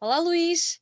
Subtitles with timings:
[0.00, 0.80] Olá, Luís.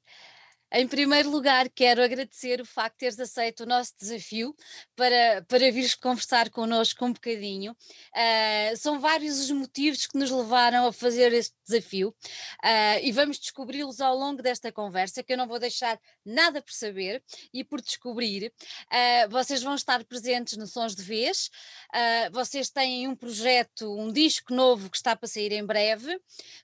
[0.76, 4.52] Em primeiro lugar, quero agradecer o facto de teres aceito o nosso desafio
[4.96, 7.70] para, para vires conversar connosco um bocadinho.
[7.70, 13.38] Uh, são vários os motivos que nos levaram a fazer este desafio uh, e vamos
[13.38, 17.22] descobri-los ao longo desta conversa, que eu não vou deixar nada por saber
[17.52, 18.52] e por descobrir.
[18.90, 21.50] Uh, vocês vão estar presentes no Sons de Vez,
[22.32, 26.20] vocês têm um projeto, um disco novo que está para sair em breve,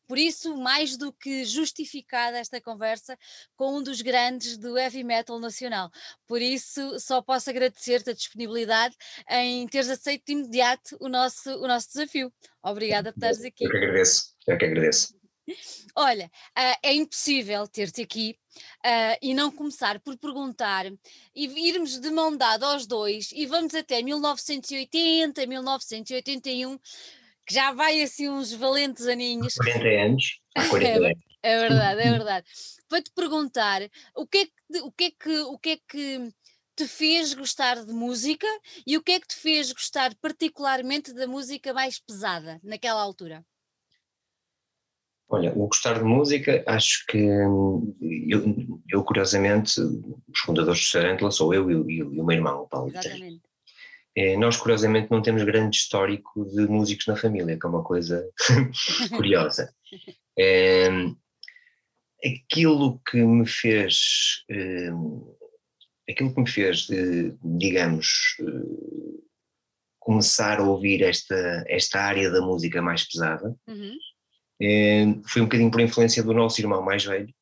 [0.08, 3.16] por isso, mais do que justificada esta conversa
[3.54, 5.90] com um dos grandes do heavy metal nacional.
[6.27, 8.96] Por isso, só posso agradecer-te a disponibilidade
[9.29, 12.32] em teres aceito de imediato o nosso, o nosso desafio.
[12.63, 13.64] Obrigada por estares aqui.
[13.64, 15.21] Eu que agradeço, eu que agradeço.
[15.96, 18.36] Olha, uh, é impossível ter-te aqui
[18.85, 20.86] uh, e não começar por perguntar
[21.35, 26.79] e irmos de mão dada aos dois e vamos até 1980, 1981,
[27.46, 29.55] que já vai assim uns valentes aninhos.
[29.55, 30.41] 40 anos.
[30.57, 31.29] Há 40 é, anos.
[31.43, 32.47] É verdade, é verdade
[32.91, 33.83] para te perguntar
[34.17, 36.34] o que, é que, o, que é que, o que é que
[36.77, 38.46] te fez gostar de música
[38.86, 43.44] e o que é que te fez gostar particularmente da música mais pesada naquela altura?
[45.28, 47.96] Olha, o gostar de música, acho que hum,
[48.28, 48.42] eu,
[48.91, 52.91] eu curiosamente, os fundadores do Sarantla sou eu e, e, o meu irmão, o Paulo.
[52.91, 53.41] Exatamente.
[54.16, 58.28] É, nós, curiosamente, não temos grande histórico de músicos na família, que é uma coisa
[59.16, 59.72] curiosa.
[60.38, 60.88] É,
[62.24, 65.36] aquilo que me fez, uh,
[66.08, 69.24] aquilo que me fez, uh, digamos, uh,
[69.98, 75.22] começar a ouvir esta, esta área da música mais pesada, uhum.
[75.27, 77.32] foi um bocadinho por influência do nosso irmão mais velho,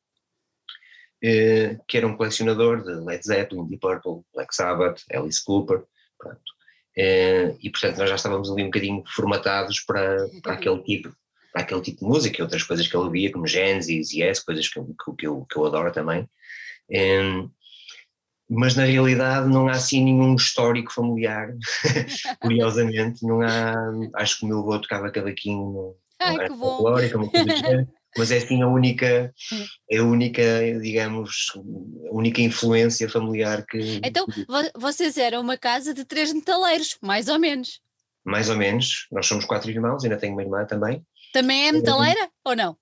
[1.87, 5.83] que era um colecionador de Led Zeppelin, Deep Purple, Black Sabbath, Alice Cooper,
[6.17, 6.41] pronto.
[6.97, 11.15] e portanto nós já estávamos ali um bocadinho formatados para, para aquele tipo
[11.51, 14.39] para aquele tipo de música e outras coisas que ele ouvia, como Genesis e Yes,
[14.39, 16.29] coisas que, que, que, eu, que eu adoro também.
[16.89, 17.49] Um,
[18.49, 21.53] mas na realidade não há assim nenhum histórico familiar,
[22.41, 23.75] curiosamente, não há,
[24.15, 26.83] acho que o meu avô tocava cavaquinho Ai, que bom.
[28.17, 29.31] mas é assim a única,
[29.89, 30.41] é a única,
[30.81, 34.01] digamos, a única influência familiar que...
[34.03, 34.25] Então,
[34.75, 37.79] vocês eram uma casa de três metaleiros, mais ou menos.
[38.25, 42.29] Mais ou menos, nós somos quatro irmãos, ainda tenho uma irmã também, também é metaleira
[42.43, 42.77] ou não?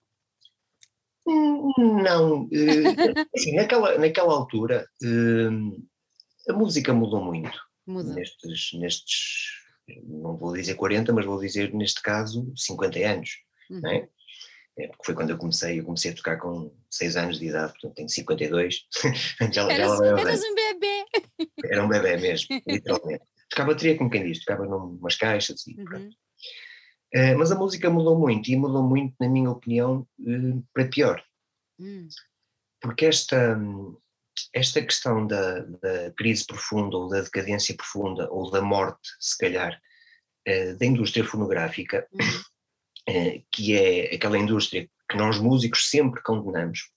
[1.77, 5.85] Não, eh, assim, naquela, naquela altura hum,
[6.49, 7.59] a música mudou muito.
[7.85, 8.13] Muda.
[8.13, 9.45] Nestes, nestes,
[10.03, 13.29] não vou dizer 40, mas vou dizer neste caso 50 anos.
[13.69, 13.81] Uhum.
[13.81, 14.07] Não é?
[14.79, 17.71] É, porque foi quando eu comecei, eu comecei a tocar com 6 anos de idade,
[17.73, 18.85] portanto tenho 52.
[19.51, 21.05] já, eras, já eras um bebê.
[21.65, 23.23] Era um bebê mesmo, literalmente.
[23.49, 26.09] Tocava bateria, como quem diz, tocava numas caixas e uhum.
[27.13, 31.23] Eh, mas a música mudou muito, e mudou muito, na minha opinião, uh, para pior.
[31.79, 32.07] Hum.
[32.81, 33.57] Porque esta,
[34.53, 39.79] esta questão da, da, crise profunda, ou da decadência profunda, ou da morte, se calhar,
[40.47, 43.41] uh, da indústria fonográfica, hum.
[43.51, 46.91] que é aquela indústria que nós músicos sempre condenamos.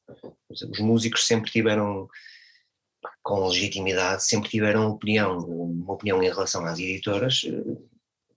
[0.49, 2.09] Os músicos sempre tiveram,
[3.22, 7.43] com legitimidade, sempre tiveram opinião, uma opinião em relação às editoras,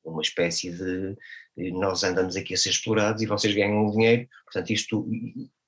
[0.06, 1.18] uma espécie de
[1.56, 5.08] nós andamos aqui a ser explorados e vocês ganham dinheiro, portanto isto,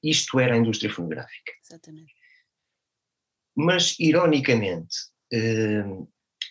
[0.01, 1.51] isto era a indústria fonográfica.
[1.63, 2.13] Exatamente.
[3.56, 4.96] Mas, ironicamente,
[5.31, 5.85] eh,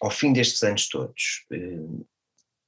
[0.00, 2.04] ao fim destes anos todos, eh,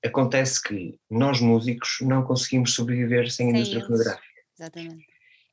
[0.07, 3.87] acontece que nós músicos não conseguimos sobreviver sem a indústria eles.
[3.87, 4.41] fonográfica.
[4.59, 5.07] Exatamente.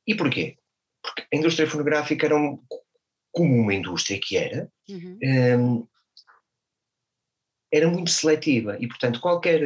[0.06, 0.58] E porquê?
[1.02, 2.62] Porque a indústria fonográfica era um,
[3.32, 5.18] como uma indústria que era, uhum.
[5.22, 5.56] eh,
[7.74, 9.60] era muito seletiva e, portanto, qualquer,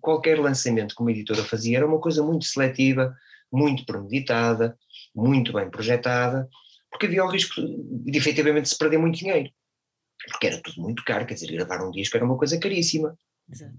[0.00, 3.12] qualquer lançamento que uma editora fazia era uma coisa muito seletiva,
[3.52, 4.78] muito premeditada,
[5.12, 6.48] muito bem projetada,
[6.88, 9.50] porque havia o risco de efetivamente se perder muito dinheiro.
[10.28, 13.18] Porque era tudo muito caro, quer dizer, gravar um disco era uma coisa caríssima.
[13.50, 13.74] Exato.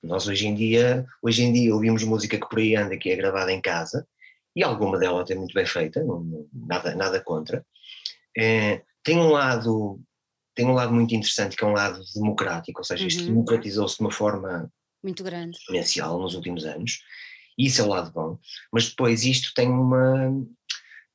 [0.00, 3.16] Nós hoje em dia, hoje em dia ouvimos música que por aí anda, que é
[3.16, 4.06] gravada em casa,
[4.54, 7.66] e alguma dela até muito bem feita, não, nada, nada contra.
[8.38, 10.00] É, tem um lado
[10.54, 13.08] tem um lado muito interessante que é um lado democrático, ou seja, uhum.
[13.08, 14.70] isto democratizou-se de uma forma
[15.02, 17.00] muito grande, exponencial nos últimos anos,
[17.58, 18.38] e isso é o lado bom,
[18.72, 20.46] mas depois isto tem uma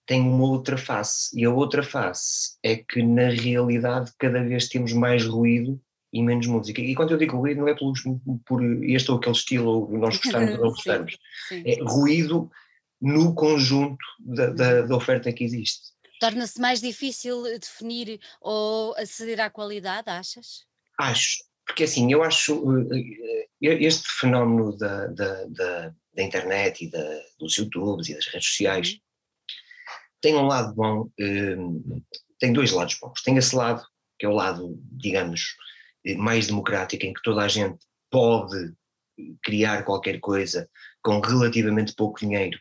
[0.06, 4.92] tem uma outra face, e a outra face é que na realidade cada vez temos
[4.92, 5.80] mais ruído
[6.12, 6.82] e menos música.
[6.82, 7.94] E quando eu digo ruído não é por,
[8.44, 11.16] por este ou aquele estilo, ou nós gostamos ou não gostamos,
[11.52, 12.50] é ruído
[13.00, 15.90] no conjunto da, da, da oferta que existe.
[16.20, 20.66] Torna-se mais difícil definir ou aceder à qualidade, achas?
[21.00, 22.62] Acho, porque assim, eu acho
[22.94, 28.28] eh, eh, este fenómeno da, da, da, da internet e da, dos YouTubes e das
[28.28, 29.00] redes sociais
[30.22, 32.04] tem um lado bom, uh,
[32.40, 33.22] tem dois lados bons.
[33.22, 33.84] Tem esse lado,
[34.18, 35.56] que é o lado, digamos,
[36.06, 37.80] eh, mais democrático, em que toda a gente
[38.10, 38.74] pode
[39.44, 40.70] criar qualquer coisa
[41.02, 42.58] com relativamente pouco dinheiro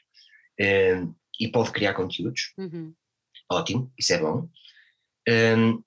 [0.61, 2.53] uh, e pode criar conteúdos.
[2.57, 2.95] Uhum.
[3.51, 4.49] Ótimo, isso é bom.
[5.29, 5.83] Um,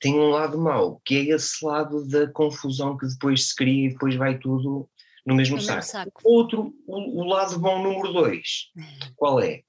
[0.00, 3.90] tem um lado mau, que é esse lado da confusão que depois se cria e
[3.90, 4.88] depois vai tudo
[5.24, 5.76] no mesmo, no saco.
[5.78, 6.20] mesmo saco.
[6.24, 9.12] Outro, o, o, lado bom número dois, uhum.
[9.16, 9.62] qual é?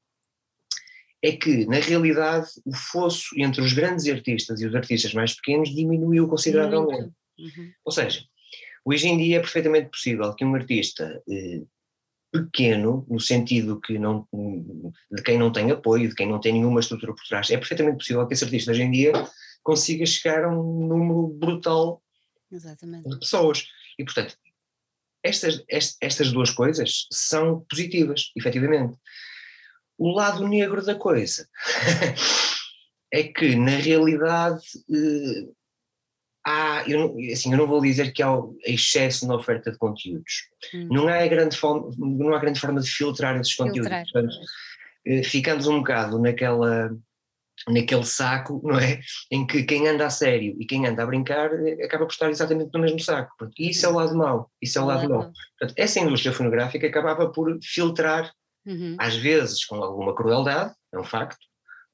[1.24, 5.74] É que, na realidade, o fosso entre os grandes artistas e os artistas mais pequenos
[5.74, 7.14] diminuiu consideravelmente.
[7.40, 7.72] Uhum.
[7.84, 8.24] Ou seja,
[8.84, 11.62] hoje em dia é perfeitamente possível que um artista eh,
[12.44, 14.28] pequeno, no sentido que não,
[15.12, 17.98] de quem não tem apoio, de quem não tem nenhuma estrutura por trás, é perfeitamente
[17.98, 19.14] possível que esse artista hoje em dia
[19.64, 22.02] consiga chegar a um número brutal
[22.52, 23.10] Exatamente.
[23.10, 23.68] de pessoas.
[23.98, 24.38] E, portanto,
[25.24, 25.64] estas,
[26.00, 28.96] estas duas coisas são positivas, efetivamente.
[29.98, 31.50] O lado negro da coisa
[33.12, 34.62] é que, na realidade,
[34.92, 35.48] eh,
[36.46, 38.32] há, eu não, assim, eu não vou dizer que há
[38.66, 40.48] excesso na oferta de conteúdos.
[40.74, 40.88] Hum.
[40.92, 43.88] Não, há grande forma, não há grande forma de filtrar esses conteúdos.
[43.88, 44.06] Filtrar.
[44.12, 44.36] Portanto,
[45.06, 46.96] eh, ficamos um bocado naquela,
[47.68, 49.00] naquele saco, não é?
[49.32, 52.30] Em que quem anda a sério e quem anda a brincar eh, acaba por estar
[52.30, 53.34] exatamente no mesmo saco.
[53.58, 54.52] E isso é o lado mau.
[54.62, 55.32] Isso é o lado mau.
[55.58, 58.32] Portanto, essa indústria fonográfica acabava por filtrar,
[58.66, 58.96] uhum.
[59.00, 61.46] às vezes com alguma crueldade, é um facto,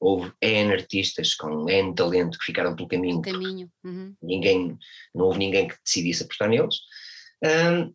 [0.02, 3.22] houve N artistas com N talento que ficaram pelo caminho.
[3.22, 3.70] caminho.
[3.84, 4.16] Uhum.
[4.20, 4.76] Ninguém,
[5.14, 6.76] não houve ninguém que decidisse apostar neles.
[7.44, 7.94] Um,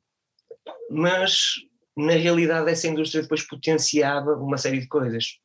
[0.89, 1.55] mas,
[1.97, 5.37] na realidade, essa indústria depois potenciava uma série de coisas.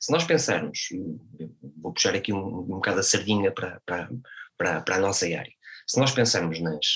[0.00, 0.88] Se nós pensarmos,
[1.76, 4.08] vou puxar aqui um, um bocado a sardinha para, para,
[4.56, 5.52] para, para a nossa área,
[5.86, 6.86] se nós pensarmos nas,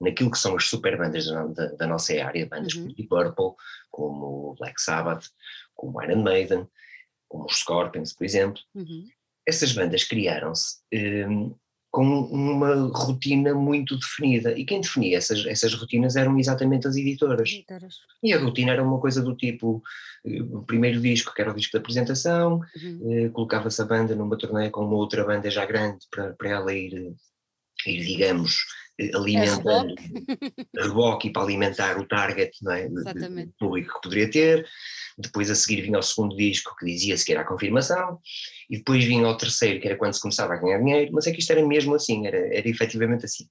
[0.00, 2.82] naquilo que são as super bandas da, da, da nossa área, bandas uhum.
[2.82, 3.56] como Deep Purple,
[3.90, 5.26] como Black Sabbath,
[5.74, 6.68] como Iron Maiden,
[7.28, 9.06] como os Scorpions, por exemplo, uhum.
[9.46, 11.54] essas bandas criaram-se um,
[11.90, 14.52] com uma rotina muito definida.
[14.58, 17.48] E quem definia essas, essas rotinas eram exatamente as editoras.
[17.50, 17.96] editoras.
[18.22, 19.82] E a rotina era uma coisa do tipo:
[20.24, 23.26] eh, o primeiro disco, que era o disco de apresentação, uhum.
[23.26, 26.72] uh, colocava-se a banda numa turnê com uma outra banda já grande para, para ela
[26.72, 27.14] ir,
[27.86, 28.64] ir digamos,
[29.14, 29.94] alimentando
[30.76, 31.30] reboque?
[31.30, 34.66] para alimentar o target não é, de, público que poderia ter.
[35.16, 38.20] Depois a seguir vinha o segundo disco que dizia-se que era a confirmação,
[38.70, 41.32] e depois vinha o terceiro, que era quando se começava a ganhar dinheiro, mas é
[41.32, 43.44] que isto era mesmo assim, era, era efetivamente assim.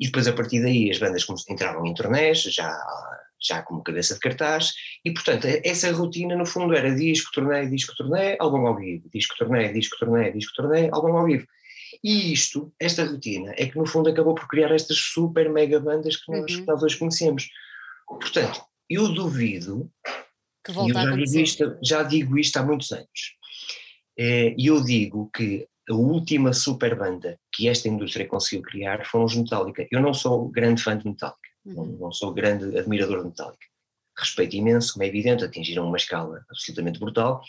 [0.00, 2.76] E depois a partir daí as bandas entravam em turnés, já,
[3.40, 4.72] já como cabeça de cartaz,
[5.04, 9.36] e portanto essa rotina no fundo era disco, turnê, disco, turnê, álbum ao vivo, disco,
[9.38, 11.46] turnê, disco, turnê, disco, turnê, álbum ao vivo.
[12.04, 16.16] E isto, esta rotina, é que no fundo acabou por criar estas super mega bandas
[16.16, 16.60] que nós, uhum.
[16.60, 17.48] que nós hoje conhecemos.
[18.06, 19.90] Portanto, eu duvido
[20.62, 23.36] que volta eu já digo, isto, já digo isto há muitos anos.
[24.18, 29.24] Eh, e eu digo que a última super banda que esta indústria conseguiu criar foram
[29.24, 29.86] os Metallica.
[29.90, 31.74] Eu não sou grande fã de Metallica, uhum.
[31.74, 33.66] não, não, sou grande admirador de Metallica.
[34.16, 37.42] Respeito imenso, como é evidente, atingiram uma escala absolutamente brutal,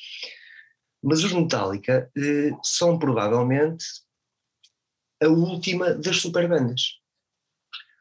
[1.04, 3.86] mas os Metallica eh, são provavelmente
[5.24, 7.00] a última das super bandas.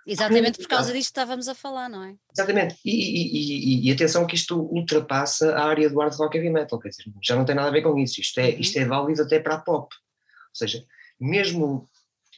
[0.07, 2.15] Exatamente por causa disto que estávamos a falar, não é?
[2.31, 2.77] Exatamente.
[2.85, 6.79] E, e, e, e, atenção que isto ultrapassa a área do hard rock heavy metal,
[6.79, 8.21] quer dizer, já não tem nada a ver com isso.
[8.21, 8.61] Isto é, uhum.
[8.61, 9.95] isto é válido até para a pop.
[9.95, 10.85] Ou seja,
[11.19, 11.89] mesmo,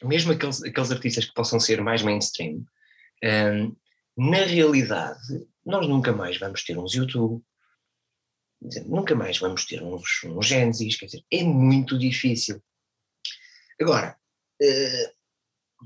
[0.01, 2.65] mesmo aqueles, aqueles artistas que possam ser mais mainstream,
[3.23, 3.75] um,
[4.17, 7.43] na realidade, nós nunca mais vamos ter uns YouTube,
[8.61, 12.61] dizer, nunca mais vamos ter uns, uns Genesis, quer dizer, é muito difícil.
[13.79, 14.16] Agora,
[14.61, 15.85] uh,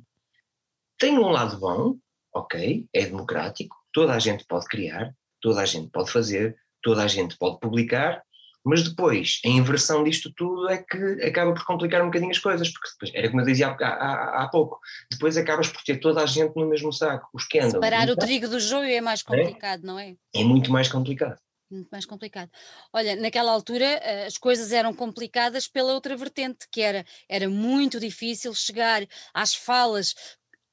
[0.97, 1.95] tem um lado bom,
[2.33, 7.07] ok, é democrático, toda a gente pode criar, toda a gente pode fazer, toda a
[7.07, 8.21] gente pode publicar,
[8.63, 12.69] mas depois a inversão disto tudo é que acaba por complicar um bocadinho as coisas,
[12.69, 16.21] porque depois, era como eu dizia há, há, há, pouco, depois acabas por ter toda
[16.21, 17.71] a gente no mesmo saco, os que andam.
[17.71, 19.85] Separar o trigo do joio é mais complicado, é?
[19.87, 20.15] não é?
[20.35, 21.39] É muito mais complicado.
[21.71, 22.51] Muito mais complicado.
[22.91, 27.99] Olha, naquela altura eh, as coisas eram complicadas pela outra vertente, que era, era muito
[27.99, 30.13] difícil chegar às falas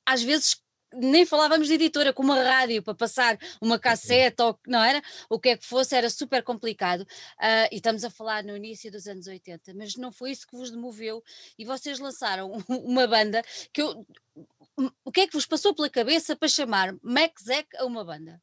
[0.05, 0.57] às vezes
[0.95, 5.39] nem falávamos de editora, com uma rádio para passar uma cassete ou não era, o
[5.39, 7.03] que é que fosse, era super complicado.
[7.03, 10.57] Uh, e estamos a falar no início dos anos 80, mas não foi isso que
[10.57, 11.23] vos demoveu
[11.59, 14.07] e vocês lançaram uma banda que eu.
[15.05, 18.41] O que é que vos passou pela cabeça para chamar Mac Zack a uma banda?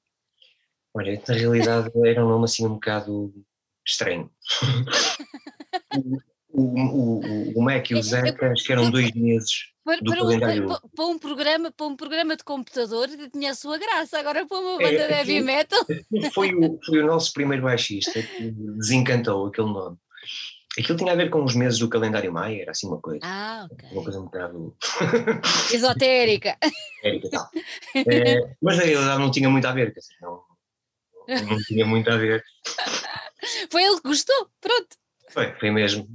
[0.96, 3.34] Olha, na realidade era um nome assim um bocado
[3.86, 4.32] estranho.
[6.50, 10.40] o, o, o, Mac e o Zack acho que eram dois meses para, para, um,
[10.40, 14.58] para, para, um, programa, para um programa de computador tinha a sua graça, agora para
[14.58, 15.86] uma banda é, de heavy metal.
[16.34, 19.98] Foi o, foi o nosso primeiro baixista que desencantou aquele nome.
[20.78, 23.20] Aquilo tinha a ver com os meses do calendário maia, era assim uma coisa.
[23.24, 23.90] Ah, ok.
[23.92, 24.76] Uma coisa um bocado.
[25.72, 26.58] Esotérica.
[26.62, 27.50] Esotérica tal.
[27.96, 30.42] É, mas na realidade não tinha muito a ver, não,
[31.28, 32.44] não tinha muito a ver.
[33.72, 34.96] Foi ele que gostou, pronto.
[35.30, 36.08] Foi, foi mesmo.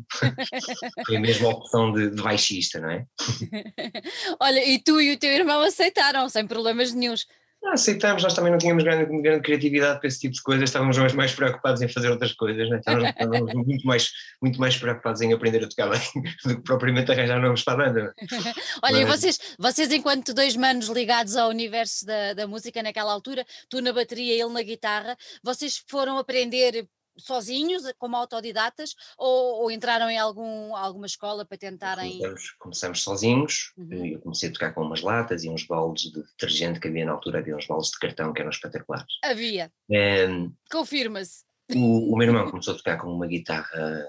[1.07, 3.05] foi mesmo a opção de, de baixista, não é?
[4.40, 7.26] Olha, e tu e o teu irmão aceitaram, sem problemas nenhums.
[7.62, 10.97] Não, aceitámos, nós também não tínhamos grande, grande, criatividade para esse tipo de coisas, estávamos
[10.97, 12.79] mais, mais preocupados em fazer outras coisas, né?
[12.79, 16.00] estávamos, estávamos muito, mais, muito mais preocupados em aprender a tocar bem
[16.45, 18.14] do que propriamente arranjar nomes para a banda.
[18.83, 19.21] Olha, Mas...
[19.21, 23.93] vocês, vocês, enquanto dois manos ligados ao universo da, da música naquela altura, tu na
[23.93, 26.88] bateria e ele na guitarra, vocês foram aprender
[27.20, 32.18] sozinhos, como autodidatas, ou, ou, entraram em algum, alguma escola para tentarem.
[32.18, 34.06] Começamos, começamos sozinhos, uhum.
[34.06, 37.12] eu comecei a tocar com umas latas e uns baldes de detergente que havia na
[37.12, 39.12] altura, havia uns baldes de cartão que eram espetaculares.
[39.24, 39.72] Havia.
[39.88, 41.44] Um, Confirma-se.
[41.74, 44.06] O, o, meu irmão começou a tocar com uma guitarra,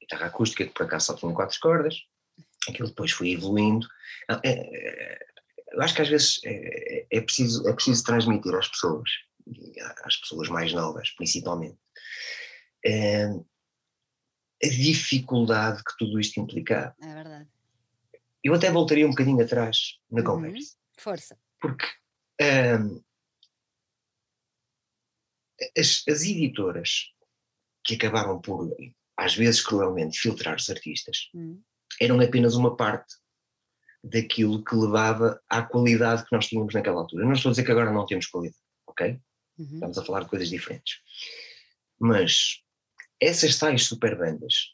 [0.00, 1.96] guitarra acústica, que por acaso só tinha quatro cordas,
[2.68, 3.86] aquilo depois foi evoluindo.
[4.28, 5.18] Ah, é,
[5.72, 9.10] eu acho que às vezes é, é, preciso, é preciso transmitir às pessoas,
[10.04, 11.78] às pessoas mais novas principalmente,
[12.84, 13.26] é,
[14.62, 16.94] a dificuldade que tudo isto implicava.
[17.00, 17.48] É verdade.
[18.42, 20.26] Eu até voltaria um bocadinho atrás na uhum.
[20.26, 20.76] conversa.
[20.98, 21.38] Força.
[21.60, 21.86] Porque
[22.40, 23.02] um,
[25.78, 27.12] as, as, editoras
[27.84, 28.74] que acabaram por,
[29.16, 31.62] às vezes cruelmente, filtrar os artistas, uhum.
[32.00, 33.14] eram apenas uma parte
[34.02, 37.22] daquilo que levava à qualidade que nós tínhamos naquela altura.
[37.22, 39.20] Eu não estou a dizer que agora não temos qualidade, ok?
[39.58, 39.74] Uhum.
[39.74, 41.00] Estamos a falar de coisas diferentes.
[42.00, 42.62] Mas
[43.22, 44.72] essas tais super bandas,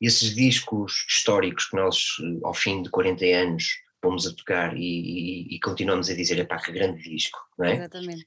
[0.00, 3.64] esses discos históricos que nós, ao fim de 40 anos,
[4.02, 7.76] fomos a tocar e, e, e continuamos a dizer, epá, que grande disco, não é?
[7.76, 8.26] Exatamente.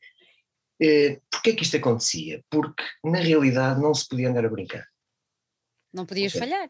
[0.81, 2.43] Eh, Porquê é que isto acontecia?
[2.49, 4.87] Porque, na realidade, não se podia andar a brincar.
[5.93, 6.47] Não podias okay.
[6.47, 6.69] falhar.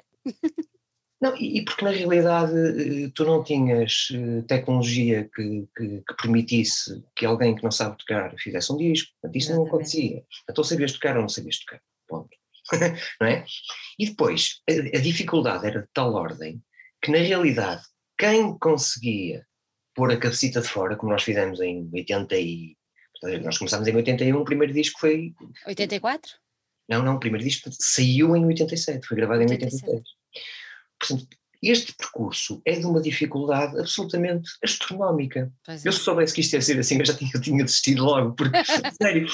[1.19, 6.15] Não, e, e, porque na realidade eh, tu não tinhas eh, tecnologia que, que, que,
[6.15, 9.71] permitisse que alguém que não sabe tocar fizesse um disco, portanto, isso Exatamente.
[9.71, 10.25] não acontecia.
[10.47, 12.36] Então sabias tocar ou não sabias tocar, ponto.
[13.21, 13.45] não é?
[13.97, 16.61] E depois, a, a, dificuldade era de tal ordem
[17.01, 17.83] que, na realidade,
[18.17, 19.45] quem conseguia
[19.95, 22.77] pôr a cabecita de fora, como nós fizemos em 80 e...
[23.43, 25.33] Nós começámos em 81, o primeiro disco foi...
[25.65, 26.33] 84?
[26.87, 29.83] Não, não, o primeiro disco saiu em 87, foi gravado 87.
[29.83, 30.03] em 86.
[30.99, 35.51] Portanto, este percurso é de uma dificuldade absolutamente astronómica.
[35.67, 35.75] É.
[35.83, 38.33] Eu se soubesse que isto ia ser assim, eu já tinha, eu tinha desistido logo,
[38.33, 38.57] porque,
[39.01, 39.27] sério,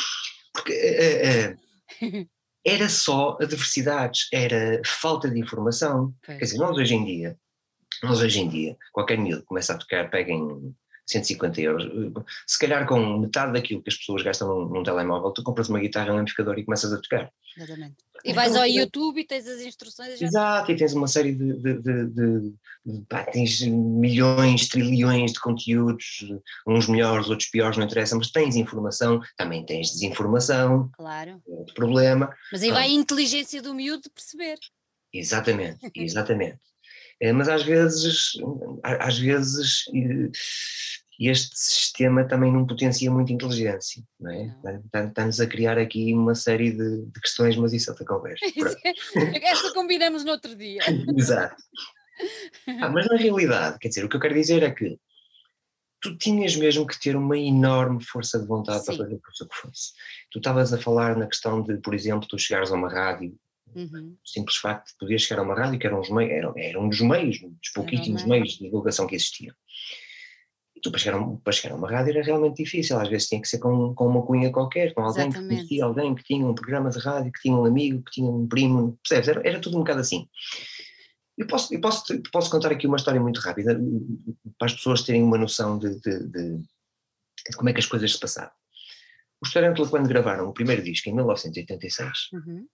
[0.54, 1.58] porque
[2.02, 2.30] uh, uh,
[2.66, 6.14] era só adversidades, era falta de informação.
[6.24, 7.38] Quer dizer, nós hoje em dia,
[8.02, 10.74] nós hoje em dia, qualquer miúdo começa a tocar, pega em
[11.06, 11.84] 150 euros,
[12.48, 15.80] se calhar com metade daquilo que as pessoas gastam num, num telemóvel, tu compras uma
[15.80, 17.32] guitarra, um amplificador e começas a tocar.
[17.58, 17.96] Exatamente.
[18.24, 20.22] E vais então, ao YouTube e tens as instruções.
[20.22, 21.54] Exato, e tens uma série de.
[21.54, 22.54] de, de, de,
[22.86, 26.26] de pá, tens milhões, trilhões de conteúdos,
[26.66, 30.90] uns melhores, outros piores, não interessa, mas tens informação, também tens desinformação.
[30.94, 31.42] Claro.
[31.48, 32.34] É outro problema.
[32.52, 34.58] Mas aí vai a inteligência do miúdo de perceber.
[35.14, 36.73] Exatamente, exatamente.
[37.24, 38.34] É, mas às vezes,
[38.84, 39.86] às vezes
[41.18, 44.54] este sistema também não potencia muito inteligência, não é?
[45.08, 48.44] Está-nos a criar aqui uma série de, de, questões, mas isso é outra conversa.
[49.42, 50.82] Esta combinamos no outro dia.
[51.16, 51.56] Exato.
[52.82, 55.00] Ah, mas na realidade, quer dizer, o que eu quero dizer é que
[56.02, 58.98] tu tinhas mesmo que ter uma enorme força de vontade Sim.
[58.98, 59.94] para fazer o que fosse.
[60.30, 63.34] Tu estavas a falar na questão de, por exemplo, tu chegares a uma rádio
[63.76, 64.18] Uhum.
[64.24, 66.54] O simples facto de poder chegar a uma rádio, que era um dos meios, era,
[66.56, 69.54] era um dos meios, dos pouquíssimos meios de divulgação que existiam
[70.84, 73.42] tu para chegar, a, para chegar a uma rádio era realmente difícil, às vezes tinha
[73.42, 75.50] que ser com, com uma cunha qualquer, com alguém Exatamente.
[75.50, 78.30] que conhecia alguém que tinha um programa de rádio, que tinha um amigo, que tinha
[78.30, 79.30] um primo, percebes?
[79.30, 80.28] Era, era tudo um bocado assim.
[81.38, 83.80] Eu posso, eu posso, posso contar aqui uma história muito rápida,
[84.60, 88.12] para as pessoas terem uma noção de, de, de, de como é que as coisas
[88.12, 88.52] se passaram.
[89.42, 92.68] Os Tarântula, quando gravaram o primeiro disco, em 1986, uhum.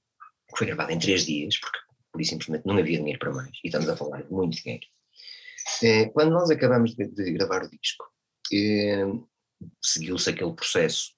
[0.51, 1.79] Que foi gravado em três dias, porque
[2.11, 4.85] por isso simplesmente não havia dinheiro para mais, e estamos a falar de muito dinheiro,
[5.83, 8.05] é, quando nós acabamos de, gravar o disco,
[8.51, 9.03] é,
[9.81, 11.13] seguiu-se aquele processo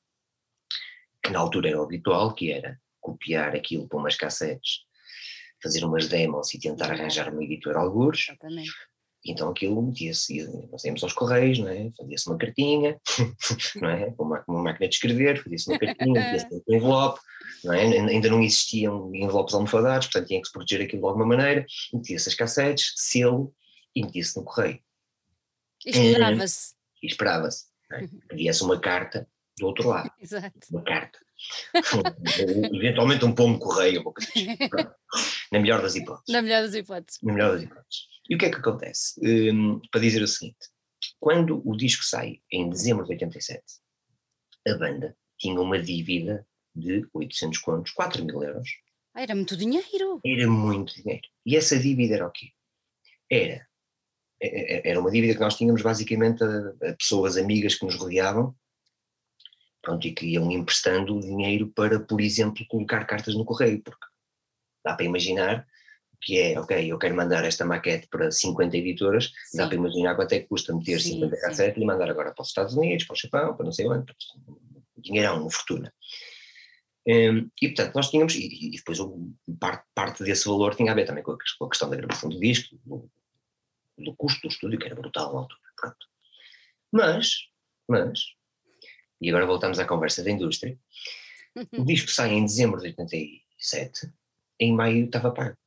[1.23, 4.81] que na altura era habitual, que era copiar aquilo para umas cassetes,
[5.61, 8.27] fazer umas demos e tentar arranjar uma editora algures.
[8.27, 8.71] Exatamente.
[9.23, 11.91] Então aquilo metia-se, nós íamos aos correios, não é?
[11.95, 12.99] fazia-se uma cartinha,
[13.79, 14.11] não é?
[14.11, 17.19] com uma, uma máquina de escrever, fazia-se uma cartinha, metia-se um envelope,
[17.63, 17.81] não é?
[17.81, 22.29] ainda não existiam envelopes almofadados, portanto tinha que se proteger aquilo de alguma maneira, metia-se
[22.29, 23.53] as cassetes, selo,
[23.95, 24.79] e metia-se no correio.
[25.85, 26.75] E esperava-se.
[27.01, 27.65] E esperava-se.
[27.91, 28.03] É?
[28.03, 28.21] Uhum.
[28.31, 29.27] Havia-se uma carta
[29.57, 30.11] do outro lado.
[30.19, 30.59] Exato.
[30.71, 31.19] Uma carta.
[32.73, 34.03] Eventualmente um pombo correio,
[35.51, 36.31] na melhor das hipóteses.
[36.31, 37.19] Na melhor das hipóteses.
[37.23, 38.11] Na melhor das hipóteses.
[38.29, 39.19] E o que é que acontece?
[39.51, 40.69] Um, para dizer o seguinte,
[41.19, 43.63] quando o disco sai em dezembro de 87,
[44.67, 48.69] a banda tinha uma dívida de 800 contos, 4 mil euros.
[49.13, 50.21] Ah, era muito dinheiro.
[50.25, 51.27] Era muito dinheiro.
[51.45, 52.47] E essa dívida era o quê?
[53.29, 53.67] Era,
[54.41, 57.95] é, é, era uma dívida que nós tínhamos basicamente a, a pessoas amigas que nos
[57.95, 58.55] rodeavam
[59.81, 64.05] pronto, e que iam emprestando dinheiro para, por exemplo, colocar cartas no correio, porque
[64.85, 65.65] dá para imaginar
[66.23, 69.57] que é, ok, eu quero mandar esta maquete para 50 editoras, sim.
[69.57, 72.43] dá para imaginar quanto é que custa meter sim, 50 cassetes e mandar agora para
[72.43, 74.13] os Estados Unidos, para o Japão, para não sei onde,
[74.97, 75.91] dinheirão, uma fortuna.
[77.07, 78.99] Um, e portanto nós tínhamos, e, e depois
[79.59, 82.29] parte, parte, desse valor tinha a ver também com a, com a questão da gravação
[82.29, 83.09] do disco, do,
[83.97, 86.07] do, custo do estúdio, que era brutal na altura, pronto.
[86.91, 87.47] Mas,
[87.89, 88.19] mas,
[89.19, 90.77] e agora voltamos à conversa da indústria,
[91.75, 94.13] o disco sai em dezembro de 87,
[94.59, 95.57] em maio estava pago.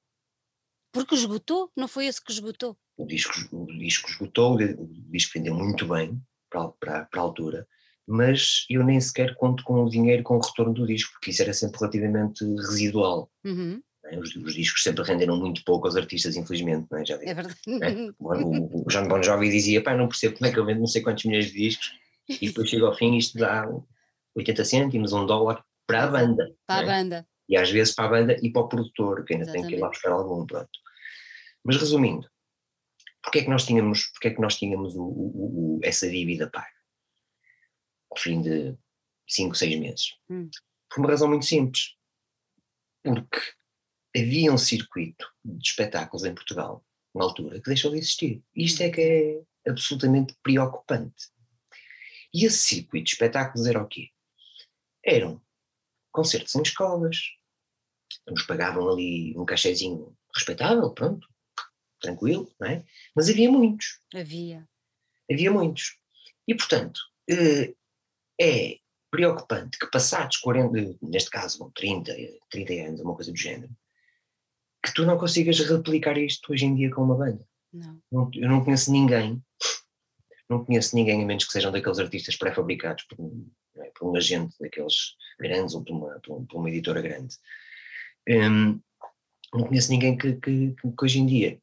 [0.92, 1.72] Porque esgotou?
[1.76, 2.78] Não foi esse que esgotou?
[2.96, 7.68] O disco, o disco esgotou, o disco vendeu muito bem para, para, para a altura,
[8.06, 11.42] mas eu nem sequer conto com o dinheiro com o retorno do disco, porque isso
[11.42, 13.30] era sempre relativamente residual.
[13.44, 13.80] Uhum.
[14.06, 14.18] É?
[14.18, 17.06] Os, os, discos sempre renderam muito pouco aos artistas, infelizmente, não é?
[17.06, 17.58] Já é verdade.
[17.82, 18.12] É?
[18.18, 20.86] O, o John Bon Jovi dizia, pá, não percebo como é que eu vendo não
[20.86, 21.92] sei quantos milhões de discos,
[22.28, 23.66] e depois chega ao fim isto dá
[24.36, 26.54] 80 cêntimos, um dólar para a banda.
[26.66, 26.86] Para a é?
[26.86, 27.26] banda.
[27.48, 29.68] E às vezes para a banda e para o produtor, que ainda Exatamente.
[29.68, 30.68] tem que ir lá buscar algum, pronto.
[31.62, 32.28] Mas resumindo,
[33.22, 36.48] porque é que nós tínhamos, porque é que nós tínhamos o, o, o, essa dívida
[36.50, 36.73] paga?
[38.14, 38.76] Ao fim de
[39.28, 40.14] 5, 6 meses.
[40.30, 40.48] Hum.
[40.88, 41.96] Por uma razão muito simples.
[43.02, 43.40] Porque
[44.16, 48.42] havia um circuito de espetáculos em Portugal, na altura, que deixou de existir.
[48.54, 51.28] E isto é que é absolutamente preocupante.
[52.32, 54.10] E esse circuito de espetáculos era o quê?
[55.04, 55.42] Eram
[56.12, 57.18] concertos em escolas,
[58.28, 61.28] nos pagavam ali um cachezinho respeitável, pronto,
[62.00, 62.84] tranquilo, não é?
[63.14, 64.00] Mas havia muitos.
[64.14, 64.68] Havia.
[65.30, 65.98] Havia muitos.
[66.46, 67.74] E, portanto, eh,
[68.40, 68.78] é
[69.10, 72.12] preocupante que passados 40, neste caso 30,
[72.50, 73.70] 30 anos, uma coisa do género,
[74.84, 77.46] que tu não consigas replicar isto hoje em dia com uma banda.
[77.72, 78.30] Não.
[78.34, 79.42] Eu não conheço ninguém,
[80.48, 83.16] não conheço ninguém, a menos que sejam daqueles artistas pré-fabricados por,
[83.76, 87.36] é, por, um agente daqueles grandes ou por uma, por uma editora grande.
[88.28, 88.80] Um,
[89.52, 91.60] não conheço ninguém que, que, que, hoje em dia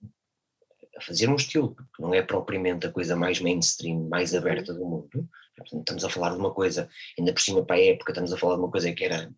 [0.97, 4.86] a fazer um estilo que não é propriamente a coisa mais mainstream, mais aberta do
[4.86, 5.29] mundo.
[5.63, 8.56] Estamos a falar de uma coisa, ainda por cima para a época, estamos a falar
[8.56, 9.32] de uma coisa que era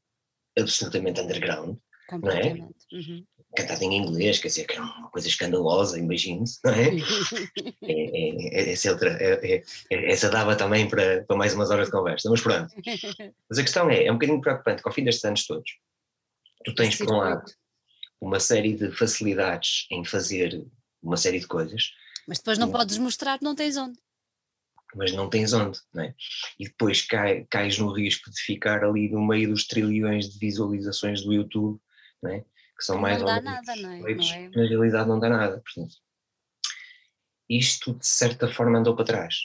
[0.58, 1.78] absolutamente underground,
[2.12, 2.54] não é?
[2.92, 3.26] Uhum.
[3.56, 6.90] Cantada em inglês, quer dizer, que era uma coisa escandalosa, imagine-se, não é?
[7.84, 11.88] é, é, é essa, outra, é, é, essa dava também para, para mais umas horas
[11.88, 12.74] de conversa, mas pronto.
[13.50, 15.72] Mas a questão é, é um bocadinho preocupante que ao fim destes anos todos,
[16.66, 17.46] tu tens por um lado
[18.20, 20.66] uma série de facilidades em fazer
[21.02, 21.92] uma série de coisas.
[22.28, 24.00] Mas depois não podes mostrar, não tens onde.
[24.96, 26.16] Mas não tens onde, não é?
[26.60, 31.22] E depois cai, cais no risco de ficar ali no meio dos trilhões de visualizações
[31.22, 31.80] do YouTube,
[32.22, 32.42] não é?
[32.42, 34.02] Que são mais não dá nada, não é?
[34.02, 34.50] Feitos, não é?
[34.50, 35.96] Na realidade não dá nada, portanto.
[37.50, 39.36] Isto de certa forma andou para trás.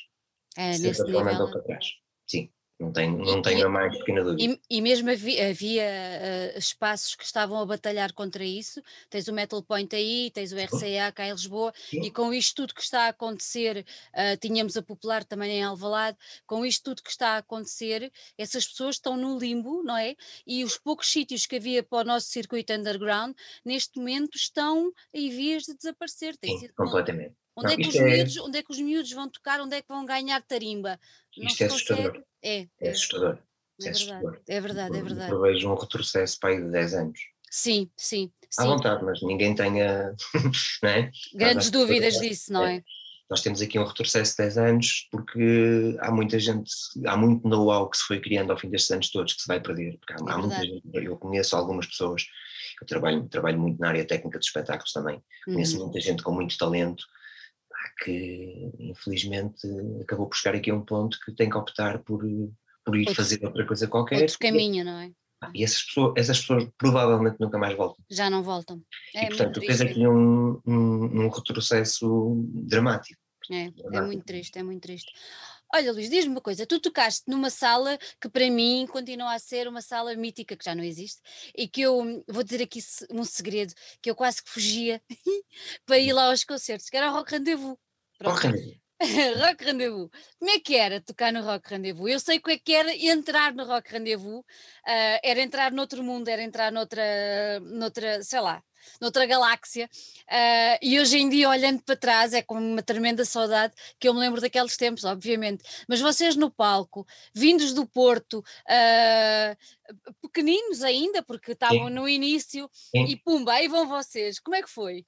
[0.57, 1.87] É, de certa forma andou para trás.
[2.27, 2.51] Sim.
[2.81, 4.57] Não tenho, não tenho a mais pequena dúvida.
[4.71, 8.81] E, e mesmo havia, havia uh, espaços que estavam a batalhar contra isso.
[9.11, 12.03] Tens o Metal Point aí, tens o RCA cá em Lisboa, Sim.
[12.03, 16.17] e com isto tudo que está a acontecer, uh, tínhamos a Popular também em Alvalade,
[16.47, 20.15] com isto tudo que está a acontecer, essas pessoas estão no limbo, não é?
[20.47, 25.29] E os poucos sítios que havia para o nosso circuito underground, neste momento estão em
[25.31, 26.37] vias de desaparecer.
[26.45, 27.35] Sim, completamente.
[27.57, 28.05] Onde, não, é que os é...
[28.05, 31.01] miúdos, onde é que os miúdos vão tocar, onde é que vão ganhar tarimba?
[31.37, 32.23] Não isto é assustador.
[32.43, 33.39] É, é, é assustador.
[33.81, 34.41] É, é assustador.
[34.49, 35.33] É verdade, é verdade.
[35.33, 37.21] Eu vejo um retrocesso para aí de 10 anos.
[37.51, 38.31] Sim, sim.
[38.59, 38.69] À sim.
[38.69, 40.15] vontade, mas ninguém tenha
[40.85, 41.11] é?
[41.35, 42.77] grandes dúvidas disso, não é?
[42.77, 42.83] é?
[43.31, 46.71] Nós temos aqui um retrocesso de 10 anos porque há muita gente,
[47.07, 49.61] há muito know-how que se foi criando ao fim destes anos todos que se vai
[49.61, 49.99] perder.
[49.99, 52.25] Porque há, é há muita gente, eu conheço algumas pessoas,
[52.81, 55.55] eu trabalho, trabalho muito na área técnica dos espetáculos também, uhum.
[55.55, 57.05] conheço muita gente com muito talento
[58.03, 59.67] que infelizmente
[60.01, 62.21] acabou por chegar aqui a um ponto que tem que optar por,
[62.85, 64.23] por ir outro, fazer outra coisa qualquer.
[64.23, 65.11] Outro caminho, não é?
[65.55, 68.05] E essas pessoas, essas pessoas provavelmente nunca mais voltam.
[68.11, 68.83] Já não voltam.
[69.15, 73.21] É e portanto, fez aqui um, um, um, retrocesso dramático.
[73.51, 75.13] É, é muito triste, é muito triste.
[75.75, 79.69] Olha, Luís, diz-me uma coisa: tu tocaste numa sala que para mim continua a ser
[79.69, 81.21] uma sala mítica que já não existe
[81.57, 85.03] e que eu vou dizer aqui um segredo: que eu quase que fugia
[85.85, 87.77] para ir lá aos concertos, que era o Rock Rendezvous.
[88.19, 88.41] Pronto.
[89.37, 90.11] rock Rendezvous.
[90.41, 92.11] Como é que era tocar no Rock Rendezvous?
[92.11, 96.29] Eu sei que é que era entrar no Rock Rendezvous, uh, era entrar noutro mundo,
[96.29, 98.63] era entrar noutra, noutra sei lá,
[99.01, 99.89] noutra galáxia.
[100.27, 104.15] Uh, e hoje em dia, olhando para trás, é com uma tremenda saudade que eu
[104.15, 105.63] me lembro daqueles tempos, obviamente.
[105.89, 113.05] Mas vocês no palco, vindos do Porto, uh, pequeninos ainda, porque estavam no início, Sim.
[113.05, 114.39] e pumba, aí vão vocês.
[114.39, 115.05] Como é que foi?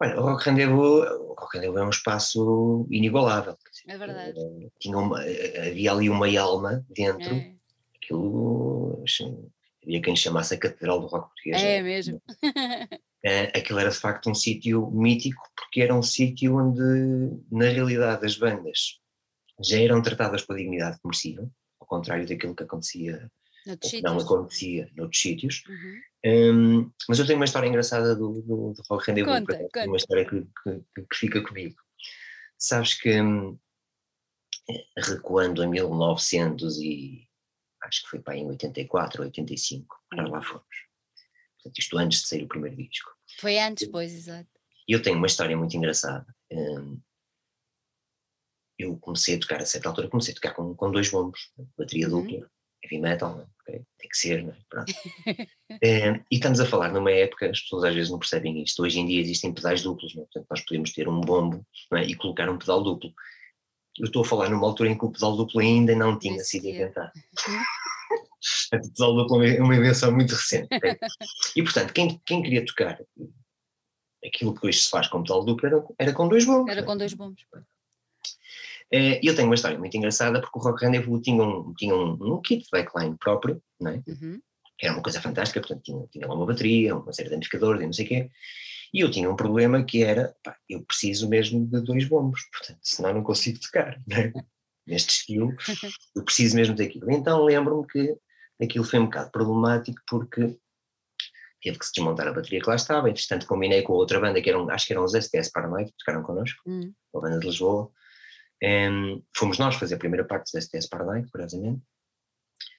[0.00, 3.56] Olha, o Rock Rendezvous, o Rock Rendezvous é um espaço inigualável.
[3.88, 4.38] É verdade.
[4.78, 7.54] Tinha uma, havia ali uma alma dentro, é.
[7.96, 9.50] aquilo assim,
[9.82, 11.62] havia quem chamasse a Catedral do Rock Português.
[11.62, 12.22] É, é mesmo.
[13.24, 16.80] É, aquilo era de facto um sítio mítico, porque era um sítio onde,
[17.50, 19.00] na realidade, as bandas
[19.60, 23.28] já eram tratadas com a dignidade que mereciam, ao contrário daquilo que acontecia,
[24.02, 25.64] não acontecia noutros sítios.
[25.68, 26.00] Uhum.
[26.26, 29.86] Um, mas eu tenho uma história engraçada do, do, do Rock Rendezvous, conta, conta.
[29.86, 31.76] uma história que, que, que, fica comigo.
[32.56, 33.58] Sabes que, hum,
[34.96, 37.27] recuando em 1900 e
[37.82, 40.64] acho que foi para em 84 ou 85, nós lá fomos.
[41.56, 43.10] Portanto, isto antes de sair o primeiro disco.
[43.38, 44.48] Foi antes, pois, exato.
[44.88, 46.26] E eu tenho uma história muito engraçada.
[48.78, 52.08] eu comecei a tocar, a certa altura, comecei a tocar com, com dois bombos, bateria
[52.08, 52.22] uhum.
[52.22, 52.50] dupla,
[52.82, 53.46] heavy metal, é?
[53.62, 53.84] okay?
[53.98, 54.56] tem que ser, não é?
[54.68, 54.92] Pronto.
[56.30, 59.06] e estamos a falar numa época, as pessoas às vezes não percebem isto, hoje em
[59.06, 60.26] dia existem pedais duplos, não é?
[60.26, 62.04] portanto nós podemos ter um bombo é?
[62.04, 63.12] e colocar um pedal duplo.
[63.98, 66.66] Eu estou a falar numa altura em que o pedal duplo ainda não tinha sido
[66.66, 67.12] inventado.
[68.72, 70.68] a pedal duplo é uma invenção muito recente.
[71.56, 72.98] E portanto, quem, quem queria tocar
[74.24, 76.70] aquilo que hoje se faz com pedal duplo era, era com dois bombos.
[76.70, 77.44] Era com dois bombos.
[78.92, 82.12] Eh, eu tenho uma história muito engraçada porque o Rock Rendezvous tinha um, tinha um,
[82.20, 84.02] um kit de backline próprio, não é?
[84.06, 84.40] Uhum.
[84.80, 87.86] era uma coisa fantástica, portanto tinha, tinha lá uma bateria, uma série de amplificadores e
[87.86, 88.30] não sei o quê,
[88.92, 92.80] e eu tinha um problema que era, pá, eu preciso mesmo de dois bombos, portanto,
[92.82, 94.32] senão não consigo tocar, né?
[94.88, 95.54] neste estilo,
[96.16, 97.10] eu preciso mesmo daquilo.
[97.10, 98.16] Então lembro-me que
[98.60, 100.58] aquilo foi um bocado problemático porque
[101.60, 104.48] teve que se desmontar a bateria que lá estava, entretanto combinei com outra banda que
[104.48, 106.92] eram, acho que eram os STS Paranoid, que tocaram connosco, hum.
[107.12, 107.90] uma banda de Lisboa,
[108.62, 111.82] um, fomos nós fazer a primeira parte dos STS Paranoid, curiosamente,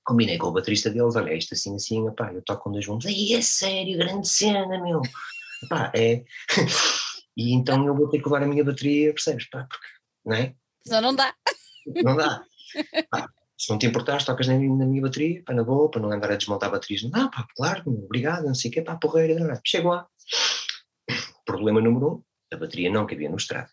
[0.03, 3.05] combinei com o baterista deles, olha, isto assim, assim, pá, eu toco com dois bombos,
[3.05, 5.01] aí é sério, grande cena, meu,
[5.67, 6.23] Pá, é.
[7.35, 9.49] e então eu vou ter que levar a minha bateria, percebes?
[9.49, 9.87] Pá, porque,
[10.25, 10.55] não é?
[10.85, 11.35] Senão não dá.
[12.03, 12.43] Não dá.
[13.09, 16.11] Pá, se não te importares, tocas na, na minha bateria, pá, na boa, para não
[16.11, 17.03] andar a desmontar baterias.
[17.03, 19.59] Não, pá, claro, obrigado, não sei o quê, pá, porreira.
[19.65, 20.07] Chego lá.
[21.45, 23.69] Problema número um, a bateria não cabia no estrado.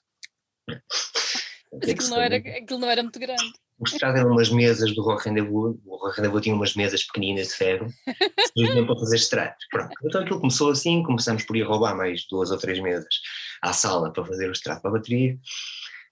[1.83, 3.53] Aquilo não, era, aquilo não era muito grande.
[3.79, 7.49] O estrado eram umas mesas do Rock Rendezvous, o Rock Rendezvous tinha umas mesas pequeninas
[7.49, 7.89] de ferro,
[8.57, 9.67] simplesmente para fazer estrados.
[9.71, 9.93] Pronto.
[10.05, 13.15] Então aquilo começou assim, começamos por ir roubar mais duas ou três mesas
[13.63, 15.39] à sala para fazer o estrado para a bateria,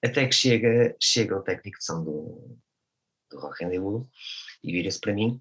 [0.05, 2.59] até que chega, chega o técnico de som do,
[3.31, 4.07] do Rock Rendezvous
[4.62, 5.40] e vira-se para mim,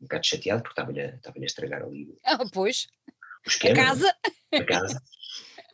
[0.00, 2.86] um bocado chateado, porque estava-lhe estava a estragar ali ah, pois.
[3.46, 3.80] o esquema.
[3.80, 4.14] A casa.
[4.52, 5.02] A casa.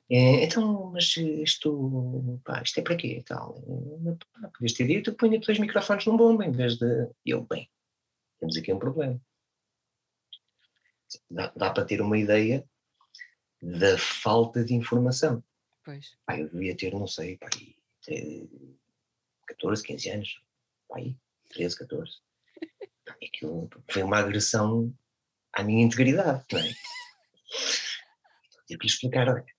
[0.09, 3.25] É, então, mas isto, pá, isto é para quê?
[3.27, 3.61] Tal.
[4.33, 7.11] Pá, podias ter dito, ponha dois microfones num bomba em vez de.
[7.25, 7.69] Eu, bem,
[8.38, 9.21] temos aqui um problema.
[11.31, 12.64] Dá, dá para ter uma ideia
[13.61, 15.42] da falta de informação.
[15.85, 16.16] Pois.
[16.25, 17.49] Pá, eu devia ter, não sei, pá,
[19.47, 20.40] 14, 15 anos,
[20.88, 20.97] pá,
[21.49, 22.21] 13, 14.
[23.09, 24.95] Aquilo foi uma agressão
[25.53, 26.73] à minha integridade, não é?
[28.66, 29.56] Tive que explicar, olha,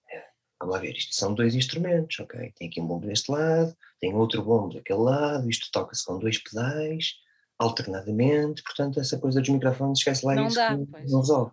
[0.59, 2.51] Vamos lá ver, isto são dois instrumentos, ok?
[2.57, 6.37] Tem aqui um bombo deste lado, tem outro bombo daquele lado, isto toca-se com dois
[6.39, 7.13] pedais,
[7.59, 11.51] alternadamente, portanto, essa coisa dos microfones, esquece lá não isso, dá, não, resolve.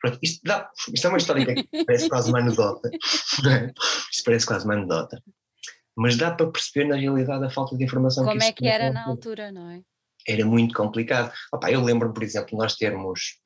[0.00, 2.90] Pronto, isto, dá, isto é uma história que parece quase uma anedota,
[3.48, 3.72] é?
[4.10, 5.22] isto parece quase uma anedota,
[5.96, 8.90] mas dá para perceber na realidade a falta de informação Como que é que era
[8.90, 9.82] na altura, não é?
[10.26, 11.32] Era muito complicado.
[11.52, 13.38] Opa, eu lembro, por exemplo, nós termos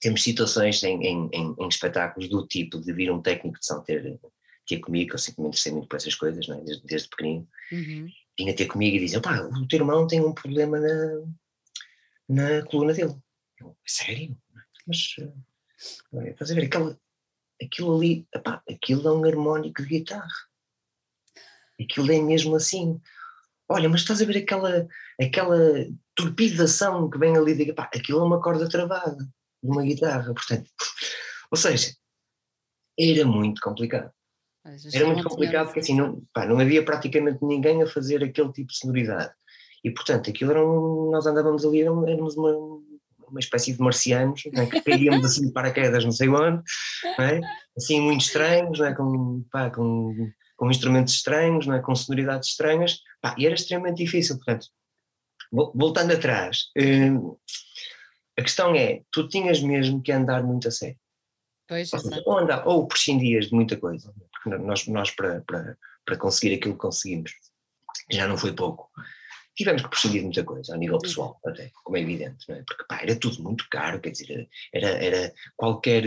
[0.00, 3.80] temos situações em, em, em, em, espetáculos do tipo de vir um técnico de som
[3.80, 4.18] ter,
[4.66, 6.60] ter comigo, eu sempre me interessei muito por essas coisas, é?
[6.60, 8.08] desde, desde pequenino, uhum.
[8.38, 11.22] vinha ter comigo e dizia, pá, o teu irmão tem um problema na,
[12.28, 13.16] na coluna dele.
[13.58, 14.36] Eu, sério?
[14.86, 16.98] Mas, uh, estás a ver, aquela,
[17.62, 20.28] aquilo ali, epá, aquilo é um harmónico de guitarra.
[21.80, 23.00] Aquilo é mesmo assim.
[23.68, 24.86] Olha, mas estás a ver aquela,
[25.20, 25.58] aquela
[26.14, 29.26] torpidação que vem ali, de, epá, aquilo é uma corda travada
[29.62, 30.70] numa guitarra, portanto,
[31.50, 31.92] ou seja,
[32.98, 34.10] era muito complicado.
[34.92, 38.68] Era muito complicado porque assim não, pá, não havia praticamente ninguém a fazer aquele tipo
[38.68, 39.32] de sonoridade.
[39.84, 42.52] E portanto, aquilo era um, nós andávamos ali, éramos uma,
[43.28, 44.66] uma espécie de marcianos, é?
[44.66, 46.62] que caíamos assim de paraquedas não sei onde,
[47.20, 47.40] é?
[47.76, 48.92] assim muito estranhos, é?
[48.92, 51.80] com, pá, com com instrumentos estranhos, não é?
[51.80, 54.36] com sonoridades estranhas, pá, e era extremamente difícil.
[54.36, 54.66] Portanto,
[55.52, 57.36] voltando atrás, hum,
[58.38, 60.98] a questão é: tu tinhas mesmo que andar muito a sério.
[61.68, 65.76] Pois, ou, seja, ou, andar, ou prescindias de muita coisa, porque nós, nós para, para,
[66.04, 67.32] para conseguir aquilo que conseguimos,
[68.10, 68.88] já não foi pouco
[69.56, 72.62] tivemos que prescindir de muita coisa, a nível pessoal, até, como é evidente, não é?
[72.62, 76.04] porque pá, era tudo muito caro, quer dizer, era, era qualquer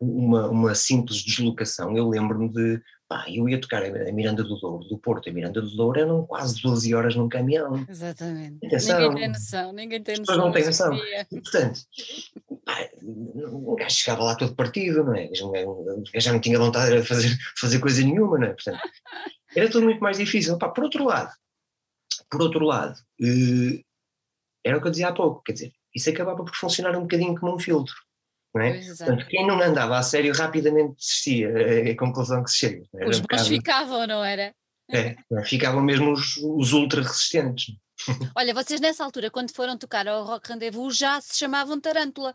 [0.00, 1.96] uma, uma simples deslocação.
[1.96, 5.60] Eu lembro-me de, pá, eu ia tocar a Miranda do Douro, do Porto a Miranda
[5.60, 7.84] do Douro, eram quase 12 horas num caminhão.
[7.88, 8.64] Exatamente.
[8.64, 10.36] Atenção, ninguém tem noção, ninguém tem noção.
[10.38, 10.94] não têm noção.
[10.94, 11.80] E, portanto,
[12.64, 15.28] pá, um gajo chegava lá todo partido, não é?
[15.66, 18.52] O gajo já não tinha vontade de fazer, fazer coisa nenhuma, não é?
[18.52, 18.78] Portanto,
[19.56, 20.56] era tudo muito mais difícil.
[20.56, 21.32] Pá, por outro lado,
[22.30, 23.82] por outro lado, eh,
[24.64, 27.34] era o que eu dizia há pouco, quer dizer, isso acabava por funcionar um bocadinho
[27.34, 27.96] como um filtro.
[28.56, 28.80] É?
[28.84, 32.82] Portanto, quem não andava a sério rapidamente desistia, é a conclusão que se chega.
[32.94, 33.44] Era os um bocado...
[33.44, 34.52] ficavam, não era?
[34.90, 37.76] É, ficavam mesmo os, os ultra resistentes.
[38.36, 42.34] Olha, vocês nessa altura, quando foram tocar ao Rock Rendezvous, já se chamavam Tarântula?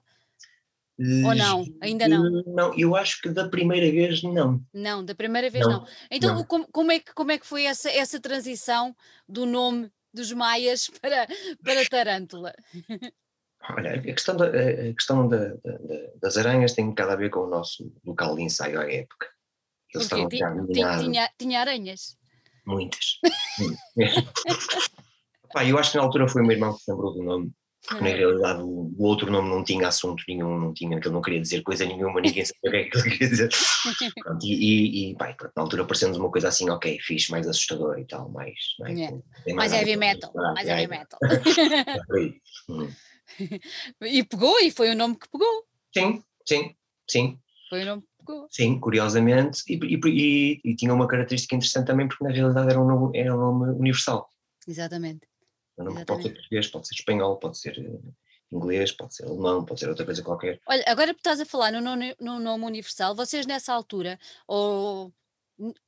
[0.98, 1.66] Ou não?
[1.82, 2.44] Ainda não?
[2.46, 4.64] Não, eu acho que da primeira vez não.
[4.74, 5.80] Não, da primeira vez não.
[5.80, 5.88] não.
[6.10, 6.44] Então, não.
[6.46, 8.96] Como, como, é que, como é que foi essa, essa transição
[9.28, 11.28] do nome dos maias para,
[11.62, 12.54] para Tarântula?
[13.70, 15.78] Olha, a questão, da, a questão da, da,
[16.22, 19.28] das aranhas tem um bocado a ver com o nosso local de ensaio à época.
[19.94, 22.18] Eles estavam tinha, tinha, tinha aranhas?
[22.66, 23.20] Muitas.
[25.54, 27.54] Pá, eu acho que na altura foi o meu irmão que se lembrou do nome
[27.88, 31.22] porque na realidade o, o, outro nome não tinha assunto nenhum, não tinha, ele não
[31.22, 33.50] queria dizer coisa nenhuma, ninguém sabia o que é que ele queria dizer.
[34.24, 38.00] Pronto, e, e, e pá, na altura parecendo uma coisa assim, ok, fixe, mais assustador
[38.00, 38.56] e tal, mais.
[38.80, 39.18] mais, yeah.
[39.46, 41.20] mais, mais heavy metal, mais heavy metal.
[44.02, 45.66] E pegou, e foi o nome que pegou.
[45.94, 46.76] Sim, sim,
[47.10, 47.40] sim.
[47.70, 48.48] Foi o nome que pegou.
[48.52, 52.88] Sim, curiosamente, e, e, e, tinha uma característica interessante também, porque na realidade era um
[52.88, 54.30] nome, era um nome universal.
[54.68, 55.28] Exatamente.
[55.78, 58.12] Não pode ser português, pode ser espanhol, pode ser eh,
[58.52, 60.60] inglês, pode ser alemão, pode ser outra coisa qualquer.
[60.68, 65.14] Olha, agora que estás a falar no nome, no nome universal, vocês nessa altura, ou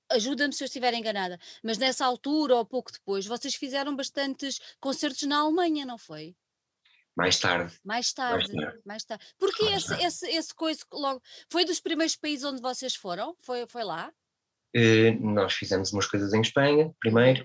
[0.09, 5.23] ajuda-me se eu estiver enganada, mas nessa altura ou pouco depois, vocês fizeram bastantes concertos
[5.23, 6.35] na Alemanha, não foi?
[7.17, 7.75] Mais tarde.
[7.83, 8.81] Mais tarde, mais tarde.
[8.85, 9.25] Mais tarde.
[9.39, 10.05] Porque mais esse, tarde.
[10.05, 11.21] esse, esse coisa logo.
[11.51, 13.35] Foi dos primeiros países onde vocês foram?
[13.41, 14.11] Foi, foi lá?
[14.75, 17.43] Uh, nós fizemos umas coisas em Espanha, primeiro.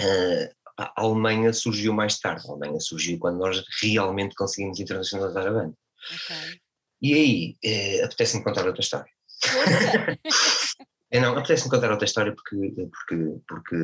[0.00, 2.46] Uh, a Alemanha surgiu mais tarde.
[2.46, 5.74] A Alemanha surgiu quando nós realmente conseguimos internacionalizar a banda.
[6.04, 6.60] Okay.
[7.00, 9.10] E aí, eh, apetece-me contar outra história.
[11.10, 13.76] é, não, apetece-me contar outra história porque, porque, porque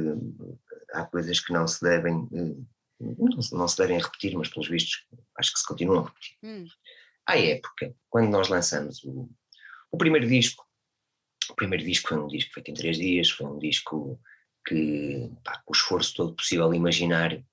[0.93, 2.63] há coisas que não se devem, eh,
[3.53, 5.05] não, se devem repetir, mas pelos vistos
[5.39, 6.37] acho que se continuam a repetir.
[6.43, 6.67] Hum.
[7.27, 9.29] À época, quando nós lançamos o,
[9.91, 10.67] o primeiro disco,
[11.51, 14.21] o primeiro disco foi um disco feito em três dias, foi um disco
[14.67, 17.45] que, pá, com o esforço todo possível imaginário,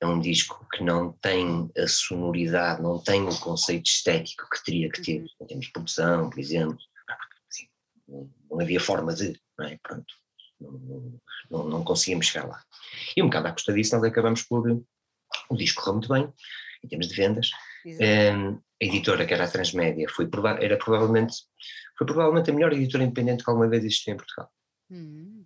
[0.00, 4.88] é um disco que não tem a sonoridade, não tem o conceito estético que teria
[4.88, 6.78] que ter, em termos de produção, por exemplo,
[7.50, 7.68] assim,
[8.06, 9.76] não, havia forma de, não é?
[9.82, 10.14] Pronto,
[10.60, 12.62] não, não, não, conseguimos chegar lá.
[13.16, 14.82] E um bocado à custa disso nós acabamos por,
[15.50, 16.32] o disco correu muito bem,
[16.84, 17.50] em termos de vendas,
[17.86, 20.28] um, a editora que era a Transmédia foi,
[20.60, 21.34] era provavelmente,
[21.96, 24.50] foi provavelmente a melhor editora independente que alguma vez existiu em Portugal.
[24.90, 25.44] Hum.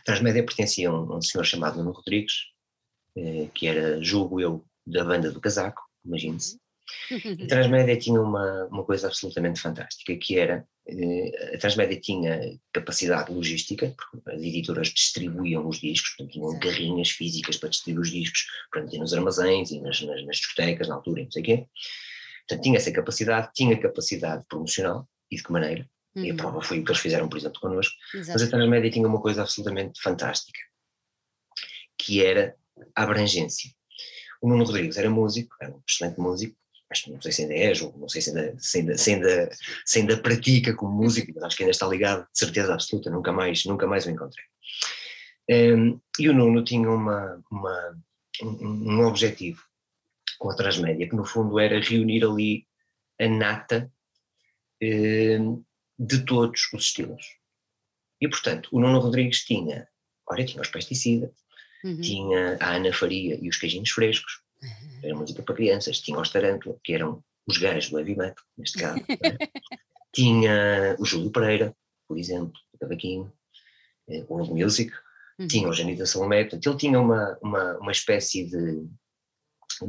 [0.00, 2.32] A Transmédia pertencia a um, um senhor chamado Nuno Rodrigues,
[3.16, 6.58] eh, que era, julgo eu, da banda do casaco, imagine-se.
[7.44, 10.66] A Transmédia tinha uma, uma coisa absolutamente fantástica, que era,
[11.54, 17.56] a Transmédia tinha capacidade logística, porque as editoras distribuíam os discos, portanto tinham carrinhas físicas
[17.56, 21.24] para distribuir os discos, meter nos armazéns e nas, nas, nas discotecas na altura e
[21.24, 21.66] não sei o quê.
[22.48, 25.88] Portanto tinha essa capacidade, tinha capacidade promocional, e de que maneira?
[26.14, 26.24] Uhum.
[26.24, 26.36] E a uhum.
[26.36, 27.94] prova foi o que eles fizeram, por exemplo, connosco.
[28.14, 28.32] Exato.
[28.32, 30.58] Mas a Transmédia tinha uma coisa absolutamente fantástica,
[31.96, 32.56] que era
[32.94, 33.70] a abrangência.
[34.42, 36.56] O Nuno Rodrigues era músico, era um excelente músico,
[36.92, 39.50] acho que não sei se ainda é, não sei se ainda, se ainda, se ainda,
[39.84, 43.32] se ainda pratica como músico, mas acho que ainda está ligado, de certeza absoluta, nunca
[43.32, 44.44] mais, nunca mais o encontrei.
[45.50, 47.98] Um, e o Nuno tinha uma, uma,
[48.42, 49.62] um, um objetivo
[50.38, 52.66] com a Transmédia, que no fundo era reunir ali
[53.20, 53.90] a nata
[54.82, 55.64] um,
[55.98, 57.36] de todos os estilos.
[58.20, 59.88] E, portanto, o Nuno Rodrigues tinha,
[60.28, 61.32] olha, tinha os pesticidas,
[61.84, 62.00] uhum.
[62.00, 65.00] tinha a Ana Faria e os queijinhos frescos, uhum.
[65.02, 68.78] era música para crianças, tinha os Tarântula, que eram os gajos do heavy metal, neste
[68.78, 69.00] caso,
[70.14, 71.74] tinha o Júlio Pereira,
[72.06, 73.32] por exemplo, o Cavaquinho,
[74.08, 74.92] eh, o World Music,
[75.38, 75.46] uhum.
[75.46, 78.86] tinha o Janita Salomé, portanto, ele tinha uma, uma, uma espécie de,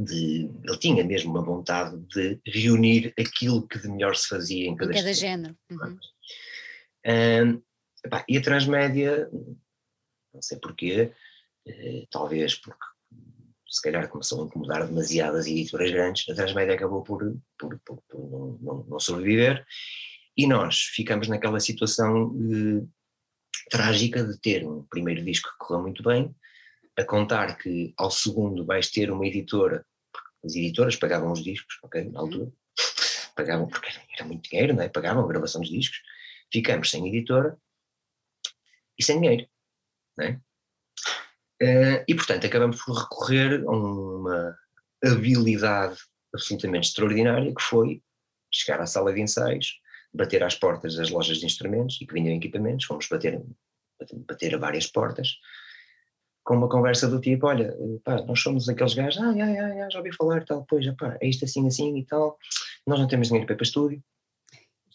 [0.00, 4.74] de, ele tinha mesmo uma vontade de reunir aquilo que de melhor se fazia em
[4.74, 5.56] cada, em cada género.
[5.70, 5.98] Uhum.
[7.06, 7.62] Um,
[8.04, 9.28] epá, e a Transmédia,
[10.32, 11.12] não sei porquê,
[11.66, 12.84] eh, talvez porque
[13.74, 18.30] se calhar começou a incomodar demasiadas editoras grandes, a Transmédia acabou por, por, por, por
[18.30, 19.66] não, não, não, sobreviver
[20.36, 22.86] e nós ficamos naquela situação eh,
[23.68, 26.32] trágica de ter um primeiro disco que correu muito bem,
[26.96, 29.84] a contar que ao segundo vais ter uma editora,
[30.44, 32.26] as editoras pagavam os discos, ok, na uhum.
[32.26, 32.52] altura,
[33.34, 34.88] pagavam porque era muito dinheiro, não é?
[34.88, 36.00] pagavam a gravação dos discos,
[36.52, 37.58] ficamos sem editora
[38.96, 39.48] e sem dinheiro,
[40.16, 40.40] não é?
[41.64, 44.54] Uh, e, portanto, acabamos por recorrer a uma
[45.02, 45.96] habilidade
[46.34, 48.02] absolutamente extraordinária que foi
[48.52, 49.80] chegar à sala de ensaios,
[50.12, 53.42] bater às portas das lojas de instrumentos e que vinham equipamentos, fomos bater,
[54.28, 55.38] bater a várias portas,
[56.44, 57.74] com uma conversa do tipo, olha,
[58.04, 61.16] pá, nós somos aqueles gajos, ah, ah, ah, ah já ouvi falar tal, pois, pá,
[61.20, 62.36] é isto assim, assim e tal,
[62.86, 64.04] nós não temos dinheiro para ir para estúdio,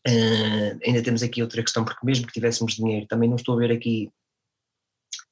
[0.07, 3.57] uh, ainda temos aqui outra questão, porque mesmo que tivéssemos dinheiro, também não estou a
[3.57, 4.11] ver aqui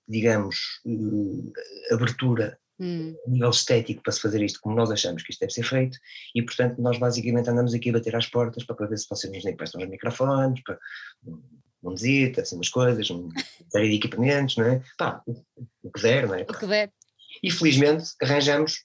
[0.07, 1.53] digamos, uh,
[1.93, 3.15] abertura hum.
[3.25, 5.97] a nível estético para se fazer isto como nós achamos que isto deve ser feito
[6.35, 9.45] e portanto nós basicamente andamos aqui a bater às portas para ver se vocês nos
[9.45, 10.79] emprestam os microfones, para
[11.83, 13.29] um visita, assim umas coisas, uma
[13.71, 14.81] série de equipamentos, não é?
[14.97, 15.21] Pá,
[15.83, 16.41] o que der, não é?
[16.43, 16.91] O que der.
[17.43, 18.83] E felizmente arranjamos,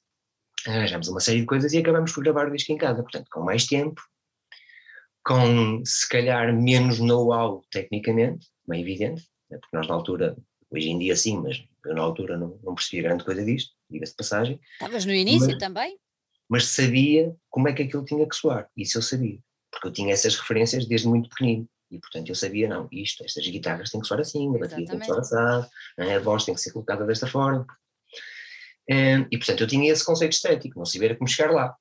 [0.67, 3.41] arranjamos uma série de coisas e acabamos por gravar o disco em casa, portanto com
[3.41, 4.01] mais tempo,
[5.25, 9.59] com se calhar menos know-how tecnicamente, como é evidente, né?
[9.59, 10.37] porque nós na altura
[10.73, 14.13] Hoje em dia sim, mas eu na altura não, não percebia grande coisa disto, diga-se
[14.13, 14.61] de passagem.
[14.73, 15.99] Estavas no início mas, também?
[16.49, 19.39] Mas sabia como é que aquilo tinha que soar, isso eu sabia,
[19.71, 21.69] porque eu tinha essas referências desde muito pequenino.
[21.91, 24.99] E portanto eu sabia, não, isto, estas guitarras têm que soar assim, a bateria tem
[24.99, 25.37] que soar assim,
[25.99, 27.67] a voz tem que ser colocada desta forma.
[28.91, 31.77] Hum, e portanto eu tinha esse conceito estético, não sabia como chegar lá.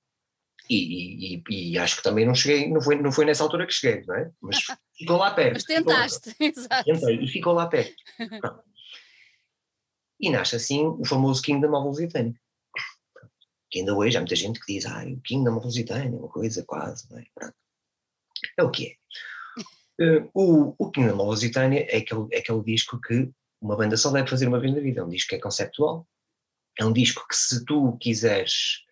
[0.69, 3.73] E, e, e, acho que também não cheguei, não foi, não foi nessa altura que
[3.73, 4.32] cheguei, não é?
[4.41, 4.58] Mas
[4.97, 5.54] ficou lá perto.
[5.56, 6.86] Mas tentaste, exato.
[6.86, 7.95] Tentei, e ficou lá perto.
[10.21, 12.36] E nasce assim o famoso King da Móvel Lusitânia.
[13.69, 16.27] Que ainda hoje há muita gente que diz, ah, o King da Móvel Lusitânia, uma
[16.27, 17.25] coisa quase, não é?
[17.34, 17.55] Pronto.
[18.57, 19.01] É o que é.
[20.03, 23.97] Uh, o, o King da Móvel Lusitânia é aquele, é aquele disco que uma banda
[23.97, 25.01] só deve fazer uma vez na vida.
[25.01, 26.07] É um disco que é conceptual.
[26.79, 28.84] É um disco que se tu quiseres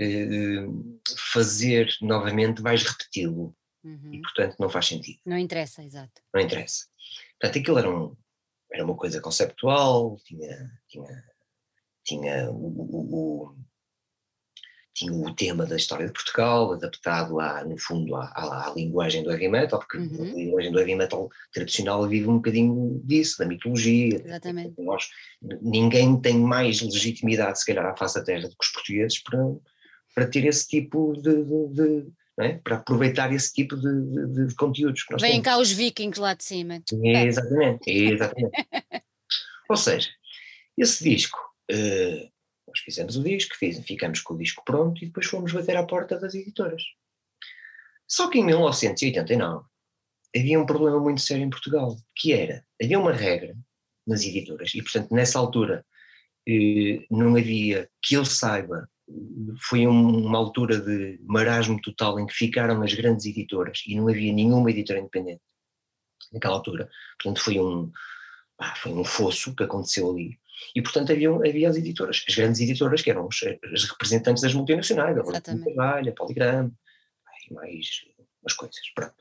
[0.00, 1.00] uh,
[1.32, 3.54] fazer novamente, vais repeti-lo.
[3.82, 4.12] Uhum.
[4.12, 5.18] E portanto não faz sentido.
[5.24, 6.20] Não interessa, exato.
[6.34, 6.86] Não interessa.
[7.40, 8.14] Portanto, aquilo era um,
[8.72, 11.24] era uma coisa conceptual, tinha, tinha,
[12.04, 13.56] tinha o, o, o
[15.00, 19.22] tinha o tema da história de Portugal, adaptado a, no fundo à, à, à linguagem
[19.22, 20.22] do heavy metal, porque uhum.
[20.22, 24.20] a linguagem do heavy metal tradicional vive um bocadinho disso, da mitologia.
[24.22, 24.74] Exatamente.
[24.78, 25.08] Nós,
[25.62, 29.38] ninguém tem mais legitimidade, se calhar, à face da terra do que os portugueses para,
[30.14, 32.58] para ter esse tipo de, de, de, é?
[32.58, 35.02] para aproveitar esse tipo de, de, de conteúdos.
[35.04, 36.82] Que Vêm cá os vikings lá de cima.
[37.04, 38.52] É, exatamente, exatamente.
[39.68, 40.08] Ou seja,
[40.76, 41.38] esse disco,
[41.70, 42.30] uh,
[42.66, 45.84] nós fizemos o disco, fiz, ficamos com o disco pronto e depois fomos bater à
[45.84, 46.82] porta das editoras.
[48.08, 49.64] Só que em 1989
[50.36, 53.56] havia um problema muito sério em Portugal, que era, havia uma regra
[54.06, 55.84] nas editoras, e portanto nessa altura
[56.48, 58.88] eh, não havia, que ele saiba,
[59.58, 64.32] foi uma altura de marasmo total em que ficaram as grandes editoras e não havia
[64.32, 65.42] nenhuma editora independente
[66.32, 66.88] naquela altura.
[67.20, 67.90] Portanto, foi um,
[68.58, 70.38] ah, foi um fosso que aconteceu ali.
[70.74, 73.42] E, portanto, havia, havia as editoras, as grandes editoras, que eram os,
[73.72, 76.70] as representantes das multinacionais, a Trabalho, a Poligram,
[77.48, 77.86] e mais
[78.42, 78.80] umas coisas.
[78.94, 79.14] Pronto.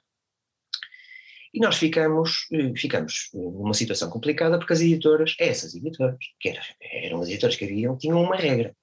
[1.53, 6.61] E nós ficamos, eh, ficamos numa situação complicada porque as editoras, essas editoras, que eram,
[6.81, 8.75] eram as editoras que haviam, tinham uma regra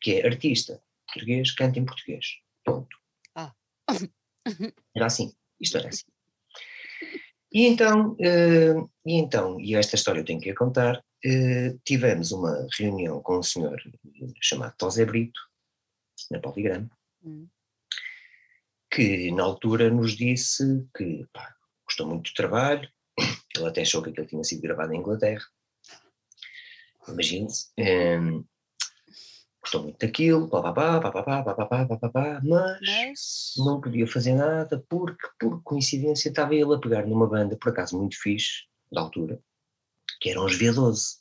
[0.00, 2.38] que é artista português, canta em português.
[2.64, 2.96] Ponto.
[3.34, 3.54] Ah.
[4.94, 6.04] Era assim, isto era assim.
[7.52, 12.32] E então, uh, e então, e esta história eu tenho que a contar, uh, tivemos
[12.32, 13.80] uma reunião com um senhor
[14.40, 15.40] chamado Tosé Brito,
[16.30, 16.90] na Poligrama,
[17.22, 17.46] hum.
[18.90, 21.54] que na altura nos disse que pá,
[21.84, 22.90] gostou muito do trabalho,
[23.56, 25.44] ele até achou que aquilo tinha sido gravado em Inglaterra,
[27.08, 28.44] imagine-se, um,
[29.66, 35.60] gostou muito daquilo, papapá, papapá, papapá, papapá, mas, mas não podia fazer nada porque, por
[35.62, 39.40] coincidência, estava ele a pegar numa banda, por acaso muito fixe, da altura,
[40.20, 41.18] que eram os V12,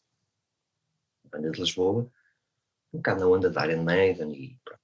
[1.25, 2.07] a banda de Lisboa,
[2.93, 4.81] um bocado na onda da Iron Maiden e pronto.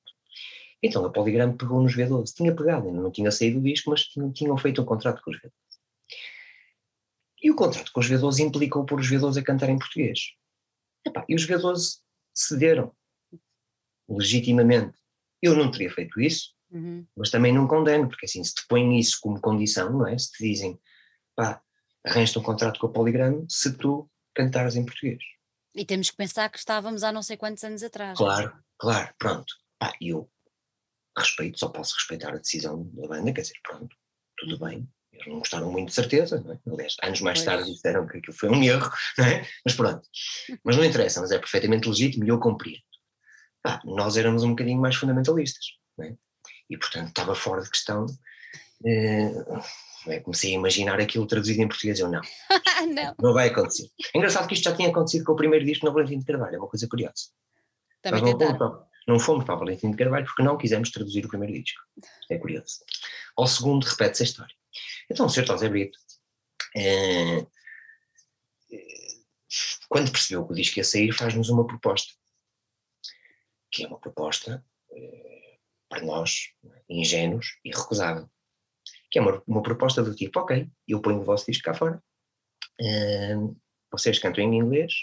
[0.82, 4.06] Então a Polygram pegou nos V12, tinha pegado, ainda não tinha saído o disco, mas
[4.06, 5.52] tinham, tinham feito um contrato com os V12.
[7.44, 10.32] E o contrato com os V12 implicou pôr os V12 a cantar em português.
[11.06, 12.00] Epá, e os V12
[12.34, 12.92] cederam
[14.18, 14.98] legitimamente.
[15.42, 17.06] Eu não teria feito isso, uhum.
[17.16, 20.18] mas também não condeno, porque assim, se te põem isso como condição, não é?
[20.18, 20.80] Se te dizem,
[21.36, 21.62] pá,
[22.06, 25.22] arranjas um contrato com a Polygram se tu cantares em português.
[25.76, 28.18] E temos que pensar que estávamos há não sei quantos anos atrás.
[28.18, 29.54] Claro, claro, pronto.
[29.80, 30.30] Pá, eu
[31.18, 33.96] respeito, só posso respeitar a decisão da banda, quer dizer, pronto,
[34.38, 34.70] tudo uhum.
[34.70, 34.90] bem.
[35.14, 36.60] Eles não gostaram muito de certeza, não é?
[36.68, 37.46] Aliás, anos mais pois.
[37.46, 39.48] tarde disseram que aquilo foi um erro, não é?
[39.66, 40.08] Mas pronto.
[40.64, 42.82] Mas não interessa, mas é perfeitamente legítimo e eu compreendo.
[43.62, 45.66] Pá, nós éramos um bocadinho mais fundamentalistas,
[46.02, 46.16] é?
[46.70, 48.06] E portanto estava fora de questão.
[48.86, 49.32] Eh,
[50.08, 50.20] é?
[50.20, 52.22] Comecei a imaginar aquilo traduzido em português, eu não.
[52.94, 53.16] não.
[53.20, 53.90] Não vai acontecer.
[54.14, 56.56] É engraçado que isto já tinha acontecido com o primeiro disco no Valentim de Carvalho,
[56.56, 57.30] é uma coisa curiosa.
[58.02, 61.26] Também não fomos, para, não fomos para o Valentim de Carvalho porque não quisemos traduzir
[61.26, 61.82] o primeiro disco.
[62.32, 62.80] É curioso.
[63.38, 64.56] Ao segundo, repete-se a história.
[65.10, 65.46] Então, o Sr.
[65.46, 66.00] José Brito,
[66.76, 67.46] é,
[69.90, 72.14] quando percebeu que o disco ia sair, faz-nos uma proposta.
[73.72, 75.58] Que é uma proposta, é,
[75.90, 76.54] para nós,
[76.90, 78.30] ingênuos, irrecusável
[79.12, 82.02] que é uma, uma proposta do tipo, ok, eu ponho o vosso disco cá fora,
[82.80, 83.62] uh,
[83.92, 84.94] vocês cantam em inglês,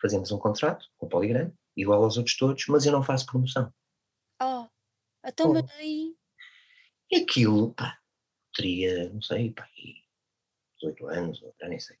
[0.00, 3.72] fazemos um contrato com o Polygram, igual aos outros todos, mas eu não faço promoção.
[4.42, 4.66] Oh,
[5.24, 5.70] então oh.
[5.78, 6.16] aí...
[7.10, 7.98] E aquilo, pá,
[8.54, 9.68] teria, não sei, pá,
[10.80, 11.98] 18 anos, ou já nem sei.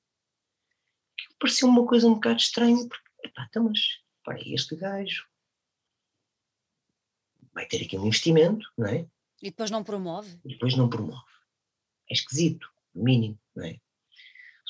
[1.38, 3.80] Pareceu uma coisa um bocado estranha, porque, pá, então, mas,
[4.24, 5.26] pá, este gajo
[7.54, 9.06] vai ter aqui um investimento, não é?
[9.42, 10.38] E depois não promove?
[10.44, 11.34] E depois não promove
[12.10, 13.76] é esquisito, no mínimo, não é?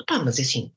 [0.07, 0.73] Pá, mas é assim,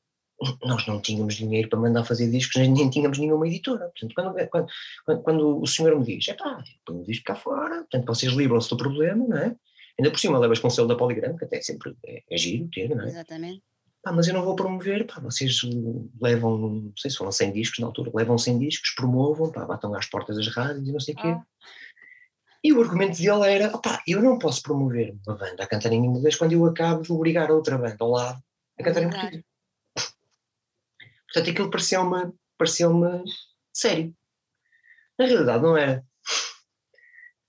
[0.63, 3.89] nós não tínhamos dinheiro para mandar fazer discos, nem, tínhamos nenhuma editora.
[3.89, 4.67] Portanto, quando, quando,
[5.05, 8.31] quando, quando o senhor me diz, é pá, põe o disco cá fora, portanto, vocês
[8.33, 9.55] livram-se do problema, não é?
[9.99, 12.69] Ainda por cima levas com o selo da Poligram, que até sempre é, é giro
[12.71, 13.07] ter, não é?
[13.07, 13.63] Exatamente.
[14.03, 15.59] Pá, mas eu não vou promover, pá, vocês
[16.21, 19.93] levam, não sei se foram 100 discos na altura, levam 100 discos, promovam, pá, batam
[19.95, 21.35] às portas das rádios e não sei o quê.
[22.67, 26.03] E o argumento dele era: opá, eu não posso promover uma banda a cantar em
[26.03, 28.43] inglês quando eu acabo de obrigar a outra banda ao lado
[28.77, 29.43] a cantar em português.
[31.27, 32.91] Portanto, aquilo pareceu-me pareceu
[33.71, 34.13] sério.
[35.17, 36.05] Na realidade, não era.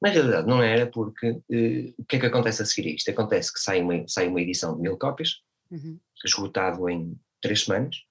[0.00, 3.10] Na realidade, não era, porque uh, o que é que acontece a seguir a isto?
[3.10, 5.98] Acontece que sai uma, sai uma edição de mil cópias, uhum.
[6.24, 8.04] esgotado em três semanas,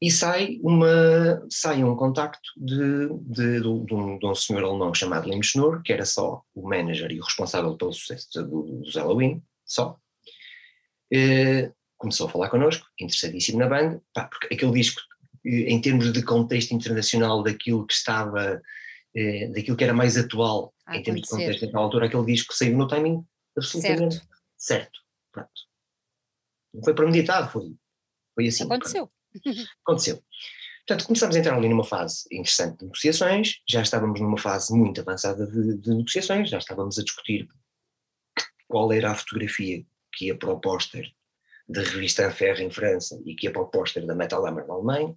[0.00, 5.28] e sai, uma, sai um contacto de, de, de, um, de um senhor alemão chamado
[5.28, 9.42] Lim Schnur, que era só o manager e o responsável pelo sucesso do, dos Halloween,
[9.64, 9.98] só.
[11.12, 15.02] Eh, começou a falar connosco, interessadíssimo na banda, pá, porque aquele disco,
[15.44, 18.62] eh, em termos de contexto internacional daquilo que estava,
[19.14, 22.78] eh, daquilo que era mais atual, em termos de contexto naquela altura, aquele disco saiu
[22.78, 23.22] no timing
[23.54, 24.28] absolutamente certo.
[24.56, 25.00] certo.
[25.30, 25.50] Pronto.
[26.72, 27.76] Não foi premeditado, foi,
[28.34, 28.64] foi assim.
[28.64, 29.10] Aconteceu.
[29.84, 30.22] Aconteceu.
[30.86, 35.00] Portanto, começámos a entrar ali numa fase interessante de negociações, já estávamos numa fase muito
[35.00, 37.48] avançada de, de negociações, já estávamos a discutir
[38.66, 41.12] qual era a fotografia que ia para o póster
[41.68, 44.74] da revista Anferre em França e que ia para o póster da Metal Hammer na
[44.74, 45.16] Alemanha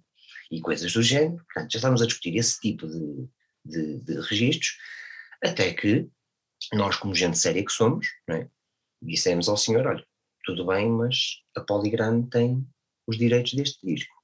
[0.50, 1.42] e coisas do género.
[1.44, 3.28] Portanto, já estávamos a discutir esse tipo de,
[3.64, 4.76] de, de registros,
[5.42, 6.08] até que
[6.72, 8.48] nós, como gente séria que somos, é?
[9.02, 10.04] dissemos ao senhor, olha,
[10.44, 12.66] tudo bem, mas a Polygram tem
[13.06, 14.14] os direitos deste disco.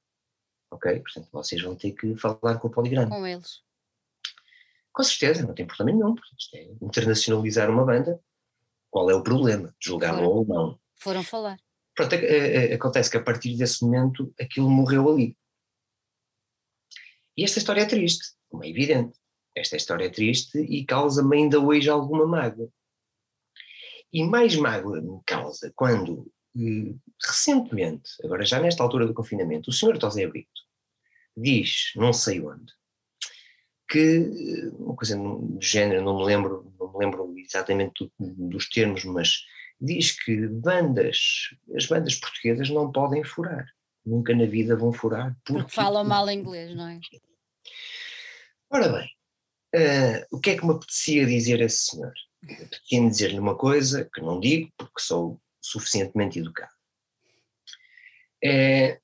[0.71, 0.99] Ok?
[0.99, 3.09] Portanto, vocês vão ter que falar com o Poligrama.
[3.09, 3.61] Com eles.
[4.93, 6.15] Com certeza, não tem problema nenhum.
[6.37, 8.19] Isto é internacionalizar uma banda.
[8.89, 9.73] Qual é o problema?
[9.79, 10.79] Julgá-lo ou não?
[10.95, 11.57] Foram falar.
[11.95, 15.37] Pronto, é, é, acontece que a partir desse momento aquilo morreu ali.
[17.37, 19.17] E esta história é triste, como é evidente.
[19.55, 22.69] Esta história é triste e causa-me ainda hoje alguma mágoa.
[24.11, 26.31] E mais mágoa me causa quando
[27.23, 30.49] recentemente, agora já nesta altura do confinamento, o senhor Tosé Brito
[31.35, 32.73] diz, não sei onde,
[33.89, 39.03] que uma coisa do género, não me lembro, não me lembro exatamente do, dos termos,
[39.03, 39.41] mas
[39.79, 43.65] diz que bandas, as bandas portuguesas não podem furar,
[44.05, 45.35] nunca na vida vão furar.
[45.43, 46.99] Porque, porque falam mal inglês, não é?
[48.69, 49.09] Ora bem,
[49.75, 52.13] uh, o que é que me apetecia dizer a esse senhor?
[52.43, 56.73] Apetecia-me dizer-lhe uma coisa que não digo, porque sou suficientemente educado.
[58.43, 58.99] É,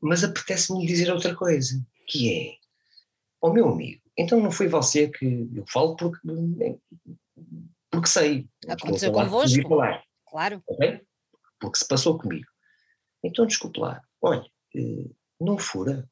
[0.00, 2.56] mas apetece-me dizer outra coisa, que é,
[3.40, 6.18] ó oh, meu amigo, então não foi você que, eu falo porque,
[7.90, 8.48] porque sei.
[8.68, 9.68] Aconteceu convosco?
[9.68, 10.62] Falar, claro.
[10.66, 11.00] Okay?
[11.58, 12.46] Porque se passou comigo.
[13.24, 14.44] Então desculpe lá, olha,
[14.74, 15.10] eh,
[15.40, 16.08] não fura.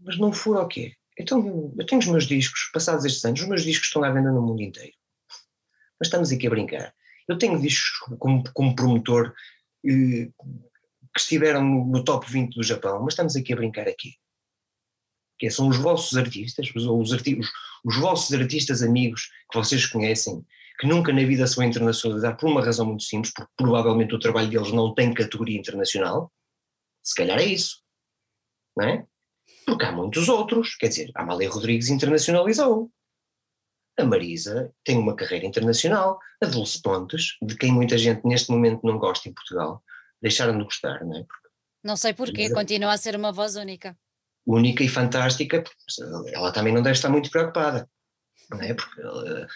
[0.00, 0.96] Mas não fura o quê?
[1.18, 4.32] Então eu tenho os meus discos, passados estes anos, os meus discos estão à venda
[4.32, 4.96] no mundo inteiro.
[6.00, 6.94] Mas estamos aqui a brincar.
[7.28, 9.32] Eu tenho discos como, como promotor
[9.84, 10.28] eh,
[11.14, 14.14] que estiveram no, no, top 20 do Japão, mas estamos aqui a brincar aqui.
[15.38, 17.50] Que são os vossos artistas, os, os, os,
[17.84, 20.44] os vossos artistas amigos que vocês conhecem,
[20.78, 24.18] que nunca na vida se vão internacionalizar por uma razão muito simples, porque provavelmente o
[24.18, 26.32] trabalho deles não tem categoria internacional.
[27.02, 27.82] Se calhar é isso,
[28.76, 29.06] não é?
[29.66, 32.90] Porque há muitos outros, quer dizer, a Amália Rodrigues internacionalizou.
[33.98, 36.18] A Marisa tem uma carreira internacional.
[36.42, 39.82] A Dulce Pontes, de quem muita gente neste momento não gosta em Portugal,
[40.20, 41.24] deixaram de gostar, não é?
[41.24, 41.48] Porque,
[41.84, 43.96] não sei porquê, continua a ser uma voz única.
[44.46, 45.62] Única e fantástica,
[46.32, 47.88] ela também não deve estar muito preocupada
[48.52, 48.74] não é?
[48.74, 49.46] Porque uh,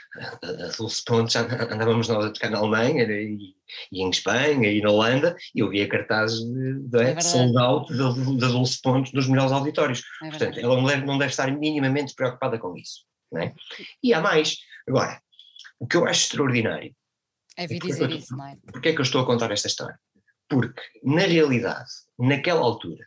[0.65, 3.55] a Dulce Pontes andávamos nós a tocar na Alemanha e,
[3.93, 7.93] e, em Espanha e na Holanda e eu via cartazes de, de é sold out
[7.97, 10.03] da, da Dulce Pontes nos melhores auditórios.
[10.23, 13.05] É Portanto, ela não deve, não deve estar minimamente preocupada com isso.
[13.31, 13.55] Não é?
[14.03, 14.57] E há mais.
[14.89, 15.21] Agora,
[15.79, 16.95] o que eu acho extraordinário.
[17.57, 18.57] É vir dizer isso, não é?
[18.71, 19.99] Porquê é que eu estou a contar esta história?
[20.49, 23.07] Porque, na realidade, naquela altura,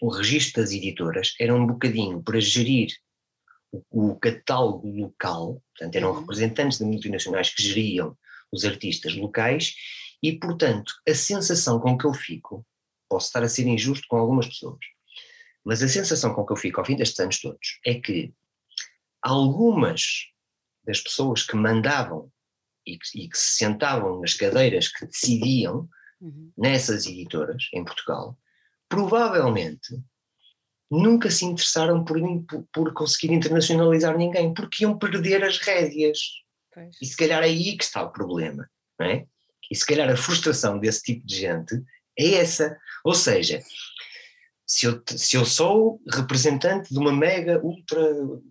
[0.00, 2.90] o registro das editoras era um bocadinho para gerir
[3.90, 6.20] o catálogo local, portanto eram uhum.
[6.20, 8.16] representantes de multinacionais que geriam
[8.52, 9.74] os artistas locais
[10.22, 12.64] e, portanto, a sensação com que eu fico,
[13.08, 14.78] posso estar a ser injusto com algumas pessoas,
[15.64, 18.32] mas a sensação com que eu fico ao fim destes anos todos é que
[19.24, 20.26] algumas
[20.84, 22.30] das pessoas que mandavam
[22.86, 25.88] e que, e que se sentavam nas cadeiras que decidiam
[26.20, 26.52] uhum.
[26.56, 28.38] nessas editoras em Portugal,
[28.88, 29.98] provavelmente
[30.90, 32.18] nunca se interessaram por,
[32.72, 36.18] por conseguir internacionalizar ninguém, porque iam perder as rédeas.
[36.72, 36.96] Pois.
[37.00, 38.68] E se calhar é aí que está o problema,
[38.98, 39.26] não é?
[39.70, 41.82] E se calhar a frustração desse tipo de gente
[42.18, 42.78] é essa.
[43.02, 43.62] Ou seja,
[44.66, 48.00] se eu, se eu sou representante de uma mega, ultra,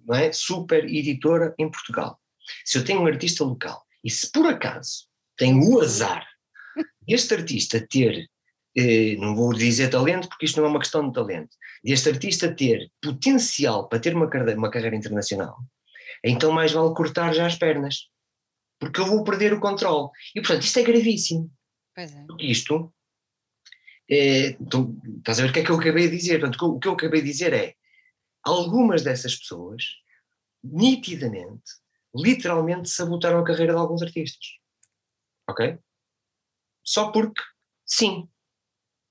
[0.05, 0.31] não é?
[0.31, 2.19] super editora em Portugal,
[2.65, 5.07] se eu tenho um artista local e se por acaso
[5.37, 6.25] tenho o azar
[7.07, 8.29] este artista ter
[8.75, 12.53] eh, não vou dizer talento, porque isto não é uma questão de talento, este artista
[12.53, 15.57] ter potencial para ter uma carreira, uma carreira internacional,
[16.23, 18.07] então mais vale cortar já as pernas,
[18.79, 20.09] porque eu vou perder o controle.
[20.35, 21.51] E portanto, isto é gravíssimo.
[21.95, 22.25] Pois é.
[22.39, 22.93] Isto,
[24.09, 26.39] é, tu, estás a ver o que é que eu acabei de dizer?
[26.39, 27.75] Portanto, o que eu acabei de dizer é,
[28.43, 29.83] algumas dessas pessoas,
[30.63, 31.71] nitidamente,
[32.15, 34.45] literalmente sabotaram a carreira de alguns artistas.
[35.49, 35.77] Ok?
[36.83, 37.41] Só porque,
[37.85, 38.29] sim,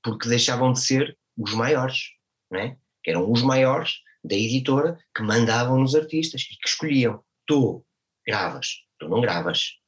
[0.02, 2.10] porque deixavam de ser os maiores,
[2.50, 2.76] não é?
[3.02, 7.22] que eram os maiores da editora que mandavam nos artistas e que escolhiam.
[7.46, 7.84] Tu
[8.26, 8.68] gravas,
[8.98, 9.78] tu não gravas.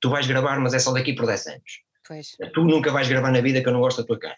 [0.00, 1.82] Tu vais gravar, mas é só daqui por 10 anos.
[2.10, 2.36] Pois.
[2.52, 4.34] Tu nunca vais gravar na vida que eu não gosto da tua cara.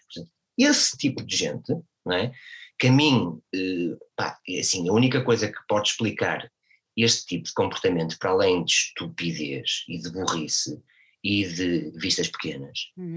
[0.55, 1.73] esse tipo de gente,
[2.05, 2.31] não é?
[2.77, 6.51] que a mim, eh, pá, é assim, a única coisa que pode explicar
[6.95, 10.79] este tipo de comportamento, para além de estupidez e de burrice,
[11.23, 12.91] e de vistas pequenas.
[12.95, 13.15] Uhum.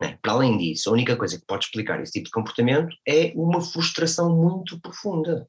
[0.00, 0.16] É?
[0.22, 3.60] Para além disso, a única coisa que pode explicar esse tipo de comportamento é uma
[3.60, 5.46] frustração muito profunda.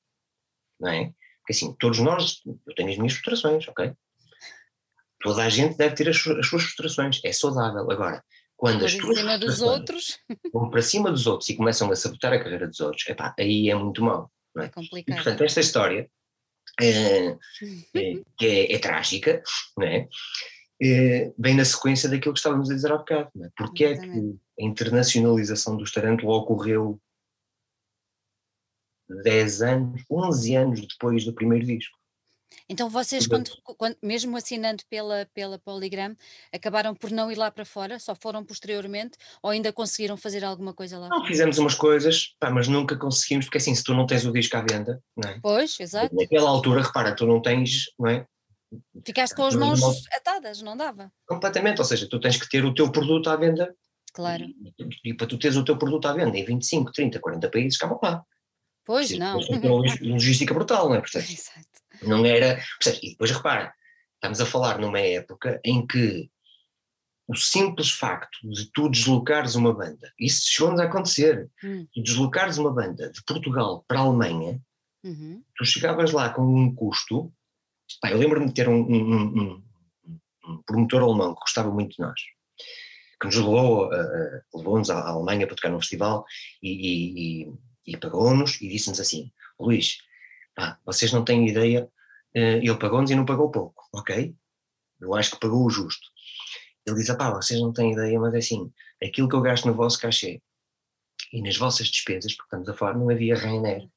[0.77, 1.13] Não é?
[1.39, 3.93] Porque assim, todos nós, eu tenho as minhas frustrações, ok?
[5.21, 7.89] Toda a gente deve ter as, as suas frustrações, é saudável.
[7.91, 8.23] Agora,
[8.61, 10.19] quando as tuas cima dos outros
[10.53, 13.71] vão para cima dos outros e começam a sabotar a carreira dos outros, epá, aí
[13.71, 14.31] é muito mau.
[14.55, 14.67] Não é?
[14.67, 15.09] é complicado.
[15.09, 16.07] E, portanto, esta história
[16.79, 17.35] é,
[18.37, 19.41] que é, é trágica,
[19.75, 20.07] não é?
[20.79, 23.31] é, bem na sequência daquilo que estávamos a dizer há bocado.
[23.33, 23.49] Não é?
[23.57, 27.01] Porque é que a internacionalização do Tarântula ocorreu
[29.23, 31.97] 10 anos, 11 anos depois do primeiro disco?
[32.67, 36.15] Então vocês, quando, quando, mesmo assinando pela, pela Polygram,
[36.53, 40.73] acabaram por não ir lá para fora, só foram posteriormente, ou ainda conseguiram fazer alguma
[40.73, 41.09] coisa lá?
[41.09, 44.31] Não, fizemos umas coisas, pá, mas nunca conseguimos, porque assim, se tu não tens o
[44.31, 45.39] disco à venda, não é?
[45.41, 46.15] Pois, exato.
[46.15, 48.25] Naquela altura, repara, tu não tens, não é?
[49.05, 49.81] Ficaste com as mãos
[50.13, 51.11] atadas, não dava?
[51.27, 53.75] Completamente, ou seja, tu tens que ter o teu produto à venda.
[54.13, 54.45] Claro.
[54.45, 57.77] E, e, para tu teres o teu produto à venda em 25, 30, 40 países,
[57.77, 58.23] calma lá.
[58.85, 59.39] Pois, não.
[59.39, 61.01] Uma logística brutal, não é?
[61.01, 61.80] Portanto, Exato.
[62.01, 62.55] Não era.
[62.81, 63.73] Portanto, e depois repara,
[64.15, 66.29] estamos a falar numa época em que
[67.27, 71.87] o simples facto de tu deslocares uma banda, isso chegou-nos a acontecer, hum.
[71.93, 74.59] tu deslocares uma banda de Portugal para a Alemanha,
[75.03, 75.41] uhum.
[75.55, 77.31] tu chegavas lá com um custo
[78.09, 79.63] eu lembro-me de ter um, um, um,
[80.47, 82.19] um, promotor alemão que gostava muito de nós,
[83.19, 86.25] que nos levou, uh, levou-nos à Alemanha para tocar num festival
[86.61, 87.53] e, e,
[87.87, 89.97] e pagou-nos e disse-nos assim: Luís,
[90.55, 91.89] pá, vocês não têm ideia,
[92.33, 94.33] ele pagou-nos e não pagou pouco, ok?
[94.99, 96.07] Eu acho que pagou o justo.
[96.85, 98.71] Ele diz: pá, vocês não têm ideia, mas é assim,
[99.03, 100.41] aquilo que eu gasto no vosso cachê
[101.33, 103.87] e nas vossas despesas, porque estamos a falar, não havia Rainer,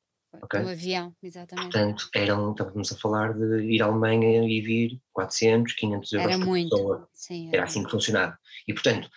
[0.43, 0.61] Okay?
[0.61, 1.71] Do avião, exatamente.
[1.71, 6.39] Portanto, eram, estávamos a falar de ir à Alemanha e vir 400, 500 euros era
[6.39, 6.71] por muito.
[6.71, 7.09] pessoa.
[7.13, 8.39] Sim, era, era assim que funcionava.
[8.67, 9.09] E, portanto,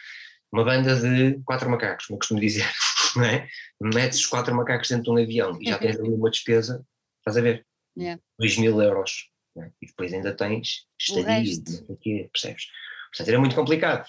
[0.51, 2.65] uma banda de quatro macacos, como eu costumo dizer,
[3.15, 3.47] não é?
[3.81, 6.85] Metes os quatro macacos dentro de um avião e já tens ali uma despesa,
[7.27, 7.65] estás a ver?
[7.97, 8.21] Yeah.
[8.39, 9.71] 2 mil euros é?
[9.81, 12.67] e depois ainda tens estadia, percebes?
[13.11, 14.05] Portanto, era muito complicado.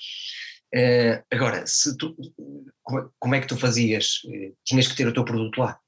[0.74, 2.14] Uh, agora, se tu,
[3.18, 4.20] como é que tu fazias?
[4.64, 5.80] Tinhas que ter o teu produto lá.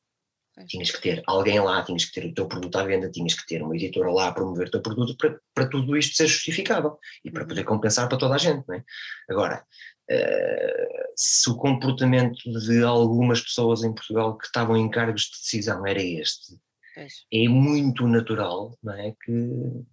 [0.67, 3.47] Tinhas que ter alguém lá, tinhas que ter o teu produto à venda, tinhas que
[3.47, 6.99] ter uma editora lá a promover o teu produto para, para tudo isto ser justificável
[7.25, 7.67] e para poder uhum.
[7.67, 8.67] compensar para toda a gente.
[8.69, 8.85] Não é?
[9.29, 9.65] Agora,
[10.11, 15.87] uh, se o comportamento de algumas pessoas em Portugal que estavam em cargos de decisão
[15.87, 16.59] era este,
[16.95, 17.27] pois.
[17.33, 19.15] é muito natural não é?
[19.25, 19.85] que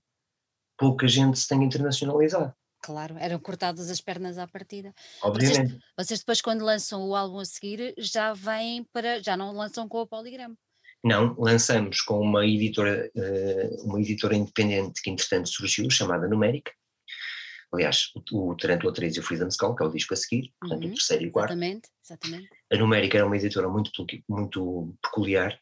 [0.78, 2.54] pouca gente se tenha internacionalizado.
[2.82, 4.93] Claro, eram cortadas as pernas à partida.
[5.22, 5.72] Obviamente.
[5.72, 9.22] Vocês, vocês, depois, quando lançam o álbum a seguir, já vêm para.
[9.22, 10.56] já não lançam com o Poligrama.
[11.04, 16.72] Não, lançamos com uma editora, eh, uma editora independente que entretanto surgiu, chamada Numérica.
[17.74, 20.54] Aliás, o, o Tarantula 3 e o Freedom Skull, que é o disco a seguir,
[20.60, 21.52] portanto uhum, o terceiro e o quarto.
[21.52, 22.50] Exatamente, exatamente.
[22.72, 23.91] A Numérica era uma editora muito,
[24.28, 25.60] muito peculiar,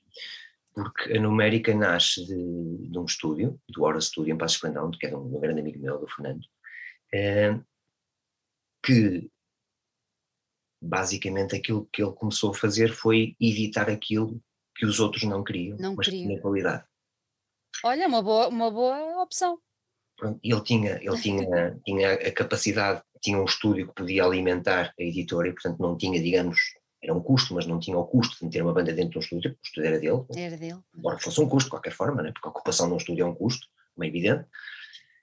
[0.75, 5.07] porque a Numérica nasce de, de um estúdio, do Hora Studio em Passos Esplendão, que
[5.07, 6.41] é um, um grande amigo meu, do Fernando,
[7.13, 7.57] é,
[8.83, 9.31] que
[10.83, 14.41] basicamente aquilo que ele começou a fazer foi editar aquilo
[14.75, 16.27] que os outros não queriam, não mas queriam.
[16.27, 16.83] tinha qualidade.
[17.81, 19.57] Olha, uma boa, uma boa opção.
[20.43, 25.47] Ele tinha, ele tinha, tinha a capacidade, tinha um estúdio que podia alimentar a editora
[25.47, 26.59] e, portanto, não tinha, digamos,
[27.05, 29.21] era um custo, mas não tinha o custo de ter uma banda dentro de um
[29.21, 30.25] estúdio, o estúdio era dele.
[30.35, 30.79] Era dele.
[30.97, 32.31] Embora fosse um custo, de qualquer forma, né?
[32.31, 34.45] porque a ocupação de um estúdio é um custo, como é evidente.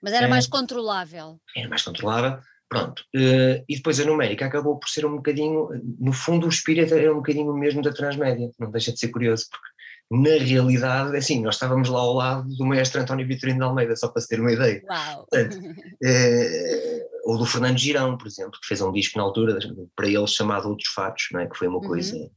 [0.01, 1.39] Mas era mais controlável.
[1.55, 2.39] Era mais controlável.
[2.69, 3.03] Pronto.
[3.15, 5.69] Uh, e depois a numérica acabou por ser um bocadinho,
[5.99, 9.09] no fundo o espírito era um bocadinho o mesmo da transmédia, não deixa de ser
[9.09, 9.72] curioso, porque
[10.21, 14.07] na realidade, assim, nós estávamos lá ao lado do maestro António Vitorino de Almeida, só
[14.07, 14.83] para se ter uma ideia.
[14.87, 15.27] Uau!
[15.29, 19.57] Portanto, uh, ou do Fernando Girão, por exemplo, que fez um disco na altura
[19.95, 21.47] para ele chamado Outros Fatos, não é?
[21.47, 21.87] que foi uma uhum.
[21.87, 22.29] coisa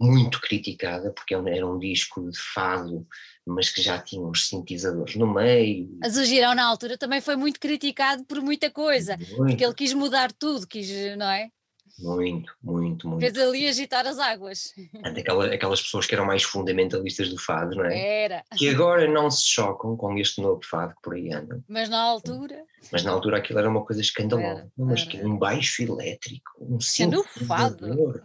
[0.00, 3.06] muito criticada, porque era um disco de fado
[3.46, 5.88] mas que já tinha uns sintetizadores no meio.
[6.00, 9.36] Mas o Girão na altura também foi muito criticado por muita coisa, muito.
[9.36, 11.48] porque ele quis mudar tudo, quis, não é?
[11.98, 13.20] Muito, muito, muito.
[13.20, 14.72] Fez ali agitar as águas.
[15.02, 18.24] Aquelas, aquelas pessoas que eram mais fundamentalistas do fado, não é?
[18.24, 18.44] Era.
[18.56, 21.62] Que agora não se chocam com este novo fado que por aí anda.
[21.68, 22.64] Mas na altura.
[22.90, 24.60] Mas na altura aquilo era uma coisa escandalosa.
[24.60, 28.22] Era, mas que um baixo elétrico, um sintetizador.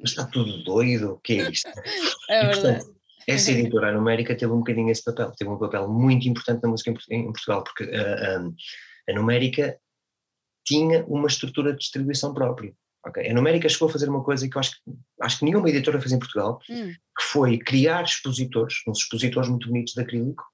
[0.00, 1.68] Mas está tudo doido, o que é isto?
[2.30, 2.58] É verdade.
[2.58, 6.62] E, portanto, essa editora numérica teve um bocadinho esse papel, teve um papel muito importante
[6.62, 9.78] na música em Portugal, porque a, a, a numérica
[10.64, 12.74] tinha uma estrutura de distribuição própria.
[13.06, 13.30] Okay?
[13.30, 14.72] A numérica chegou a fazer uma coisa que eu acho,
[15.20, 16.92] acho que nenhuma editora fez em Portugal, hum.
[16.92, 20.44] que foi criar expositores, uns expositores muito bonitos de acrílico,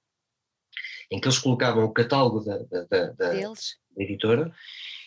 [1.11, 3.35] em que eles colocavam o catálogo da, da, da, da
[3.97, 4.53] editora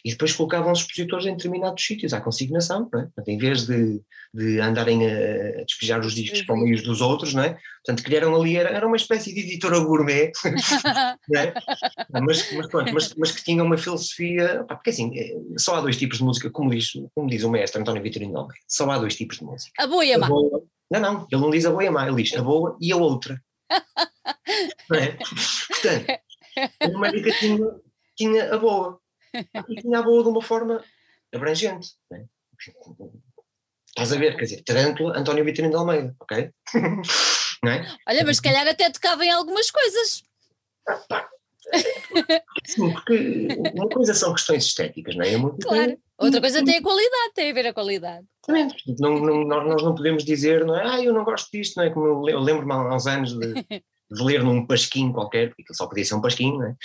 [0.04, 3.04] e depois colocavam os expositores em determinados sítios, à consignação, não é?
[3.04, 4.02] Portanto, em vez de,
[4.34, 7.58] de andarem a, despejar os discos para os dos outros, não é?
[7.86, 10.32] Portanto, criaram ali, era, era uma espécie de editora gourmet,
[11.36, 11.54] é?
[12.12, 15.98] mas, mas, pronto, mas, mas, que tinha uma filosofia, porque assim, é, só há dois
[15.98, 19.16] tipos de música, como diz, como diz o mestre António Vitorino Almeida, só há dois
[19.16, 19.72] tipos de música.
[19.78, 20.28] A boa e a má.
[20.90, 22.92] Não, não, ele não diz a boa e a má, ele diz a boa e
[22.92, 23.42] a outra.
[24.90, 25.18] não é?
[25.68, 26.20] Portanto,
[26.82, 27.68] a numérica tinha,
[28.16, 29.00] tinha a boa
[29.70, 30.84] e tinha a boa de uma forma
[31.34, 31.90] abrangente.
[32.10, 32.26] Né?
[33.90, 36.52] Estás a ver, quer dizer, Tarântula, António Vitorino de Almeida, ok?
[37.66, 37.86] é?
[38.08, 40.24] Olha, mas se calhar até tocava em algumas coisas.
[42.66, 45.34] Sim, porque uma coisa são questões estéticas, não é?
[45.34, 45.98] é muito claro.
[46.18, 48.26] Outra coisa tem a qualidade, tem a ver a qualidade.
[49.00, 50.84] Não, não, nós não podemos dizer, não é?
[50.88, 51.90] Ah, eu não gosto disto, não é?
[51.90, 56.06] Como eu lembro-me há uns anos de, de ler num pasquinho qualquer, porque só podia
[56.06, 56.76] ser um pasquinho, não é?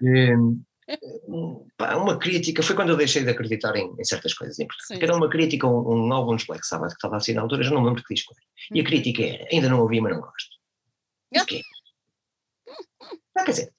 [1.78, 5.02] uma crítica, foi quando eu deixei de acreditar em, em certas coisas em Portugal.
[5.02, 7.70] Era uma crítica um, um álbum de Black Sabbath que estava assim na altura, já
[7.70, 8.44] não lembro que disco era.
[8.72, 8.88] E a uhum.
[8.88, 10.50] crítica era, ainda não ouvi, mas não gosto.
[11.36, 11.62] O quê?
[13.36, 13.72] Ah, quer dizer,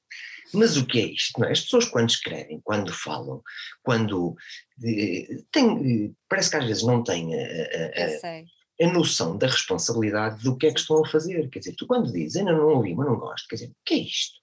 [0.54, 1.40] mas o que é isto?
[1.40, 1.52] Não é?
[1.52, 3.42] As pessoas quando escrevem, quando falam,
[3.84, 4.36] quando
[4.84, 10.44] eh, têm, parece que às vezes não têm a, a, a, a, noção da responsabilidade
[10.44, 11.50] do que é que estão a fazer.
[11.50, 13.94] Quer dizer, tu quando dizes ainda não ouvi, mas não gosto, quer dizer, o que
[13.94, 14.41] é isto?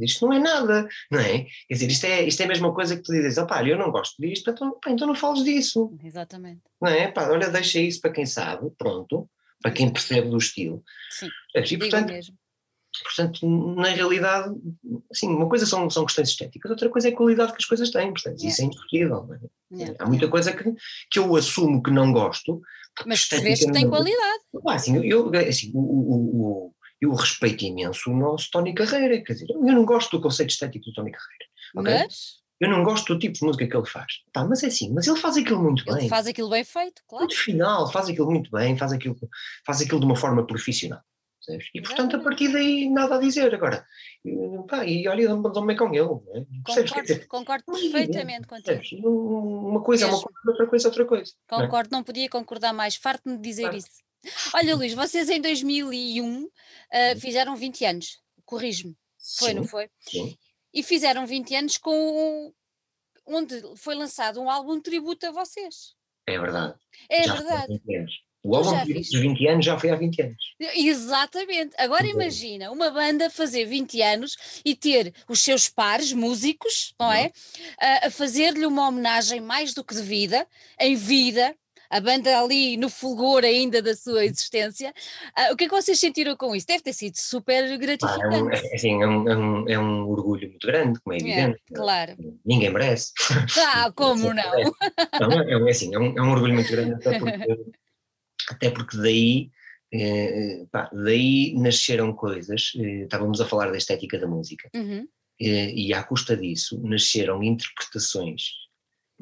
[0.00, 1.46] Isto não é nada, não é?
[1.68, 3.90] Quer dizer, isto é, isto é a mesma coisa que tu dizes, opá, eu não
[3.90, 5.94] gosto disto, então, pá, então não fales disso.
[6.02, 6.62] Exatamente.
[6.80, 7.08] Não é?
[7.10, 9.28] Pá, olha, deixa isso para quem sabe, pronto,
[9.60, 10.82] para quem percebe do estilo.
[11.10, 12.36] Sim, e, portanto, mesmo.
[13.04, 14.54] Portanto, na realidade,
[15.10, 17.90] assim, uma coisa são, são questões estéticas, outra coisa é a qualidade que as coisas
[17.90, 18.48] têm, portanto, yeah.
[18.52, 19.28] isso é indiscutível.
[19.32, 19.76] É?
[19.76, 19.96] Yeah.
[19.98, 20.64] Há muita coisa que,
[21.10, 22.60] que eu assumo que não gosto.
[23.06, 24.42] Mas percebes que tem qualidade.
[24.66, 26.71] Ah, assim, eu, assim, o, o, o
[27.02, 30.84] eu respeito imenso o nosso Tony Carreira, quer dizer, eu não gosto do conceito estético
[30.84, 31.44] do Tony Carreira.
[31.76, 32.06] Okay?
[32.06, 32.42] Mas?
[32.60, 34.12] Eu não gosto do tipo de música que ele faz.
[34.32, 36.08] Tá, mas é assim, mas ele faz aquilo muito ele bem.
[36.08, 37.24] faz aquilo bem feito, claro.
[37.24, 39.16] Muito final, faz aquilo muito bem, faz aquilo,
[39.66, 41.00] faz aquilo de uma forma profissional.
[41.44, 41.68] Percebes?
[41.74, 43.52] E portanto, a partir daí, nada a dizer.
[43.52, 43.84] Agora,
[44.68, 46.20] pá, e olha, dou-me bem com ele.
[46.38, 46.44] É?
[46.64, 49.08] Concordo, concordo perfeitamente contigo.
[49.08, 51.32] Uma coisa é uma coisa, outra coisa é outra coisa.
[51.48, 52.94] Concordo, não, não podia concordar mais.
[52.94, 53.76] Farto-me de dizer claro.
[53.76, 54.11] isso.
[54.54, 56.50] Olha, Luís, vocês em 2001 uh,
[56.92, 58.96] ah, fizeram 20 anos, corrijo-me.
[59.38, 59.88] Foi, não foi?
[60.00, 60.36] Sim.
[60.74, 62.52] E fizeram 20 anos com
[63.26, 65.94] onde foi lançado um álbum de tributo a vocês.
[66.26, 66.74] É verdade.
[67.08, 67.80] É Já verdade.
[68.44, 70.54] O álbum dos 20 anos já foi há 20 anos.
[70.74, 71.74] Exatamente.
[71.78, 77.26] Agora imagina uma banda fazer 20 anos e ter os seus pares, músicos, não é?
[77.26, 77.30] Uhum.
[77.80, 80.46] A, a fazer-lhe uma homenagem mais do que devida,
[80.78, 81.56] em vida,
[81.92, 84.94] a banda ali no fulgor ainda da sua existência.
[85.38, 86.66] Uh, o que é que vocês sentiram com isso?
[86.66, 88.34] Deve ter sido super gratificante.
[88.34, 91.12] Ah, é, um, é, assim, é, um, é, um, é um orgulho muito grande, como
[91.12, 91.62] é, é evidente.
[91.70, 92.16] É, claro.
[92.46, 93.12] Ninguém merece.
[93.58, 94.52] Ah, como não?
[95.20, 97.64] não é, é, assim, é, um, é um orgulho muito grande, até porque,
[98.48, 99.50] até porque daí.
[99.94, 105.06] Eh, pá, daí nasceram coisas, eh, estávamos a falar da estética da música, uhum.
[105.38, 108.61] eh, e à custa disso nasceram interpretações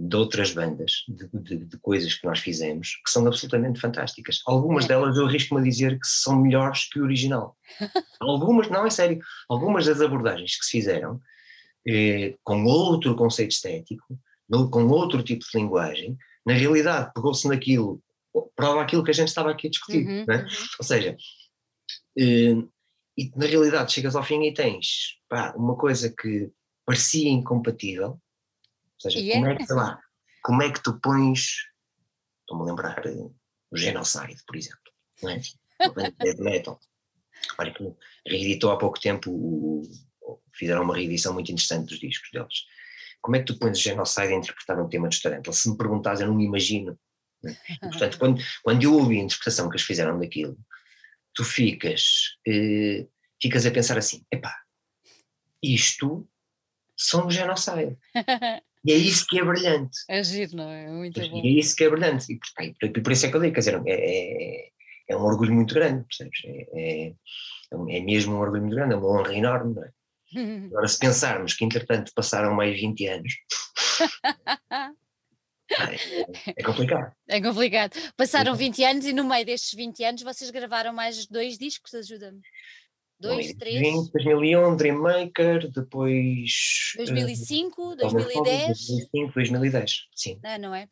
[0.03, 4.41] de outras bandas, de, de, de, coisas que nós fizemos, que são absolutamente fantásticas.
[4.47, 4.89] Algumas é.
[4.89, 7.55] delas eu arrisco-me a dizer que são melhores que o original.
[8.19, 11.21] algumas, não, é sério, algumas das abordagens que se fizeram,
[11.87, 14.19] eh, com outro conceito estético,
[14.71, 18.03] com outro tipo de linguagem, na realidade pegou-se naquilo,
[18.57, 20.07] prova aquilo que a gente estava aqui a discutir.
[20.07, 20.37] Uhum, né?
[20.37, 20.67] uhum.
[20.79, 21.15] Ou seja,
[22.19, 22.57] eh,
[23.19, 26.51] e na realidade chegas ao fim e tens pá, uma coisa que
[26.87, 28.19] parecia incompatível,
[29.05, 29.41] ou seja, yeah.
[29.41, 30.01] como, é que, lá,
[30.43, 31.57] como é que tu pões,
[32.41, 34.93] estou-me a lembrar, o Genocide, por exemplo,
[35.23, 35.41] não é?
[36.23, 36.79] Dead Metal.
[37.59, 37.95] Olha que
[38.27, 39.83] reeditou há pouco tempo, o,
[40.53, 42.65] fizeram uma reedição muito interessante dos discos deles.
[43.23, 45.55] Como é que tu pões o Genocide a interpretar um tema de Tarantula?
[45.55, 46.99] Se me perguntas, eu não me imagino.
[47.43, 47.57] Né?
[47.71, 50.59] E, portanto, quando, quando eu ouvi a interpretação que eles fizeram daquilo,
[51.35, 53.07] tu ficas, eh,
[53.41, 54.55] ficas a pensar assim, epá,
[55.63, 56.29] isto
[56.97, 57.97] são o genocide.
[58.85, 59.99] E é isso que é brilhante.
[60.09, 60.89] É giro, não é?
[60.89, 61.43] Muito bom.
[61.45, 62.33] E é isso que é brilhante.
[62.33, 64.71] E por, por isso é que eu digo, quer dizer, é, é,
[65.09, 66.41] é um orgulho muito grande, percebes?
[66.45, 67.15] É, é,
[67.73, 69.91] é, mesmo um orgulho muito grande, é uma honra enorme, não é?
[70.71, 73.35] Agora, se pensarmos que entretanto passaram mais 20 anos.
[75.71, 77.13] é, é complicado.
[77.29, 77.97] É complicado.
[78.17, 82.41] Passaram 20 anos e no meio destes 20 anos vocês gravaram mais dois discos, ajuda-me.
[83.21, 83.79] Dois, três?
[83.79, 86.95] 20, 2001, Dreammaker, depois.
[86.97, 88.67] 2005, uh, 2010.
[88.67, 90.41] 2005, 2010, sim.
[90.43, 90.89] Não, não é?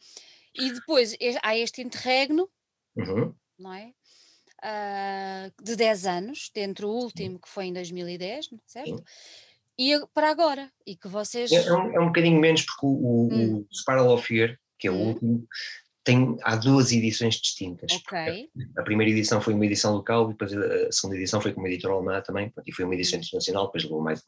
[0.54, 2.48] E depois há este interregno,
[2.96, 3.34] uhum.
[3.58, 3.92] não é?
[4.58, 8.96] Uh, de 10 anos, dentre o último que foi em 2010, certo?
[8.96, 9.04] Sim.
[9.78, 11.50] E para agora, e que vocês.
[11.52, 13.66] É, é, um, é um bocadinho menos, porque o, o, hum.
[13.70, 15.08] o Spiral of Fear, que é o hum.
[15.08, 15.48] último,
[16.08, 17.92] tem, há duas edições distintas.
[17.92, 18.48] Okay.
[18.78, 21.68] A primeira edição foi uma edição local e depois a segunda edição foi com uma
[21.68, 23.24] editora alemã também, e foi uma edição uhum.
[23.24, 24.24] internacional, depois levou mais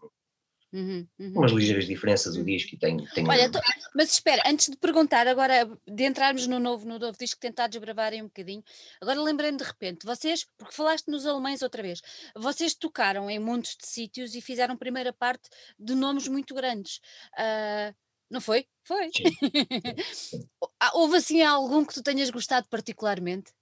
[0.75, 1.33] uhum, uhum.
[1.37, 3.59] umas ligeiras diferenças o disco e tem, tem Olha, tô,
[3.95, 8.21] mas espera, antes de perguntar, agora de entrarmos no novo, no novo disco, tentar desbravarem
[8.21, 8.63] um bocadinho,
[9.01, 12.03] agora lembrei-me de repente, vocês, porque falaste nos alemães outra vez,
[12.37, 17.01] vocês tocaram em montes de sítios e fizeram primeira parte de nomes muito grandes.
[17.39, 17.95] Uh,
[18.31, 18.67] não foi?
[18.87, 19.11] Foi.
[20.83, 23.53] Ah, houve assim algum que tu tenhas gostado particularmente?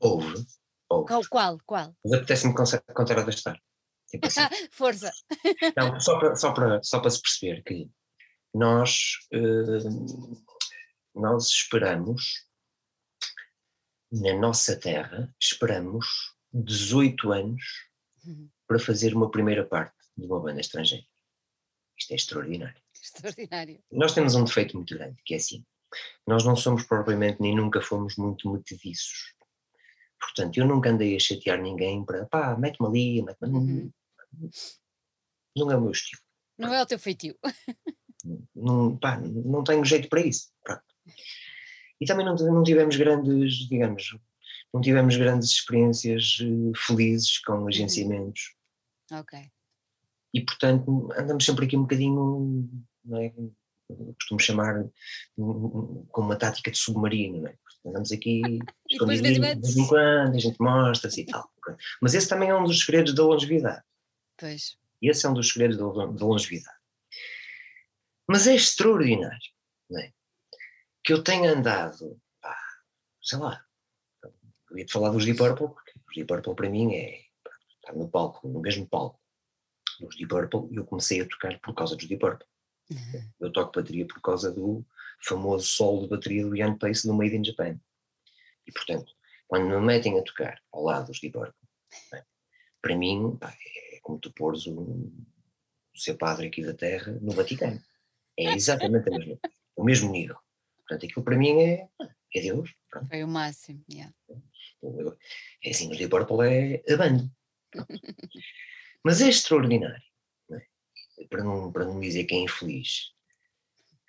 [0.00, 0.42] Houve.
[0.88, 1.28] Houve.
[1.28, 1.58] Qual?
[1.66, 1.94] Qual?
[2.02, 3.60] Mas apetece-me contar a da história.
[4.08, 4.40] Tipo assim.
[4.72, 5.12] Força.
[5.76, 7.90] Não, só para, só, para, só para se perceber que
[8.54, 10.44] nós, uh,
[11.14, 12.46] nós esperamos,
[14.10, 17.62] na nossa terra, esperamos 18 anos
[18.24, 18.48] uhum.
[18.66, 21.04] para fazer uma primeira parte de uma banda estrangeira.
[21.98, 22.81] Isto é extraordinário.
[23.04, 23.82] Extraordinário.
[23.90, 25.64] Nós temos um defeito muito grande, que é assim,
[26.26, 29.34] nós não somos propriamente, nem nunca fomos muito metediços.
[30.20, 33.92] Portanto, eu nunca andei a chatear ninguém para, pá, mete-me ali, mete-me uhum.
[35.56, 36.22] Não é o meu estilo.
[36.56, 37.36] Não é o teu feitio.
[38.54, 40.52] Não, pá, não tenho jeito para isso.
[40.62, 40.84] Pronto.
[42.00, 44.16] E também não, não tivemos grandes, digamos,
[44.72, 47.68] não tivemos grandes experiências uh, felizes com uhum.
[47.68, 48.54] agenciamentos.
[49.10, 49.38] Ok.
[50.34, 52.68] E portanto andamos sempre aqui um bocadinho
[53.04, 53.32] não é?
[54.14, 54.84] costumo chamar
[55.36, 57.58] com uma tática de submarino, não é?
[57.84, 58.42] Andamos aqui
[58.88, 61.50] e depois de vez em quando, a gente mostra-se e tal.
[62.00, 63.82] Mas esse também é um dos segredos da longevidade.
[64.38, 64.76] Pois.
[65.00, 66.78] Esse é um dos segredos da, da longevidade.
[68.28, 69.50] Mas é extraordinário,
[69.90, 70.12] não é?
[71.02, 72.56] Que eu tenha andado, pá,
[73.20, 73.64] sei lá,
[74.70, 77.20] eu ia-te falar dos Deep Purple, porque os Deep Purple para mim é
[77.76, 79.20] estar no palco, no mesmo palco.
[80.00, 82.46] Os Deep Purple, eu comecei a tocar por causa dos Deep Purple.
[83.40, 84.84] Eu toco bateria por causa do
[85.20, 87.80] famoso solo de bateria do Ian Pace do Made in Japan.
[88.66, 89.12] E portanto,
[89.46, 91.52] quando me metem a tocar ao lado dos Purple,
[92.80, 93.54] para mim, pá,
[93.94, 95.12] é como tu pôres o, o
[95.94, 97.80] ser padre aqui da Terra no Vaticano.
[98.38, 99.38] É exatamente mesma,
[99.76, 100.36] o mesmo nível.
[100.78, 101.88] Portanto, aquilo para mim é,
[102.34, 102.74] é Deus.
[102.90, 103.08] Pronto.
[103.08, 104.12] Foi o máximo, yeah.
[105.64, 107.30] É assim, o Purple é a banda.
[109.04, 110.02] Mas é extraordinário?
[111.28, 113.12] Para, não, para não dizer que é infeliz,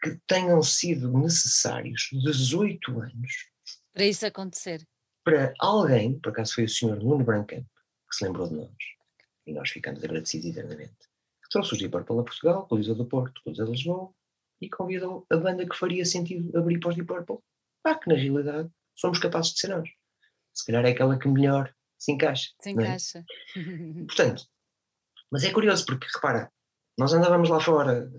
[0.01, 3.53] que tenham sido necessários 18 anos
[3.93, 4.87] para isso acontecer.
[5.23, 7.65] Para alguém, por acaso foi o senhor Nuno Brancamp,
[8.09, 8.75] que se lembrou de nós,
[9.45, 10.97] e nós ficamos agradecidos eternamente,
[11.43, 14.11] que trouxe os Deep Purple a Portugal, com o Lisboa do Porto, o de Lisboa,
[14.59, 17.37] e convidou a banda que faria sentido abrir para os Deep Purple.
[17.83, 19.89] Ah, que na realidade somos capazes de ser nós.
[20.53, 22.51] Se calhar é aquela que melhor se encaixa.
[22.59, 22.71] Se é?
[22.71, 23.19] encaixa.
[23.19, 24.03] É?
[24.07, 24.47] Portanto,
[25.31, 26.51] mas é curioso porque, repara,
[26.97, 28.11] nós andávamos lá fora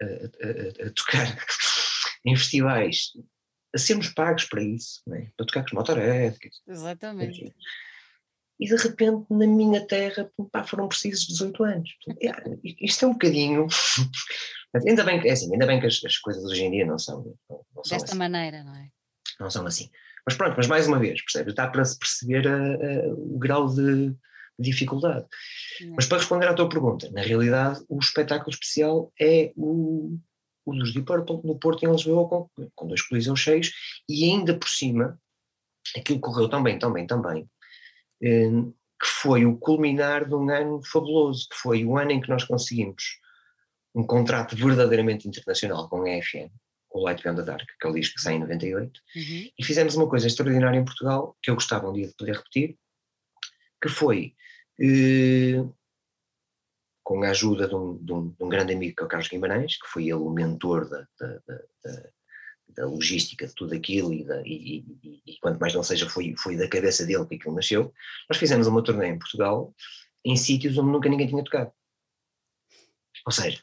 [0.00, 1.26] a, a, a, tocar
[2.24, 3.12] em festivais,
[3.74, 5.28] a sermos pagos para isso, é?
[5.36, 6.38] para tocar com os Motorhead.
[6.66, 7.54] Exatamente.
[8.58, 11.90] E de repente, na minha terra, pá, foram precisos 18 anos.
[12.22, 12.32] É,
[12.80, 13.66] isto é um bocadinho.
[14.74, 16.98] ainda bem que, é assim, ainda bem que as, as, coisas hoje em dia não
[16.98, 17.36] são.
[17.50, 18.18] Não, não são Desta assim.
[18.18, 18.88] maneira, não é?
[19.38, 19.90] Não são assim.
[20.24, 21.50] Mas pronto, mas mais uma vez, percebe?
[21.50, 24.16] Está para se perceber a, a, o grau de
[24.58, 25.26] dificuldade.
[25.80, 25.94] Não.
[25.96, 30.18] Mas para responder à tua pergunta, na realidade, o espetáculo especial é o,
[30.64, 33.72] o dos Deep Purple no Porto em Lisboa com, com dois coliseus cheios
[34.08, 35.20] e ainda por cima,
[35.96, 37.48] aquilo correu tão bem, tão bem, tão bem,
[38.22, 38.50] eh,
[39.00, 42.44] que foi o culminar de um ano fabuloso, que foi o ano em que nós
[42.44, 43.20] conseguimos
[43.94, 46.50] um contrato verdadeiramente internacional com a EFN,
[46.90, 49.50] o Light Beyond the Dark, que é o disco que sai em 98, uhum.
[49.58, 52.76] e fizemos uma coisa extraordinária em Portugal, que eu gostava um dia de poder repetir,
[53.82, 54.34] que foi,
[57.02, 59.28] com a ajuda de um, de, um, de um, grande amigo que é o Carlos
[59.28, 61.40] Guimarães, que foi ele o mentor da, da,
[61.84, 62.10] da,
[62.68, 66.56] da logística de tudo aquilo e, e, e, e, quanto mais não seja foi, foi
[66.56, 67.92] da cabeça dele que aquilo nasceu,
[68.28, 69.72] nós fizemos uma turnê em Portugal
[70.24, 71.72] em sítios onde nunca ninguém tinha tocado.
[73.24, 73.62] Ou seja,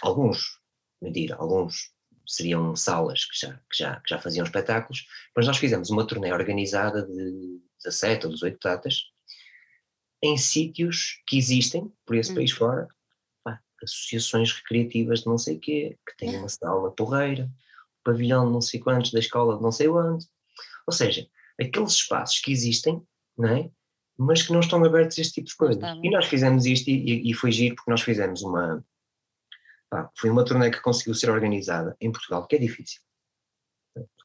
[0.00, 0.60] alguns,
[1.02, 1.92] mentira, alguns
[2.26, 5.06] seriam salas que já, que já, que já faziam espetáculos,
[5.36, 9.13] mas nós fizemos uma turnê organizada de 17 ou 18 datas
[10.24, 12.36] em sítios que existem por esse hum.
[12.36, 12.88] país fora,
[13.44, 17.50] pá, associações recreativas de não sei o quê, que têm uma sala porreira,
[18.02, 20.26] pavilhão de não sei quantos, da escola de não sei onde.
[20.86, 21.26] Ou seja,
[21.60, 23.02] aqueles espaços que existem,
[23.36, 23.70] não é?
[24.16, 25.82] mas que não estão abertos a este tipo de coisas.
[26.02, 28.84] E nós fizemos isto e, e foi giro porque nós fizemos uma,
[29.94, 33.00] Pá, foi uma turnê que conseguiu ser organizada em Portugal, que é difícil.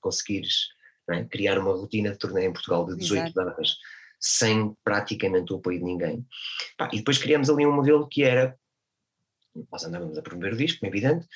[0.01, 0.69] conseguires
[1.09, 1.25] é?
[1.25, 3.33] criar uma rotina de turnê em Portugal de 18 Exato.
[3.35, 3.77] datas
[4.19, 6.25] sem praticamente o apoio de ninguém.
[6.77, 8.57] Pá, e depois criamos ali um modelo que era,
[9.71, 11.27] nós andávamos a promover o disco, é evidente,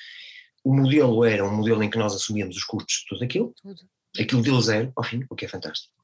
[0.62, 3.80] o modelo era um modelo em que nós assumíamos os custos de tudo aquilo, tudo.
[4.18, 5.94] aquilo deu zero ao fim, o que é fantástico.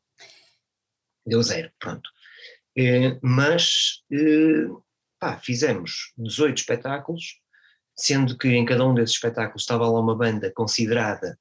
[1.26, 2.08] Deu zero, pronto.
[2.76, 4.68] Eh, mas eh,
[5.18, 7.40] pá, fizemos 18 espetáculos
[8.00, 11.38] sendo que em cada um desses espetáculos estava lá uma banda considerada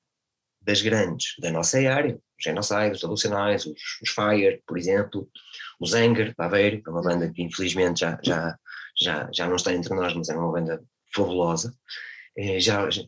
[0.69, 5.27] das grandes da nossa área, os Genocide, os Alucinais, os, os, Fire, por exemplo,
[5.79, 8.55] os Anger, a ver, é uma banda que infelizmente já, já,
[8.95, 11.73] já, já não está entre nós, mas era uma banda fabulosa.
[12.37, 13.01] Eh, já, já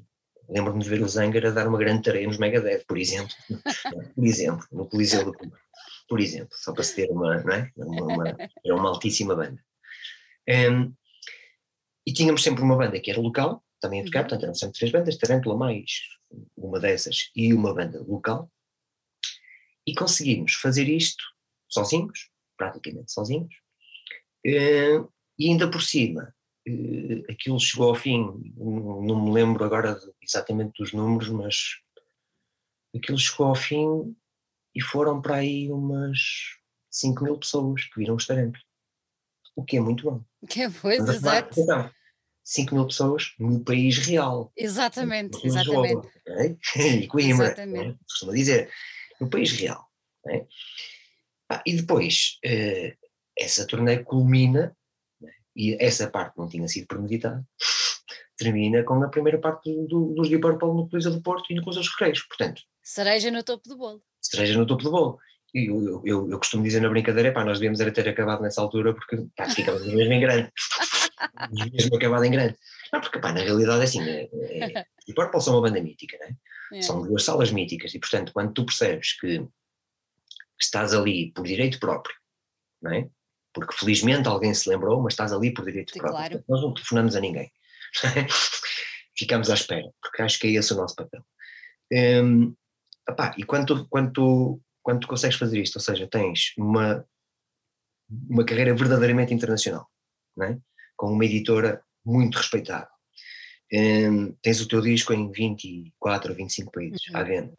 [0.50, 3.34] lembro-me de ver os Anger a dar uma grande tarefa nos Megadeth, por exemplo,
[4.16, 5.58] por exemplo, no Coliseu do Cuba,
[6.10, 7.70] por exemplo, só para se ter uma, não é?
[7.78, 8.28] Uma, uma,
[8.66, 9.64] era uma altíssima banda.
[10.50, 10.92] Um,
[12.08, 14.24] e tínhamos sempre uma banda que era local, também a tocar, uhum.
[14.24, 15.92] portanto eram sempre três bandas, Tarântula mais
[16.56, 18.52] uma dessas e uma banda local.
[19.86, 21.24] E conseguimos fazer isto
[21.68, 23.54] sozinhos, praticamente sozinhos,
[24.46, 25.00] eh,
[25.40, 26.36] e ainda por cima,
[26.68, 28.20] eh, aquilo chegou ao fim,
[28.56, 31.56] não me lembro agora exatamente dos números, mas
[32.96, 34.16] aquilo chegou ao fim
[34.76, 36.20] e foram para aí umas
[36.90, 38.60] 5 mil pessoas que viram o restaurante
[39.56, 40.24] o que é muito bom.
[40.50, 41.60] Que é pois, exato.
[41.60, 41.90] Então,
[42.44, 44.52] 5 mil pessoas no país real.
[44.56, 46.08] Exatamente, exatamente.
[46.28, 46.58] Okay?
[47.04, 48.00] E Coimbra, exatamente.
[48.08, 48.70] costuma dizer,
[49.20, 49.88] no país real.
[50.24, 50.48] Okay?
[51.50, 52.98] Ah, e depois, uh,
[53.38, 54.76] essa turnê culmina,
[55.20, 55.32] né?
[55.56, 57.46] e essa parte não tinha sido premeditada,
[58.38, 61.56] termina com a primeira parte do, do, dos Deep Purple no Polícia do Porto e
[61.56, 62.62] no Cruz dos Recreios, portanto.
[62.82, 64.02] Cereja no topo do bolo.
[64.20, 65.20] Cereja no topo do bolo.
[65.54, 68.62] E eu, eu, eu, costumo dizer na brincadeira, pá, nós devíamos era ter acabado nessa
[68.62, 70.52] altura porque pá, ficávamos mesmo em grande.
[71.72, 72.56] Mesmo acabado em grande.
[72.92, 76.18] Não, porque pá, na realidade é assim, é, é, e Purple são uma banda mítica,
[76.18, 76.36] né?
[76.74, 76.82] É.
[76.82, 79.46] são duas salas míticas e portanto quando tu percebes que
[80.60, 82.16] estás ali por direito próprio,
[82.82, 83.10] não é?
[83.54, 87.20] porque felizmente alguém se lembrou, mas estás ali por direito próprio, nós não telefonamos a
[87.20, 87.52] ninguém.
[89.18, 91.22] Ficamos à espera, porque acho que é esse o nosso papel.
[91.92, 92.56] Um,
[93.08, 97.06] epá, e quando tu, quando tu quando tu consegues fazer isto, ou seja, tens uma
[98.10, 99.88] uma carreira verdadeiramente internacional,
[100.42, 100.58] é?
[101.02, 102.88] Com uma editora muito respeitada.
[103.74, 107.18] Um, tens o teu disco em 24 ou 25 países uhum.
[107.18, 107.54] à venda.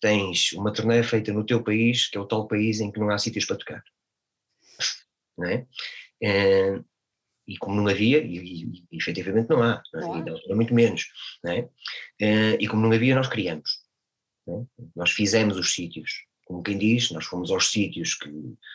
[0.00, 3.10] Tens uma turnê feita no teu país, que é o tal país em que não
[3.10, 3.84] há sítios para tocar.
[5.36, 5.66] Não é?
[6.22, 6.84] Um,
[7.46, 10.54] e como não havia, e, e, e efetivamente não há, não é?
[10.54, 11.08] muito menos,
[11.42, 11.60] não é?
[12.22, 13.82] Uh, e como não havia, nós criamos.
[14.48, 14.52] É?
[14.96, 18.30] Nós fizemos os sítios, como quem diz, nós fomos aos sítios que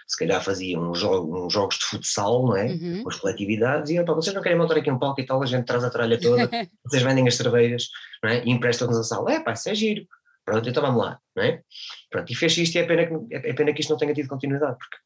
[0.08, 2.66] se calhar faziam uns, jogo, uns jogos de futsal, não é?
[2.66, 3.04] Uhum.
[3.04, 5.46] Com as coletividades, e opa, vocês não querem montar aqui um palco e tal, a
[5.46, 6.50] gente traz a tralha toda,
[6.86, 7.90] vocês vendem as cervejas,
[8.24, 8.44] não é?
[8.44, 9.34] E emprestam-nos a sala.
[9.34, 10.08] É pá, isso é giro.
[10.44, 11.62] Pronto, então vamos lá, não é?
[12.10, 14.28] Pronto, e fez isto e é pena, que, é pena que isto não tenha tido
[14.28, 14.98] continuidade, porque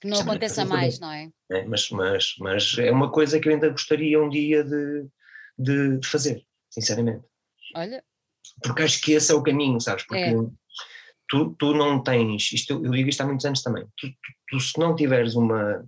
[0.00, 1.30] que não aconteça mais, não é?
[1.50, 1.64] é?
[1.64, 5.06] mas, mas, mas é uma coisa que eu ainda gostaria um dia de,
[5.58, 7.24] de, de fazer, sinceramente.
[7.74, 8.04] Olha.
[8.62, 10.04] Porque acho que esse é o caminho, sabes?
[10.06, 10.34] Porque é
[11.28, 14.60] tu, tu não tens, isto, eu digo isto há muitos anos também, tu, tu, tu,
[14.60, 15.84] se não tiveres uma,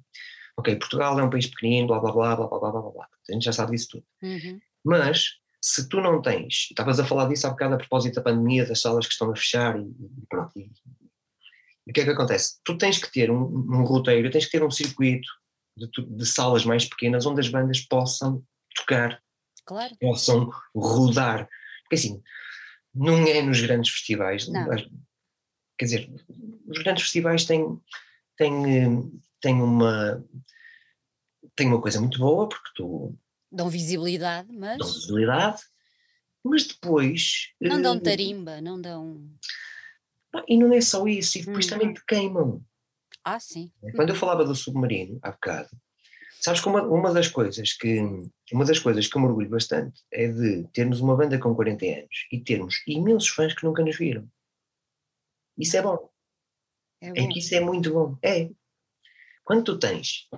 [0.57, 3.33] ok, Portugal é um país pequenino, blá blá blá blá blá blá blá, blá a
[3.33, 4.61] gente já sabe disso tudo, uhum.
[4.85, 8.67] mas se tu não tens, estavas a falar disso há bocado a propósito da pandemia,
[8.67, 10.71] das salas que estão a fechar e, e pronto, e,
[11.87, 12.59] e, o que é que acontece?
[12.65, 15.29] Tu tens que ter um, um roteiro, tens que ter um circuito
[15.77, 18.43] de, de salas mais pequenas onde as bandas possam
[18.75, 19.21] tocar,
[19.65, 19.95] claro.
[20.01, 21.49] possam rodar,
[21.83, 22.23] porque assim,
[22.95, 24.69] não é nos grandes festivais, não.
[25.79, 26.11] Quer dizer,
[26.67, 27.81] os grandes festivais têm,
[28.37, 30.25] têm, têm uma
[31.55, 33.15] têm uma coisa muito boa porque tu
[33.51, 35.63] dão visibilidade, mas dão visibilidade,
[36.45, 39.29] mas depois não dão eh, tarimba, não dão
[40.47, 41.71] e não é só isso, e depois hum.
[41.71, 42.63] também te queimam.
[43.25, 43.71] Ah, sim.
[43.95, 45.69] Quando eu falava do submarino há bocado,
[46.41, 48.01] sabes que uma, uma das coisas que
[48.53, 51.85] uma das coisas que eu me orgulho bastante é de termos uma banda com 40
[51.85, 54.29] anos e termos imensos fãs que nunca nos viram.
[55.59, 56.11] Isso é bom.
[57.01, 57.21] É, é bom.
[57.21, 58.19] é que isso é muito bom.
[58.23, 58.51] É.
[59.45, 60.29] Quando tu tens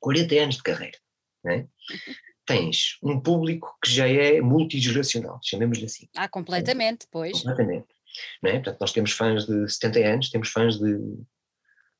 [0.00, 0.98] 40 anos de carreira,
[1.46, 1.66] é?
[2.46, 6.08] tens um público que já é multigeracional, chamemos-lhe assim.
[6.16, 7.32] Ah, completamente, pois.
[7.32, 7.88] Completamente.
[8.42, 8.54] Não é?
[8.54, 10.98] Portanto, nós temos fãs de 70 anos, temos fãs de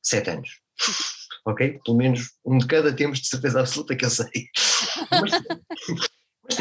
[0.01, 0.59] 7 anos.
[1.45, 1.79] ok?
[1.85, 4.27] Pelo menos um de cada temos de certeza absoluta que eu sei.
[5.11, 5.31] Mas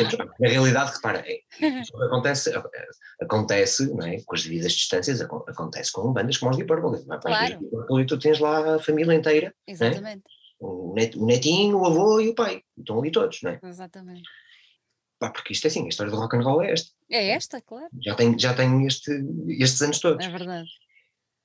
[0.05, 1.41] temos, na realidade, repara, é,
[2.07, 2.53] acontece,
[3.21, 4.21] acontece não é?
[4.25, 7.05] com as devidas distâncias, acontece com bandas como os de Hyperbole.
[7.21, 8.01] Claro.
[8.01, 9.55] E tu tens lá a família inteira.
[9.67, 9.73] É?
[9.73, 10.25] Exatamente.
[10.61, 12.63] O, netinho, o avô e o pai.
[12.77, 13.61] Estão ali todos, não é?
[13.63, 14.29] Exatamente.
[15.19, 16.91] Pá, porque isto é assim, a história do rock and roll é esta.
[17.11, 17.89] É esta, claro.
[18.03, 19.11] Já tem, já tem este,
[19.49, 20.25] estes anos todos.
[20.25, 20.69] É verdade.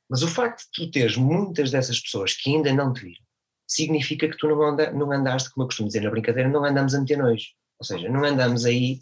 [0.09, 3.23] Mas o facto de tu teres muitas dessas pessoas que ainda não te viram,
[3.67, 6.93] significa que tu não, anda, não andaste, como eu costumo dizer na brincadeira, não andamos
[6.93, 7.47] a meter nojo.
[7.83, 9.01] Ou seja, não andamos aí.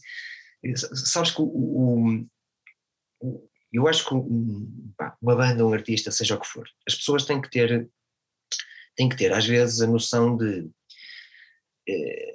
[0.75, 2.25] Sabes que o, o,
[3.19, 4.15] o eu acho que
[4.97, 7.89] pá, uma banda, um artista, seja o que for, as pessoas têm que ter,
[8.95, 10.69] têm que ter às vezes a noção de
[11.87, 12.33] eh,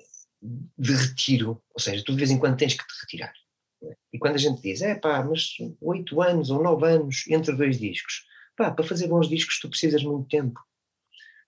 [0.78, 3.32] de retiro, ou seja, tu de vez em quando tens que te retirar.
[3.82, 3.96] É?
[4.12, 7.78] E quando a gente diz, é pá, mas oito anos ou nove anos entre dois
[7.78, 8.24] discos,
[8.56, 10.60] pá, para fazer bons discos tu precisas muito tempo.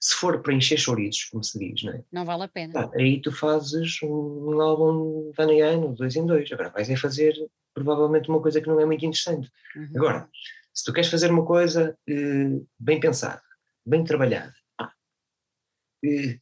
[0.01, 2.05] Se for para encher chouriços, como se diz, não é?
[2.13, 2.73] Não vale a pena.
[2.73, 6.51] Pá, aí tu fazes um álbum de ano em ano, dois em dois.
[6.53, 7.35] Agora vais é fazer
[7.75, 9.51] provavelmente uma coisa que não é muito interessante.
[9.75, 9.91] Uhum.
[9.97, 10.29] Agora,
[10.73, 13.43] se tu queres fazer uma coisa eh, bem pensada,
[13.85, 14.55] bem trabalhada,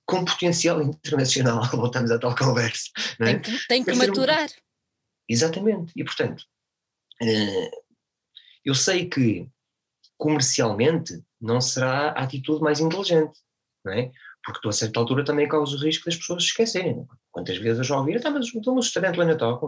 [0.04, 2.90] com potencial internacional, voltamos à tal conversa.
[3.20, 3.24] É?
[3.24, 4.44] Tem que, tem que maturar.
[4.44, 4.66] Um...
[5.28, 6.44] Exatamente, e portanto,
[7.22, 7.70] eh,
[8.64, 9.48] eu sei que
[10.16, 13.38] comercialmente não será a atitude mais inteligente,
[13.86, 14.10] não é?
[14.44, 17.06] Porque tu a certa altura também causa o risco das pessoas se esquecerem.
[17.30, 19.66] Quantas vezes eu já ouvi, está, mas no restaurante lá na Toca,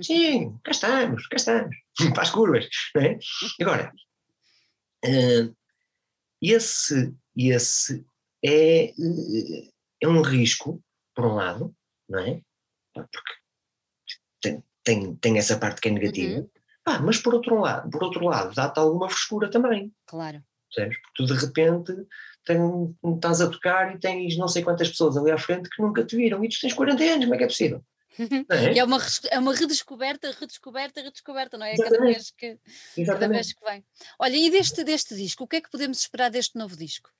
[0.00, 1.76] Sim, cá estamos, cá estamos,
[2.14, 3.18] para as curvas, não é?
[3.60, 3.92] Agora,
[5.04, 5.56] uh,
[6.40, 8.04] esse esse
[8.44, 8.92] é,
[10.00, 10.82] é um risco,
[11.14, 11.74] por um lado,
[12.08, 12.40] não é?
[12.94, 13.32] Porque
[14.40, 17.02] tem, tem, tem essa parte que é negativa, uhum.
[17.04, 19.92] mas por outro lado, por outro lado, dá-te alguma frescura também.
[20.06, 20.42] Claro.
[20.74, 20.98] Percebes?
[20.98, 22.06] Porque tu de repente
[22.44, 26.04] tem, estás a tocar e tens não sei quantas pessoas ali à frente que nunca
[26.04, 27.84] te viram e tu tens 40 anos, como é que é possível?
[28.50, 28.78] É?
[28.78, 28.98] É uma,
[29.30, 31.74] é uma redescoberta, redescoberta, redescoberta, não é?
[31.76, 32.58] Cada vez, que,
[33.06, 33.82] cada vez que vem.
[34.18, 37.10] Olha, e deste, deste disco, o que é que podemos esperar deste novo disco?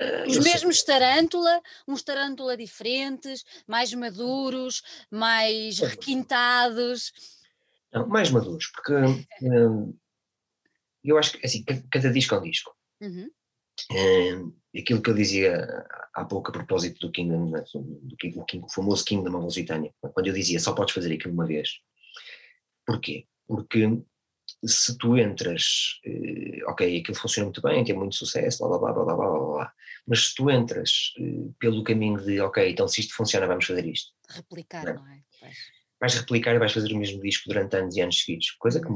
[0.00, 0.86] Uh, Os mesmos sei.
[0.86, 7.12] tarântula, uns tarântula diferentes, mais maduros, mais requintados.
[7.92, 8.94] Não, mais maduros, porque
[9.42, 9.94] hum,
[11.04, 12.74] eu acho que assim, cada disco é um disco.
[13.00, 13.30] Uhum.
[13.90, 19.04] Hum, aquilo que eu dizia há pouco a propósito do Kingdom, do, King, do famoso
[19.04, 21.80] Kingdom of Lusitânia, quando eu dizia só podes fazer aquilo uma vez.
[22.86, 23.26] Porquê?
[23.46, 23.86] Porque
[24.64, 29.04] se tu entras, eh, ok, aquilo funciona muito bem, tem muito sucesso, blá blá blá
[29.04, 29.72] blá blá blá blá,
[30.06, 33.86] mas se tu entras eh, pelo caminho de, ok, então se isto funciona, vamos fazer
[33.86, 34.12] isto.
[34.28, 35.22] Replicar, não, não é?
[35.38, 35.56] Pois.
[36.00, 38.88] Vais replicar e vais fazer o mesmo disco durante anos e anos seguidos, coisa que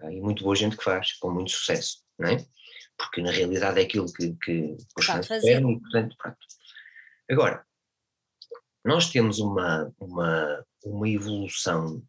[0.00, 0.08] uhum.
[0.08, 2.46] há muito boa gente que faz, com muito sucesso, não é?
[2.96, 6.38] Porque na realidade é aquilo que, que os fãs querem e, portanto, pronto.
[7.30, 7.66] Agora,
[8.84, 12.02] nós temos uma, uma, uma evolução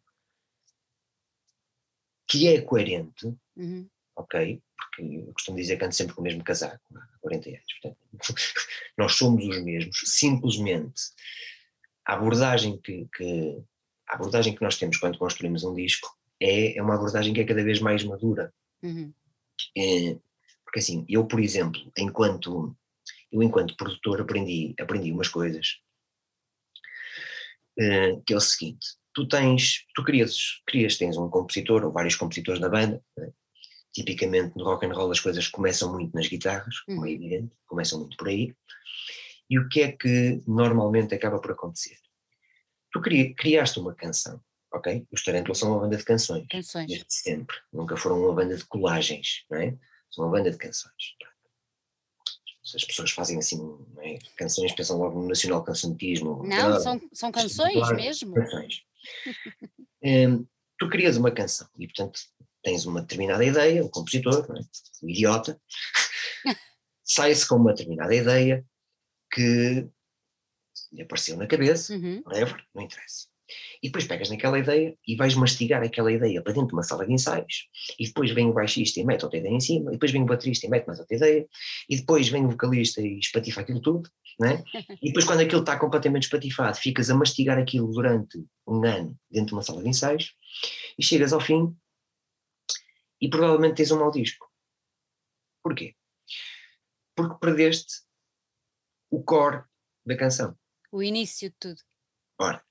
[2.28, 3.26] que é coerente,
[3.56, 3.88] uhum.
[4.16, 4.62] ok?
[4.76, 7.78] Porque eu costumo dizer que ando sempre com o mesmo casaco há 40 anos.
[7.80, 7.98] Portanto,
[8.98, 11.02] nós somos os mesmos, simplesmente
[12.04, 13.62] a abordagem que, que,
[14.08, 17.44] a abordagem que nós temos quando construímos um disco é, é uma abordagem que é
[17.44, 18.52] cada vez mais madura.
[18.82, 19.12] Uhum.
[19.76, 20.16] É,
[20.64, 22.76] porque assim, eu, por exemplo, enquanto
[23.32, 25.78] eu enquanto produtor aprendi, aprendi umas coisas,
[27.78, 32.16] é, que é o seguinte, tu tens, tu crias, crias, tens um compositor ou vários
[32.16, 33.32] compositores na banda, né?
[33.92, 37.14] tipicamente no rock and roll as coisas começam muito nas guitarras, como é uhum.
[37.14, 38.54] evidente, começam muito por aí,
[39.48, 41.96] e o que é que normalmente acaba por acontecer?
[42.92, 43.00] Tu
[43.36, 44.40] criaste uma canção,
[44.72, 45.06] ok?
[45.10, 46.86] Os Tarantula são uma banda de canções, canções.
[46.86, 49.76] desde sempre, nunca foram uma banda de colagens, não é?
[50.10, 50.92] São uma banda de canções.
[52.74, 53.60] As pessoas fazem assim
[54.00, 54.18] é?
[54.36, 56.42] canções, pensam logo no nacional cancionismo.
[56.44, 58.34] Não, são, são canções mesmo.
[58.34, 58.82] Canções.
[60.02, 60.44] um,
[60.78, 62.20] tu crias uma canção e, portanto,
[62.62, 64.60] tens uma determinada ideia, o compositor, é?
[65.02, 65.60] o idiota,
[67.04, 68.66] sai-se com uma determinada ideia
[69.32, 69.88] que
[70.92, 72.22] lhe apareceu na cabeça, uhum.
[72.26, 73.28] whatever, não interessa.
[73.82, 77.06] E depois pegas naquela ideia e vais mastigar aquela ideia para dentro de uma sala
[77.06, 77.68] de ensaios,
[77.98, 80.26] e depois vem o baixista e mete outra ideia em cima, e depois vem o
[80.26, 81.46] baterista e mete mais outra ideia,
[81.88, 84.62] e depois vem o vocalista e espatifa aquilo tudo, né?
[85.02, 89.48] e depois quando aquilo está completamente espatifado, ficas a mastigar aquilo durante um ano dentro
[89.48, 90.34] de uma sala de ensaios,
[90.98, 91.74] e chegas ao fim
[93.20, 94.50] e provavelmente tens um mau disco.
[95.62, 95.94] Porquê?
[97.14, 98.02] Porque perdeste
[99.10, 99.64] o core
[100.04, 100.56] da canção.
[100.92, 101.82] O início de tudo.
[102.38, 102.64] Ora,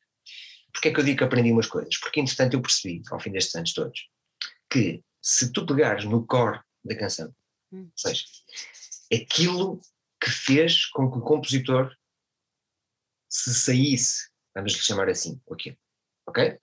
[0.76, 1.98] porque é que eu digo que aprendi umas coisas?
[1.98, 4.10] Porque, entretanto, eu percebi, ao fim destes anos todos,
[4.70, 7.34] que se tu pegares no core da canção,
[7.72, 7.86] hum.
[7.86, 8.26] ou seja,
[9.12, 9.80] aquilo
[10.22, 11.96] que fez com que o compositor
[13.30, 15.78] se saísse, vamos lhe chamar assim, aquilo,
[16.28, 16.60] ok?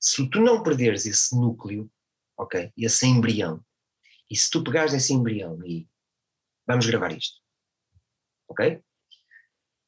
[0.00, 1.92] Se tu não perderes esse núcleo,
[2.38, 3.62] ok, esse embrião,
[4.30, 5.86] e se tu pegares esse embrião e
[6.66, 7.38] vamos gravar isto,
[8.48, 8.82] ok?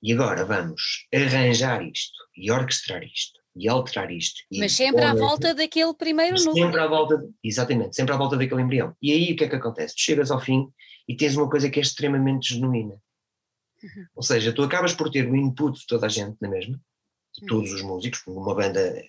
[0.03, 4.43] E agora vamos arranjar isto e orquestrar isto e alterar isto.
[4.53, 6.67] Mas sempre à volta daquele primeiro núcleo.
[6.67, 8.95] Sempre à volta, exatamente, sempre à volta daquele embrião.
[9.01, 9.97] E aí o que é que acontece?
[9.97, 10.69] Tu chegas ao fim
[11.09, 13.01] e tens uma coisa que é extremamente genuína.
[13.83, 14.07] Uhum.
[14.15, 16.75] Ou seja, tu acabas por ter o input de toda a gente, não é mesmo?
[16.75, 17.47] De uhum.
[17.47, 19.03] todos os músicos, porque uma banda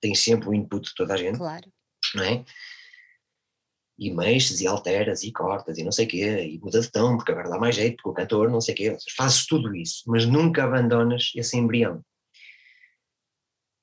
[0.00, 1.38] tem sempre o input de toda a gente.
[1.38, 1.72] Claro.
[2.14, 2.44] Não é?
[4.06, 7.16] E mexes e alteras e cortas e não sei o quê, e muda de tom,
[7.16, 10.02] porque agora dá mais jeito, porque o cantor não sei o quê, fazes tudo isso,
[10.06, 12.04] mas nunca abandonas esse embrião.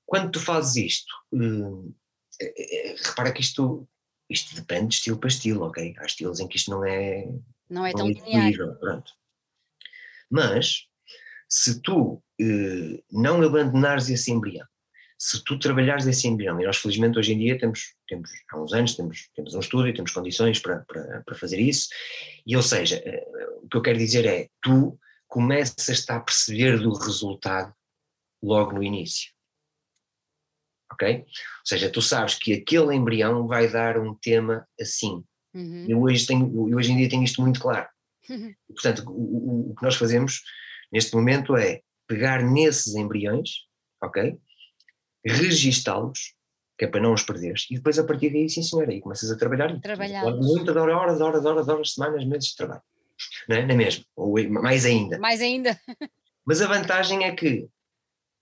[0.06, 1.94] Quando tu fazes isto, hum,
[2.42, 3.88] é, é, repara que isto,
[4.30, 5.96] isto depende de estilo para estilo, ok?
[5.98, 7.26] Há estilos em que isto não é...
[7.70, 8.52] Não é tão linear.
[8.80, 9.14] Pronto.
[10.30, 10.88] Mas,
[11.48, 14.66] se tu eh, não abandonares esse embrião,
[15.22, 18.72] se tu trabalhares esse embrião, e nós felizmente hoje em dia temos, temos há uns
[18.72, 21.90] anos, temos, temos um estúdio, temos condições para, para, para fazer isso,
[22.48, 23.28] e ou seja, eh,
[23.62, 24.98] o que eu quero dizer é, tu
[25.28, 27.74] começas a perceber do resultado
[28.42, 29.30] logo no início.
[30.94, 31.18] Ok?
[31.18, 31.26] Ou
[31.66, 35.24] seja, tu sabes que aquele embrião vai dar um tema assim.
[35.54, 35.86] Uhum.
[35.88, 37.88] Eu, hoje tenho, eu hoje em dia tenho isto muito claro.
[38.30, 38.54] Uhum.
[38.70, 40.42] Portanto, o, o, o que nós fazemos
[40.92, 43.50] neste momento é pegar nesses embriões,
[44.02, 44.40] ok?
[45.26, 46.34] Registá-los,
[46.78, 49.30] que é para não os perderes, e depois a partir daí, sim senhora, aí começas
[49.30, 49.80] a trabalhar.
[49.82, 50.24] Trabalhar.
[50.24, 52.82] Muitas horas, horas, horas, horas, semanas, meses de trabalho.
[53.48, 53.66] Não é?
[53.66, 54.06] Não é mesmo?
[54.16, 55.20] Ou mais ainda.
[55.20, 55.80] Mais ainda.
[56.46, 57.70] Mas a vantagem é que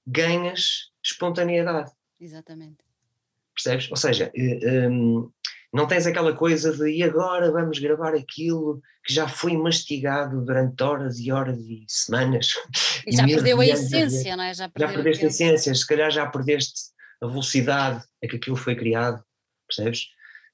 [0.05, 1.91] ganhas espontaneidade.
[2.19, 2.77] Exatamente.
[3.53, 3.89] Percebes?
[3.89, 5.31] Ou seja, eh, um,
[5.73, 10.81] não tens aquela coisa de e agora vamos gravar aquilo que já foi mastigado durante
[10.81, 12.53] horas e horas e semanas.
[13.05, 14.53] E, já perdeu a essência, não é?
[14.53, 16.91] Já, já perdeste a essência, se calhar já perdeste
[17.21, 19.23] a velocidade a que aquilo foi criado,
[19.67, 20.07] percebes?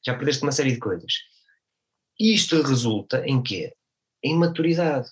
[0.06, 1.14] Já perdeste uma série de coisas.
[2.20, 3.74] Isto resulta em quê?
[4.24, 5.10] Em maturidade.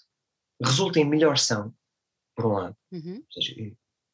[0.64, 1.74] Resulta em melhor são,
[2.36, 2.78] por um lado.
[2.92, 3.24] Uhum.
[3.32, 3.56] Seja,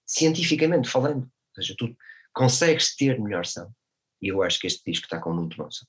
[0.05, 1.23] cientificamente falando.
[1.23, 1.95] Ou seja, tu
[2.33, 3.73] consegues ter melhor são.
[4.21, 5.85] E eu acho que este disco está com muito bom som.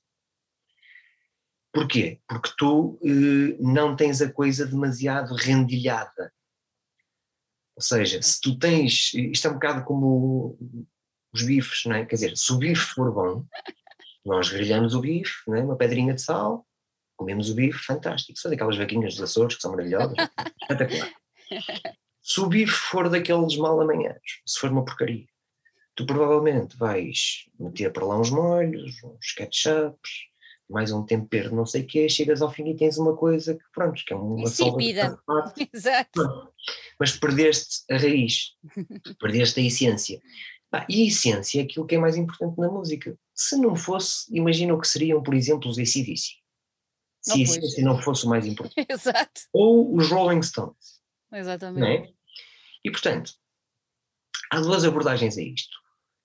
[1.73, 2.19] Porquê?
[2.27, 6.33] Porque tu eh, não tens a coisa demasiado rendilhada.
[7.75, 9.13] Ou seja, se tu tens.
[9.13, 10.57] Isto é um bocado como
[11.33, 12.05] os bifes, não é?
[12.05, 13.45] Quer dizer, se o bife for bom,
[14.25, 15.61] Nós grelhamos o bife, né?
[15.61, 16.67] uma pedrinha de sal,
[17.15, 18.37] comemos o bife, fantástico.
[18.37, 20.15] São daquelas vaquinhas dos Açores que são maravilhosas,
[20.61, 21.11] espetacular.
[22.21, 25.27] Se o bife for daqueles mal amanhados, se for uma porcaria,
[25.99, 30.29] tu provavelmente vais meter para lá uns molhos, uns ketchups,
[30.69, 33.65] mais um tempero, não sei o quê, chegas ao fim e tens uma coisa que,
[33.73, 35.19] pronto, que é uma Insípida.
[35.73, 36.53] Exato.
[36.97, 38.55] Mas perdeste a raiz,
[39.19, 40.21] perdeste a essência.
[40.87, 43.19] e a essência é aquilo que é mais importante na música.
[43.33, 46.37] Se não fosse, imagina o que seriam, por exemplo, os ACDC.
[47.21, 48.87] Se a essência não fosse o mais importante.
[48.89, 49.41] Exato.
[49.51, 51.01] Ou os Rolling Stones.
[51.33, 52.09] Exatamente.
[52.09, 52.13] É?
[52.85, 53.33] E, portanto,
[54.49, 55.78] há duas abordagens a isto.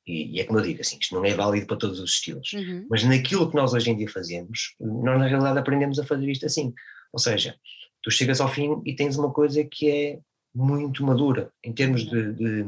[0.06, 2.52] E, e, é como eu digo, assim, isto não é válido para todos os estilos,
[2.52, 2.86] uhum.
[2.90, 6.44] mas naquilo que nós hoje em dia fazemos, nós na realidade aprendemos a fazer isto
[6.44, 6.74] assim.
[7.12, 7.56] Ou seja,
[8.02, 10.18] tu chegas ao fim e tens uma coisa que é
[10.54, 12.64] muito madura em termos de, de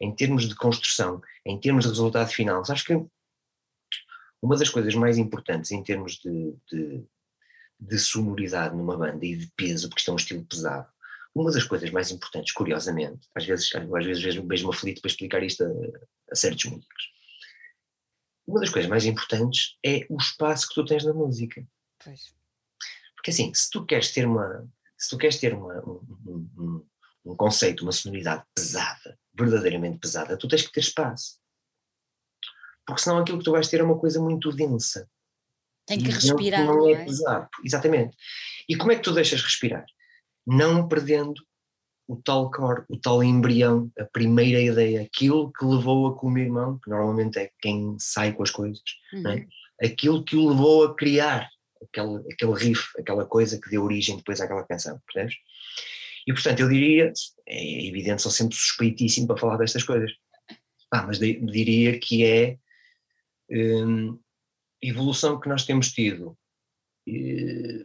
[0.00, 2.62] em termos de construção, em termos de resultado final.
[2.68, 3.06] Acho que
[4.42, 7.04] uma das coisas mais importantes em termos de, de,
[7.80, 10.88] de sonoridade numa banda e de peso, porque isto é um estilo pesado,
[11.34, 15.64] uma das coisas mais importantes, curiosamente, às vezes, às vezes vejo-me aflito para explicar isto
[15.64, 15.68] a,
[16.30, 17.12] a certos músicos,
[18.46, 21.66] uma das coisas mais importantes é o espaço que tu tens na música.
[22.02, 22.34] Pois.
[23.16, 26.86] Porque assim, se tu queres ter uma, se tu queres ter uma, um, um,
[27.24, 31.40] um conceito, uma sonoridade pesada, verdadeiramente pesada, tu tens que ter espaço.
[32.86, 35.10] Porque senão aquilo que tu vais ter é uma coisa muito densa.
[35.86, 36.64] Tem que respirar.
[36.64, 38.16] Não, não é, é pesado, exatamente.
[38.68, 39.84] E como é que tu deixas respirar?
[40.46, 41.42] não perdendo
[42.08, 46.30] o tal core, o tal embrião, a primeira ideia, aquilo que levou a que o
[46.30, 49.16] meu irmão, que normalmente é quem sai com as coisas, é?
[49.16, 49.46] uhum.
[49.82, 51.48] aquilo que o levou a criar
[51.82, 55.36] aquele, aquele riff, aquela coisa que deu origem depois àquela canção, percebes?
[56.26, 57.12] E portanto eu diria,
[57.46, 60.12] é evidente, sou sempre suspeitíssimo para falar destas coisas,
[60.92, 62.58] ah, mas diria que é
[63.50, 64.18] hum,
[64.80, 66.36] evolução que nós temos tido
[67.08, 67.84] eh,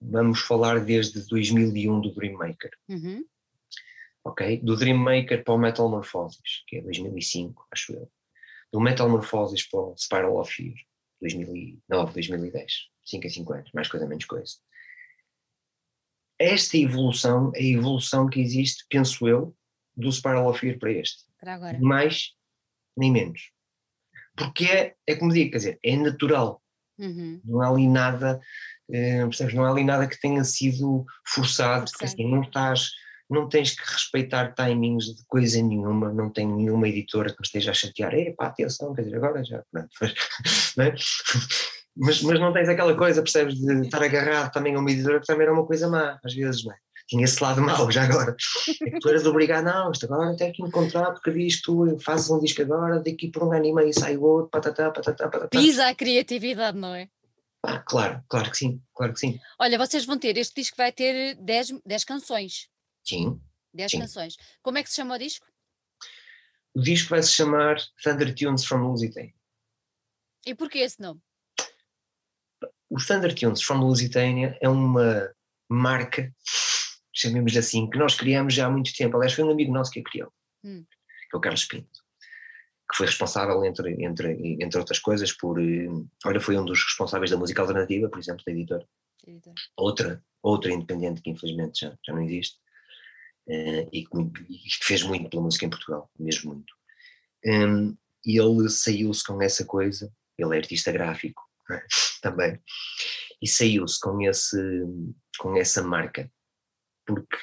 [0.00, 2.70] vamos falar desde 2001 do Dreammaker.
[2.88, 3.24] Uhum.
[4.30, 4.60] Ok?
[4.62, 8.10] Do Dreammaker para o Metamorphosis, que é 2005, acho eu.
[8.72, 10.74] Do Metamorphosis para o Spiral of Fear,
[11.20, 12.72] 2009, 2010.
[13.04, 14.54] 5 a 5 anos, mais coisa, menos coisa.
[16.38, 19.56] Esta evolução é a evolução que existe, penso eu,
[19.96, 21.24] do Spiral of Fear para este.
[21.38, 21.78] Para agora.
[21.80, 22.34] Mais
[22.96, 23.50] nem menos.
[24.36, 26.62] Porque é, é como digo, quer dizer, é natural.
[26.98, 27.40] Uhum.
[27.44, 28.40] Não há ali nada
[28.90, 29.54] Uh, percebes?
[29.54, 32.90] Não há ali nada que tenha sido forçado, porque assim, não estás,
[33.30, 37.70] não tens que respeitar timings de coisa nenhuma, não tem nenhuma editora que me esteja
[37.70, 39.88] a chatear, epá, atenção, quer dizer, agora já, pronto,
[40.76, 40.94] não é?
[41.96, 45.26] mas, mas não tens aquela coisa, percebes, de estar agarrado também a uma editora que
[45.26, 46.76] também era uma coisa má, às vezes, não é?
[47.08, 48.36] Tinha esse lado mau já agora.
[48.86, 52.38] É que tu eras obrigado, não, isto agora tem que diz que tu fazes um
[52.38, 55.48] disco agora, daqui por um ano e meio sai outro, patatá, patatá, patatá.
[55.48, 57.08] Pisa a criatividade, não é?
[57.64, 59.40] Ah, claro, claro que sim, claro que sim.
[59.58, 62.68] Olha, vocês vão ter, este disco vai ter 10, 10 canções.
[63.04, 63.40] Sim.
[63.72, 64.36] 10 canções.
[64.62, 65.46] Como é que se chama o disco?
[66.74, 69.34] O disco vai se chamar Thunder Tunes from Lusitania.
[70.46, 71.20] E porquê esse nome?
[72.88, 75.32] O Thunder Tunes from Lusitania é uma
[75.68, 76.34] marca,
[77.12, 79.16] chamemos assim, que nós criamos já há muito tempo.
[79.16, 80.32] Aliás, foi um amigo nosso que a criou,
[80.64, 80.84] hum.
[80.84, 82.00] que é o Carlos Pinto
[82.90, 85.60] que foi responsável, entre, entre, entre outras coisas, por.
[85.62, 85.88] Eh,
[86.26, 88.86] olha, foi um dos responsáveis da música alternativa, por exemplo, da editora.
[89.26, 89.54] Editor.
[89.76, 92.58] Outra, outra independente que infelizmente já, já não existe,
[93.50, 96.72] uh, e, que, que fez muito pela música em Portugal, mesmo muito.
[97.44, 101.82] Um, e ele saiu-se com essa coisa, ele é artista gráfico é?
[102.22, 102.60] também,
[103.42, 104.58] e saiu-se com, esse,
[105.38, 106.30] com essa marca,
[107.06, 107.36] porque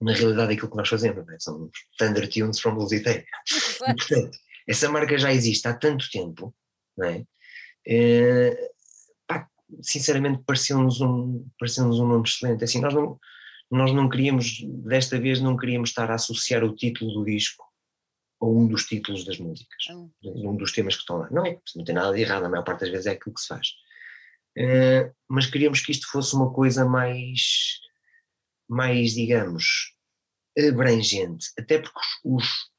[0.00, 1.38] na realidade é aquilo que nós fazemos, é?
[1.38, 3.26] são Thunder Tunes from Lusitania.
[3.86, 6.54] E, portanto, essa marca já existe há tanto tempo,
[6.96, 7.26] não é?
[7.86, 8.70] é
[9.26, 9.46] pá,
[9.82, 12.64] sinceramente pareceu-nos um, pareceu um nome excelente.
[12.64, 13.18] Assim, nós não,
[13.70, 17.64] nós não queríamos, desta vez não queríamos estar a associar o título do disco
[18.40, 20.10] a um dos títulos das músicas, oh.
[20.24, 21.28] um dos temas que estão lá.
[21.30, 23.40] Não é, não tem nada de errado, a maior parte das vezes é aquilo que
[23.40, 23.68] se faz.
[24.58, 27.80] Uh, mas queríamos que isto fosse uma coisa mais,
[28.68, 29.94] mais digamos,
[30.58, 32.70] abrangente, até porque os,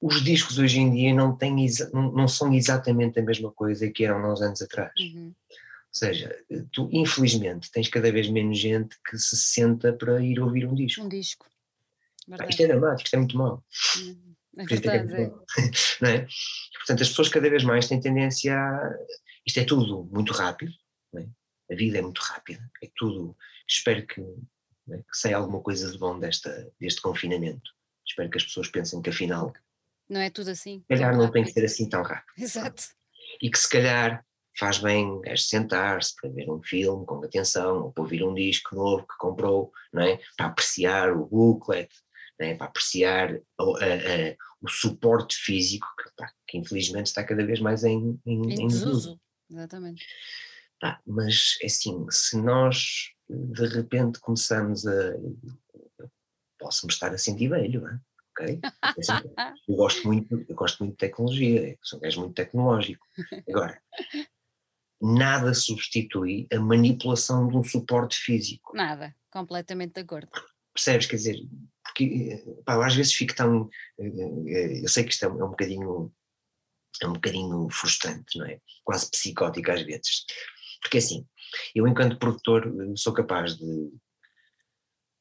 [0.00, 1.54] os discos hoje em dia não, têm,
[1.92, 4.92] não são exatamente a mesma coisa que eram uns anos atrás.
[4.98, 5.32] Uhum.
[6.00, 10.64] Ou seja, tu infelizmente tens cada vez menos gente que se senta para ir ouvir
[10.64, 11.02] um disco.
[11.02, 11.46] Um disco.
[12.30, 13.64] Ah, isto é dramático, isto é muito mau.
[13.96, 14.34] Uhum.
[14.58, 15.30] É, é verdade, é, é.
[16.00, 16.28] Não é?
[16.76, 18.94] Portanto, as pessoas cada vez mais têm tendência a.
[19.44, 20.72] Isto é tudo muito rápido,
[21.16, 21.26] é?
[21.72, 23.36] a vida é muito rápida, é tudo.
[23.66, 24.98] Espero que, é?
[24.98, 27.72] que saia alguma coisa de bom desta, deste confinamento.
[28.06, 29.52] Espero que as pessoas pensem que afinal
[30.08, 30.80] Não é tudo assim.
[30.80, 32.32] Se calhar não tem que ser assim tão rápido.
[32.38, 32.84] Exato.
[33.42, 34.24] E que se calhar
[34.58, 38.74] faz bem gajo sentar-se para ver um filme com atenção, ou para ouvir um disco
[38.74, 40.18] novo que comprou, não é?
[40.36, 41.88] Para apreciar o booklet,
[42.40, 42.54] é?
[42.54, 47.60] para apreciar o, a, a, o suporte físico que, pá, que, infelizmente está cada vez
[47.60, 49.20] mais em, em, em desuso.
[49.50, 50.04] Exatamente.
[51.06, 55.14] Mas assim, se nós de repente começamos a.
[56.58, 58.00] Posso-me estar a sentir velho, não é?
[58.32, 58.60] Okay?
[59.68, 63.04] Eu gosto muito, eu gosto muito de tecnologia, sou um gajo muito tecnológico.
[63.48, 63.80] Agora,
[65.00, 68.76] nada substitui a manipulação de um suporte físico.
[68.76, 70.30] Nada, completamente de acordo.
[70.74, 71.06] Percebes?
[71.06, 71.36] Quer dizer,
[71.84, 73.68] porque pá, às vezes fico tão.
[73.98, 76.12] Eh, eh, eu sei que isto é um, é um bocadinho.
[77.00, 78.60] É um bocadinho frustrante, não é?
[78.82, 80.24] Quase psicótico às vezes.
[80.80, 81.26] Porque assim,
[81.74, 83.92] eu enquanto produtor eh, sou capaz de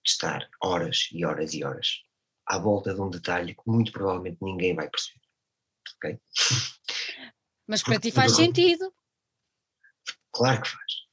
[0.05, 2.03] estar horas e horas e horas
[2.47, 5.21] à volta de um detalhe que muito provavelmente ninguém vai perceber.
[5.95, 6.19] Ok?
[7.67, 8.91] Mas para ti faz sentido.
[10.37, 11.07] Claro que faz.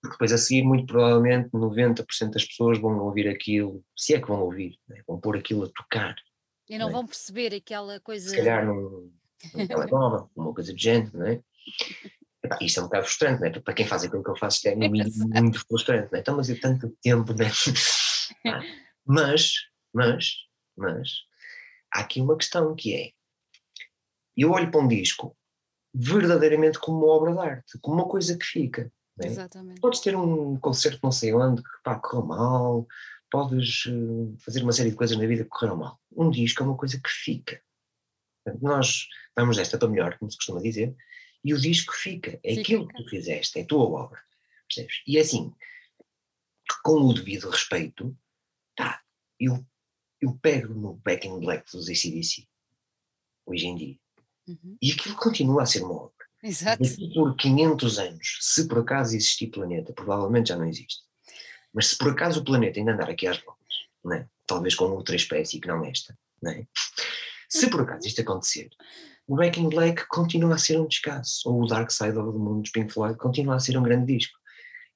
[0.00, 4.28] Porque depois a seguir, muito provavelmente, 90% das pessoas vão ouvir aquilo, se é que
[4.28, 5.02] vão ouvir, né?
[5.06, 6.14] vão pôr aquilo a tocar.
[6.68, 6.92] E não né?
[6.92, 8.28] vão perceber aquela coisa.
[8.28, 9.12] Se calhar num,
[9.54, 11.40] num telemóvel, uma coisa de gente, não é?
[12.42, 13.50] Epá, isto é um bocado frustrante, né?
[13.50, 16.12] para quem faz aquilo que eu faço, isto é muito, muito frustrante.
[16.12, 16.20] Né?
[16.20, 17.32] Então, mas eu tanto tempo.
[17.34, 17.46] Né?
[19.04, 19.52] mas,
[19.92, 20.32] mas,
[20.76, 21.08] mas,
[21.92, 23.10] há aqui uma questão que é:
[24.36, 25.36] eu olho para um disco
[25.94, 28.92] verdadeiramente como uma obra de arte, como uma coisa que fica.
[29.16, 29.26] Né?
[29.26, 29.80] Exatamente.
[29.80, 32.86] Podes ter um concerto não sei onde que pá, correu mal,
[33.30, 36.00] podes uh, fazer uma série de coisas na vida que correram mal.
[36.12, 37.60] Um disco é uma coisa que fica.
[38.60, 39.06] Nós
[39.36, 40.96] damos esta para melhor, como se costuma dizer,
[41.44, 42.38] e o disco fica.
[42.42, 42.60] É fica.
[42.60, 44.20] aquilo que tu fizeste, é a tua obra.
[44.66, 45.02] Percebes?
[45.06, 45.52] E é assim,
[46.82, 48.16] com o devido respeito,
[48.74, 49.02] tá,
[49.38, 49.64] eu,
[50.20, 52.46] eu pego no Back in Black dos ACDC,
[53.46, 53.98] hoje em dia,
[54.48, 54.76] uhum.
[54.80, 56.12] e aquilo continua a ser uma obra.
[56.42, 56.82] Exato.
[56.82, 61.02] Daqui por 500 anos, se por acaso existir planeta, provavelmente já não existe,
[61.72, 63.58] mas se por acaso o planeta ainda andar aqui às voltas,
[64.12, 64.26] é?
[64.46, 66.66] talvez com outra espécie que não esta, não é?
[67.48, 68.70] se por acaso isto acontecer,
[69.26, 72.38] o Back in Black continua a ser um descasso, ou o Dark Side of the
[72.38, 74.38] Moon dos Pink Floyd continua a ser um grande disco.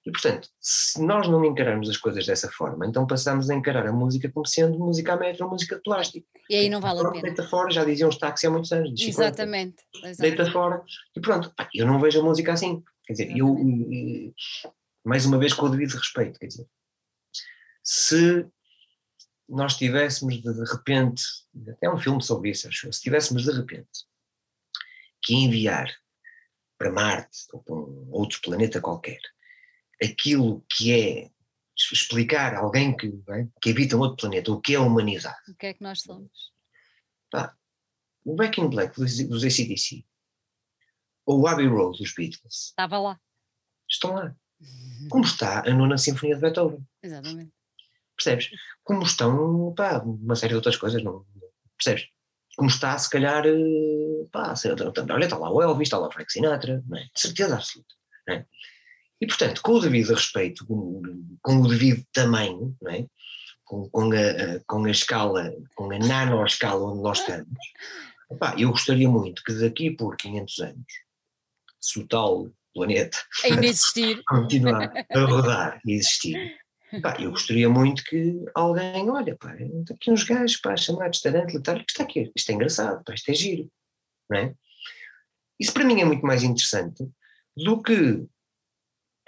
[0.05, 3.93] E portanto, se nós não encararmos as coisas dessa forma, então passamos a encarar a
[3.93, 6.27] música como sendo música a metro, música de plástico.
[6.51, 7.23] E aí não vale a pena.
[7.23, 9.01] Deita fora, já diziam os táxis há muitos anos.
[9.01, 10.19] Exatamente, exatamente.
[10.19, 10.83] Deita fora
[11.16, 11.55] e pronto.
[11.73, 12.83] Eu não vejo a música assim.
[13.07, 13.57] Quer dizer, eu,
[15.05, 16.66] mais uma vez com o devido respeito, quer dizer,
[17.85, 18.47] se
[19.49, 21.23] nós tivéssemos de, de repente,
[21.69, 24.07] até um filme sobre isso, acho, se tivéssemos de repente
[25.23, 25.93] que enviar
[26.77, 29.20] para Marte ou para um outro planeta qualquer
[30.03, 31.31] aquilo que é
[31.77, 35.37] explicar a alguém que, é, que habita um outro planeta o que é a humanidade.
[35.49, 36.53] O que é que nós somos?
[37.31, 37.57] Tá.
[38.24, 40.05] O Back in Black dos, dos ACDC
[41.27, 42.69] ou o Abbey Road dos Beatles.
[42.69, 43.20] Estava lá.
[43.89, 44.35] Estão lá.
[45.11, 46.87] Como está a nona Sinfonia de Beethoven.
[47.03, 47.53] Exatamente.
[48.16, 48.51] Percebes?
[48.85, 51.27] Como estão, pá, uma série de outras coisas, não,
[51.77, 52.09] percebes?
[52.57, 54.55] Como está, se calhar, eh, pá,
[55.11, 57.05] olha, está lá o Elvis, está lá o Frank Sinatra, não é?
[57.05, 57.95] De certeza absoluta.
[58.29, 58.47] Não é?
[59.23, 61.01] E, portanto, com o devido respeito, com,
[61.40, 63.07] com o devido tamanho, é?
[63.65, 67.57] com, com, a, com a escala, com a nanoescala onde nós estamos,
[68.32, 70.93] epá, eu gostaria muito que daqui por 500 anos,
[71.81, 76.59] se o tal planeta ainda existir, continuar a rodar e existir,
[77.20, 79.53] eu gostaria muito que alguém, olha, pá,
[79.89, 83.31] aqui uns gajos pá, chamados tarante, letário, que está aqui, isto é engraçado, pá, isto
[83.31, 83.70] é giro,
[84.28, 84.55] não é?
[85.61, 87.09] Isso para mim é muito mais interessante
[87.57, 88.27] do que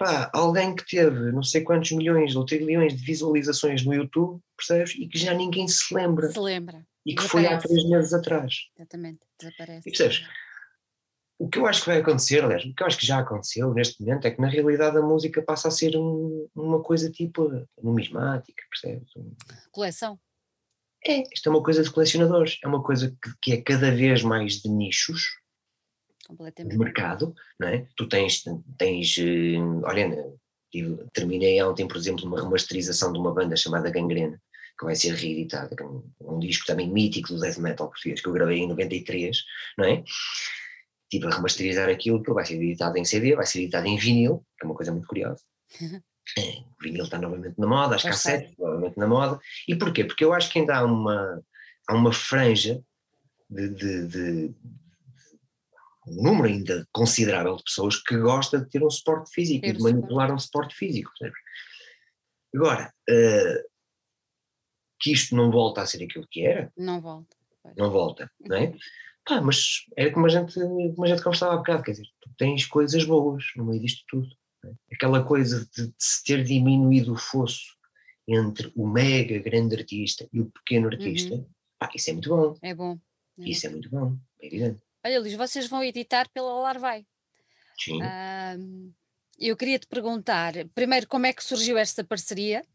[0.05, 4.93] pá, alguém que teve não sei quantos milhões ou trilhões de visualizações no YouTube, percebes?
[4.95, 6.31] E que já ninguém se lembra.
[6.31, 6.85] Se lembra.
[7.03, 8.53] E que foi há três meses atrás.
[8.77, 9.89] Exatamente, desaparece.
[9.89, 10.27] E percebes?
[11.37, 13.73] O que eu acho que vai acontecer, aliás, o que eu acho que já aconteceu
[13.73, 17.51] neste momento é que na realidade a música passa a ser um, uma coisa tipo
[17.81, 19.11] numismática, percebes?
[19.71, 20.19] Coleção.
[21.05, 24.23] É, isto é uma coisa de colecionadores, é uma coisa que, que é cada vez
[24.23, 25.23] mais de nichos,
[26.27, 26.77] Completamente.
[26.77, 27.87] mercado, não é?
[27.95, 28.43] Tu tens,
[28.77, 30.35] tens eh, olha,
[31.13, 34.41] terminei ontem, por exemplo, uma remasterização de uma banda chamada Gangrena,
[34.77, 38.27] que vai ser reeditada, que é um, disco também mítico do death metal português, que
[38.27, 39.37] eu gravei em 93,
[39.77, 40.03] não é?
[41.09, 44.43] Tipo, a remasterizar aquilo, que vai ser editado em CD, vai ser editado em vinil,
[44.57, 45.41] que é uma coisa muito curiosa.
[46.37, 49.39] É, o vinil está novamente na moda, as cassetes novamente na moda.
[49.67, 50.03] E porquê?
[50.03, 51.41] Porque eu acho que ainda há uma,
[51.87, 52.83] há uma franja
[53.49, 54.55] de, de, de,
[56.07, 59.81] um número ainda considerável de pessoas que gosta de ter um suporte físico e de
[59.81, 61.11] manipular um suporte físico.
[61.17, 61.39] Percebes?
[62.55, 63.69] Agora, uh,
[64.99, 66.71] que isto não volta a ser aquilo que era.
[66.77, 67.35] Não volta.
[67.77, 68.73] não volta, não é?
[69.25, 72.29] Pá, mas era como a gente, como a gente conversava há bocado, quer dizer, tu
[72.37, 74.27] tens coisas boas no meio disto tudo.
[74.63, 74.71] É?
[74.93, 77.75] Aquela coisa de, de, se ter diminuído o fosso
[78.27, 81.47] entre o mega grande artista e o pequeno artista, uhum.
[81.79, 82.57] pá, isso é muito bom.
[82.61, 82.99] É bom.
[83.39, 83.67] É isso bom.
[83.67, 84.84] é muito bom, é evidente.
[85.05, 87.05] Olha, Luís, vocês vão editar pela Larvai.
[87.77, 88.01] Sim.
[88.01, 88.91] Um,
[89.37, 92.65] eu queria te perguntar, primeiro, como é que surgiu esta parceria?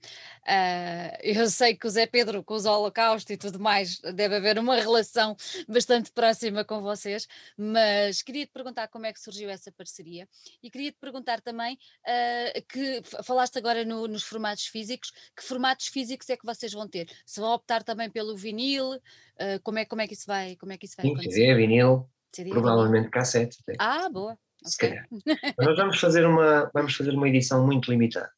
[0.43, 4.61] Uh, eu sei que o Zé Pedro, com os Holocausto e tudo mais, deve haver
[4.61, 5.35] uma relação
[5.67, 7.27] bastante próxima com vocês,
[7.57, 10.29] mas queria te perguntar como é que surgiu essa parceria
[10.63, 15.89] e queria te perguntar também uh, que falaste agora no, nos formatos físicos, que formatos
[15.89, 17.11] físicos é que vocês vão ter?
[17.27, 18.93] Se vão optar também pelo vinil?
[18.93, 21.33] Uh, como, é, como é que isso vai, como é que isso vai Sim, acontecer?
[21.33, 23.11] CD, vinil, CD, provavelmente vinil.
[23.11, 23.59] cassete.
[23.79, 25.07] Ah, boa se calhar.
[25.11, 28.31] Mas nós vamos fazer, uma, vamos fazer uma edição muito limitada.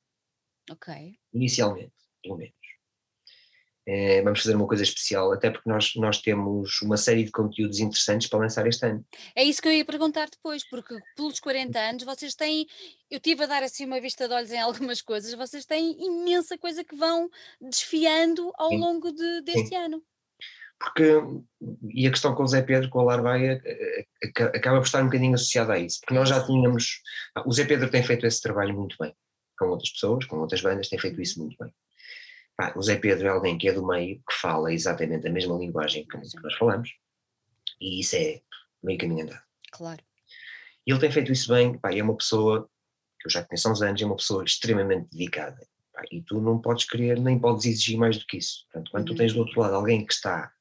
[0.70, 1.18] Ok.
[1.32, 1.92] Inicialmente,
[2.22, 2.54] pelo menos.
[3.84, 7.80] É, vamos fazer uma coisa especial, até porque nós, nós temos uma série de conteúdos
[7.80, 9.04] interessantes para lançar este ano.
[9.34, 12.64] É isso que eu ia perguntar depois, porque pelos 40 anos vocês têm,
[13.10, 16.56] eu tive a dar assim uma vista de olhos em algumas coisas, vocês têm imensa
[16.56, 17.28] coisa que vão
[17.60, 18.78] desfiando ao Sim.
[18.78, 19.76] longo de, deste Sim.
[19.76, 20.02] ano
[20.82, 21.20] porque,
[21.94, 25.00] e a questão com o Zé Pedro, com a Larvaia, eh, eh, acaba por estar
[25.00, 27.00] um bocadinho associada a isso, porque nós já tínhamos,
[27.46, 29.14] o Zé Pedro tem feito esse trabalho muito bem,
[29.56, 31.72] com outras pessoas, com outras bandas, tem feito isso muito bem.
[32.74, 36.04] o Zé Pedro é alguém que é do meio, que fala exatamente a mesma linguagem
[36.06, 36.90] que nós falamos,
[37.80, 38.40] e isso é
[38.82, 39.42] meio caminho andado.
[39.70, 40.02] Claro.
[40.84, 42.68] E ele tem feito isso bem, pá, é uma pessoa,
[43.20, 46.40] que eu já conheço há uns anos, é uma pessoa extremamente dedicada, pá, e tu
[46.40, 48.64] não podes querer, nem podes exigir mais do que isso.
[48.64, 49.14] Portanto, quando uhum.
[49.14, 50.52] tu tens do outro lado alguém que está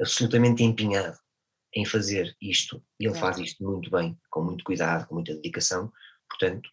[0.00, 1.18] absolutamente empenhado
[1.74, 5.92] em fazer isto, e ele faz isto muito bem, com muito cuidado, com muita dedicação,
[6.28, 6.68] portanto,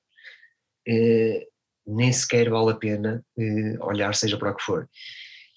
[0.88, 1.48] eh,
[1.86, 4.90] nem sequer vale a pena eh, olhar seja para o que for.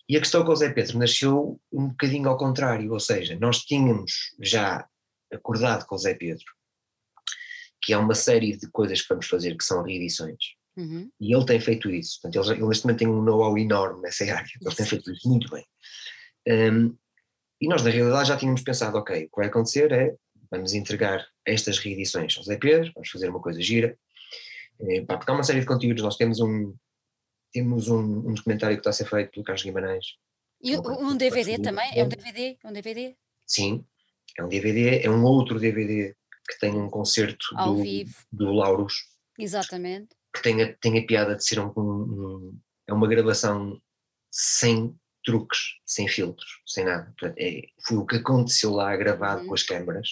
[0.08, 3.58] E a questão com o Zé Pedro nasceu um bocadinho ao contrário, ou seja, nós
[3.58, 4.86] tínhamos já
[5.32, 6.46] acordado com o Zé Pedro
[7.82, 10.56] que há uma série de coisas que vamos fazer que são reedições.
[10.76, 11.10] Uhum.
[11.20, 12.20] E ele tem feito isso.
[12.20, 14.48] Portanto, ele, ele neste momento tem um know-how enorme nessa área.
[14.60, 15.64] Ele tem feito isso muito bem.
[16.72, 16.96] Um,
[17.60, 20.14] e nós, na realidade, já tínhamos pensado: ok, o que vai acontecer é
[20.50, 23.98] vamos entregar estas reedições ao Zé Pedro, vamos fazer uma coisa gira.
[24.80, 26.74] É, pá, porque há uma série de conteúdos, nós temos um,
[27.52, 30.06] temos um, um documentário que está a ser feito pelo Carlos Guimarães.
[30.62, 31.90] E um, um DVD também?
[31.94, 32.58] É um DVD?
[32.64, 33.16] Um DVD?
[33.46, 33.84] Sim,
[34.38, 36.14] é um DVD, é um outro DVD
[36.48, 38.14] que tem um concerto Ao do, vivo.
[38.32, 38.94] do Lauros.
[39.38, 40.08] Exatamente.
[40.34, 43.80] Que tem a, tem a piada de ser um, um, é uma gravação
[44.30, 44.94] sem
[45.24, 47.12] truques, sem filtros, sem nada.
[47.18, 49.48] Portanto, é, foi o que aconteceu lá gravado uhum.
[49.48, 50.08] com as câmaras.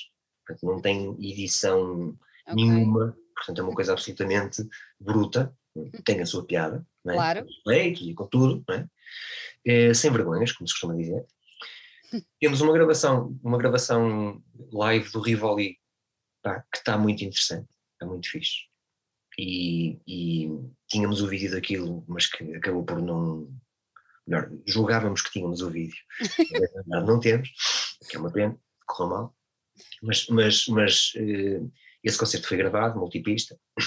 [0.46, 2.16] Portanto, não tem edição
[2.46, 2.54] okay.
[2.54, 4.66] nenhuma, portanto é uma coisa absolutamente
[5.00, 5.54] bruta,
[6.04, 7.16] tem a sua piada, não é?
[7.16, 7.44] claro.
[7.44, 8.88] com leitos e com tudo, não é?
[9.66, 9.94] é?
[9.94, 11.26] sem vergonhas, como se costuma dizer.
[12.40, 14.42] Temos uma gravação, uma gravação
[14.72, 15.78] live do Rivoli
[16.42, 18.66] pá, que está muito interessante, está muito fixe.
[19.38, 20.48] E, e,
[20.88, 23.48] tínhamos o vídeo daquilo, mas que acabou por não,
[24.26, 25.96] melhor, julgávamos que tínhamos o vídeo.
[26.86, 27.50] não temos,
[28.08, 29.36] que é uma pena, correu mal.
[30.02, 31.72] Mas, mas, mas uh,
[32.02, 33.86] esse concerto foi gravado, multipista, uh,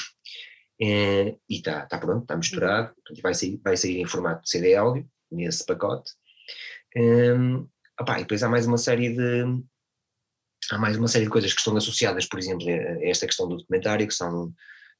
[0.79, 5.09] e está tá pronto, está misturado, portanto, vai, sair, vai sair em formato CD áudio,
[5.31, 6.11] nesse pacote.
[6.95, 7.67] Um,
[7.99, 9.43] opa, e depois há mais uma série de
[10.71, 13.57] há mais uma série de coisas que estão associadas, por exemplo, a esta questão do
[13.57, 14.53] documentário, que são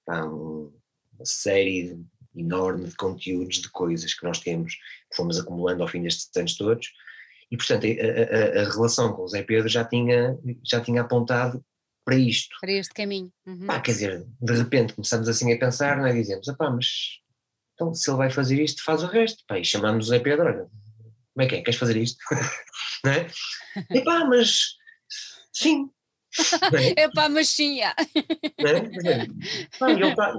[0.07, 1.99] uma série
[2.35, 6.55] enorme de conteúdos, de coisas que nós temos, que fomos acumulando ao fim destes anos
[6.55, 6.87] todos,
[7.51, 11.63] e portanto a, a, a relação com o Zé Pedro já tinha, já tinha apontado
[12.05, 12.55] para isto.
[12.59, 13.31] Para este caminho.
[13.45, 13.67] Uhum.
[13.67, 16.13] Pá, quer dizer, de repente começamos assim a pensar, não é?
[16.13, 16.87] Dizemos, pá, mas
[17.73, 19.43] então se ele vai fazer isto, faz o resto.
[19.47, 20.67] Pá, e chamamos o Zé Pedro, olha,
[21.33, 21.61] como é que é?
[21.61, 22.17] Queres fazer isto?
[23.05, 23.27] não é?
[23.91, 24.75] E pá, mas
[25.53, 25.89] sim.
[26.95, 27.93] É pá, mas sim, é?
[29.79, 30.33] Pá, ele está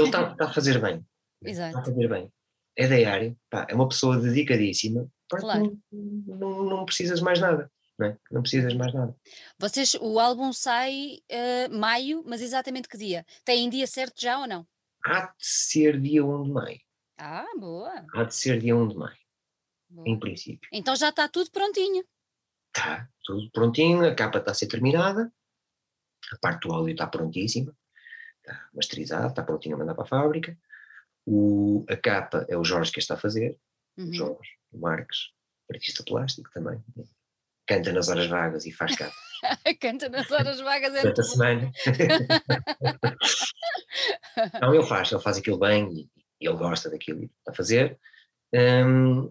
[0.00, 1.04] ele tá, tá a fazer bem.
[1.42, 1.68] Exato.
[1.68, 2.32] Está a fazer bem.
[2.76, 5.78] É da área, pá, é uma pessoa dedicadíssima, claro.
[5.92, 7.70] não, não, não precisas mais nada.
[7.96, 8.18] Não, é?
[8.30, 9.16] não precisas mais nada.
[9.58, 13.24] Vocês, o álbum sai uh, maio, mas exatamente que dia?
[13.44, 14.66] Tem dia certo já ou não?
[15.04, 16.80] Há de ser dia 1 de maio.
[17.16, 18.04] Ah, boa.
[18.12, 19.18] Há de ser dia 1 de maio,
[19.88, 20.08] boa.
[20.08, 20.68] em princípio.
[20.72, 22.04] Então já está tudo prontinho.
[22.74, 25.32] Está, tudo prontinho, a capa está a ser terminada,
[26.32, 27.72] a parte do áudio está prontíssima,
[28.46, 30.56] está masterizada, está prontinho a mandar para a fábrica.
[31.26, 33.58] O, a capa é o Jorge que está a fazer,
[33.96, 34.10] uhum.
[34.10, 35.30] o Jorge o Marques,
[35.72, 36.78] artista plástico também.
[37.66, 39.14] Canta nas horas vagas e faz capa.
[39.80, 41.72] Canta nas horas vagas é Durante a semana.
[44.60, 46.10] Não, ele faz, ele faz aquilo bem e,
[46.40, 47.98] e ele gosta daquilo que está a fazer.
[48.52, 49.30] Um,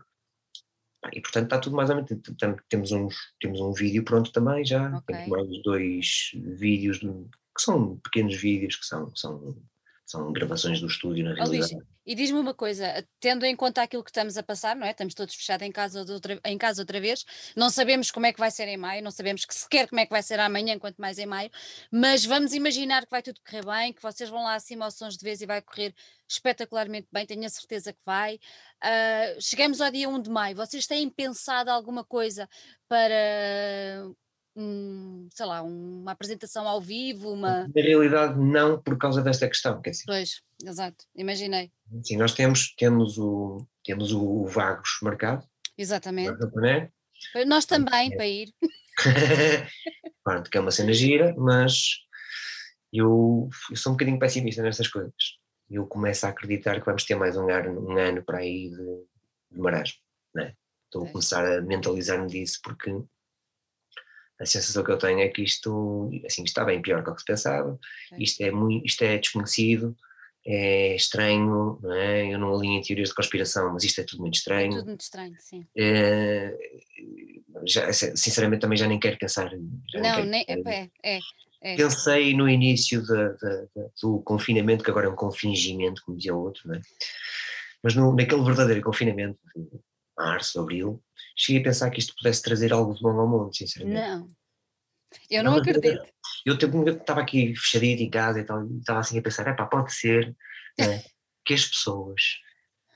[1.12, 2.10] E portanto está tudo mais ou menos.
[2.70, 4.98] Temos, uns, temos um vídeo pronto também já.
[4.98, 5.16] Okay.
[5.16, 7.04] Temos mais dois vídeos
[7.56, 9.56] que são pequenos vídeos que são, são
[10.06, 11.76] são gravações do estúdio na realidade.
[11.76, 14.92] Oh, e diz-me uma coisa, tendo em conta aquilo que estamos a passar, não é?
[14.92, 17.26] Estamos todos fechados em casa, outra, em casa outra vez,
[17.56, 20.06] não sabemos como é que vai ser em maio, não sabemos que sequer como é
[20.06, 21.50] que vai ser amanhã, quanto mais em maio,
[21.90, 25.18] mas vamos imaginar que vai tudo correr bem, que vocês vão lá acima aos sons
[25.18, 25.96] de vez e vai correr
[26.28, 28.36] espetacularmente bem, tenho a certeza que vai.
[28.36, 32.50] Uh, chegamos ao dia 1 de maio, vocês têm pensado alguma coisa
[32.88, 34.14] para
[34.56, 37.68] um, sei lá, uma apresentação ao vivo, uma...
[37.68, 40.04] Na realidade não por causa desta questão, quer dizer.
[40.06, 41.72] Pois, exato, imaginei.
[42.04, 45.44] Sim, nós temos, temos, o, temos o Vagos marcado.
[45.78, 46.38] Exatamente.
[46.56, 46.90] Né?
[47.48, 48.16] Nós também, é.
[48.16, 48.54] para ir.
[50.24, 52.04] Pronto, que é uma cena gira, mas
[52.92, 55.14] eu, eu sou um bocadinho pessimista nestas coisas.
[55.70, 59.06] Eu começo a acreditar que vamos ter mais um ano, um ano para aí de,
[59.52, 59.98] de marasmo,
[60.36, 60.54] né?
[60.86, 62.92] Estou a começar a mentalizar-me disso porque
[64.40, 67.26] a sensação que eu tenho é que isto assim, está bem pior do que se
[67.26, 67.80] pensava,
[68.18, 69.96] isto é, muito, isto é desconhecido,
[70.46, 72.34] é estranho, não é?
[72.34, 74.74] eu não alinho em teorias de conspiração, mas isto é tudo muito estranho.
[74.74, 75.66] É tudo muito estranho, sim.
[75.78, 76.58] É,
[77.66, 79.52] já, sinceramente também já nem quero pensar.
[79.56, 81.20] não, quero, nem, é, é,
[81.62, 86.18] é, Pensei no início de, de, de, do confinamento, que agora é um confingimento, como
[86.18, 86.82] dizia o outro, não é?
[87.82, 89.38] mas no, naquele verdadeiro confinamento,
[90.18, 91.04] março, abril,
[91.36, 94.00] cheguei a pensar que isto pudesse trazer algo de bom ao mundo, sinceramente.
[94.00, 94.28] Não,
[95.30, 96.04] eu não, não acredito.
[96.46, 99.94] Eu, estava aqui fechadito em casa e tal, estava assim a pensar, é pá, pode
[99.94, 100.36] ser
[100.80, 101.04] né,
[101.46, 102.22] que as pessoas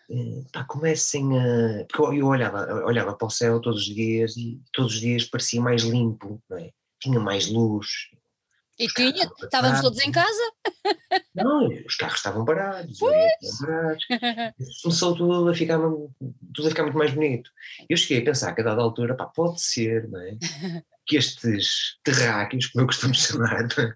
[0.09, 1.85] eh, pá, comecem a.
[1.85, 5.61] Porque eu, olhava, olhava para o céu todos os dias e todos os dias parecia
[5.61, 6.71] mais limpo, é?
[6.99, 7.87] tinha mais luz,
[8.79, 10.51] e tinha, estávamos todos em casa.
[11.35, 13.17] Não, os carros estavam parados, estavam
[13.59, 14.05] parados.
[14.83, 17.49] Começou tudo a, ficar, tudo a ficar muito mais bonito.
[17.89, 20.37] Eu cheguei a pensar que a dada altura, pá, pode ser, não é?
[21.07, 23.93] Que estes terráqueos, como eu costumo chamar, é?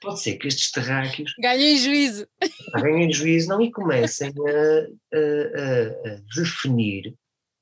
[0.00, 2.28] pode ser que estes terráqueos ganhem juízo.
[2.74, 7.16] Ganhem juízo, não, e comecem a, a, a definir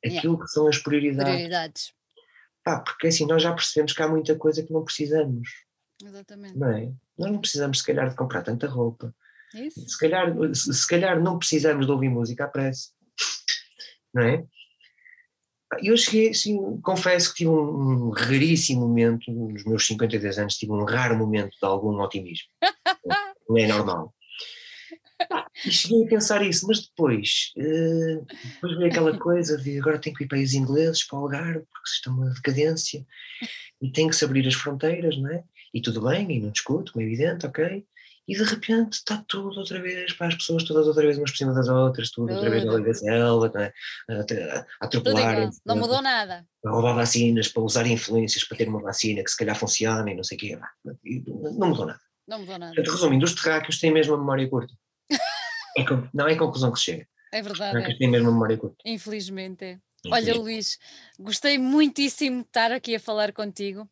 [0.04, 0.44] aquilo yeah.
[0.44, 1.32] que são as prioridades.
[1.32, 1.92] prioridades.
[2.62, 5.65] Pá, porque assim nós já percebemos que há muita coisa que não precisamos.
[6.02, 6.58] Exatamente.
[6.58, 6.92] Não é?
[7.18, 9.14] Nós não precisamos, se calhar, de comprar tanta roupa.
[9.54, 9.88] Isso.
[9.88, 12.90] Se calhar, se, se calhar não precisamos de ouvir música à pressa.
[14.12, 14.44] Não é?
[15.82, 20.72] Eu cheguei, assim, confesso que tive um, um, raríssimo momento, nos meus 52 anos, tive
[20.72, 22.48] um raro momento de algum otimismo.
[23.48, 24.14] não é normal.
[25.64, 30.14] E cheguei a pensar isso, mas depois, uh, depois veio aquela coisa de agora tenho
[30.14, 33.04] que ir para os ingleses, para o Algarve, porque é uma decadência,
[33.80, 35.42] e tem que se abrir as fronteiras, não é?
[35.76, 37.86] E tudo bem, e não discuto, como é evidente, ok?
[38.26, 41.36] E de repente está tudo outra vez, para as pessoas todas outra vez umas por
[41.36, 43.72] cima das outras, tudo, outra vez na selva, é?
[44.10, 45.50] a, a atropelar.
[45.66, 46.46] Não mudou nada.
[46.64, 50.14] A roubar vacinas, para usar influências para ter uma vacina que se calhar funciona e
[50.14, 50.58] não sei o quê.
[51.58, 52.00] Não mudou nada.
[52.26, 52.74] Não mudou nada.
[52.74, 54.72] Portanto, resumindo, os terráqueos têm mesmo a memória curta.
[55.76, 55.84] é,
[56.14, 57.06] não é a conclusão que se chega.
[57.32, 57.52] É verdade.
[57.52, 57.98] Os terráqueos é.
[57.98, 58.76] têm mesmo a memória curta.
[58.86, 59.78] Infelizmente é.
[60.10, 60.78] Olha, Luís,
[61.18, 63.82] gostei muitíssimo de estar aqui a falar contigo.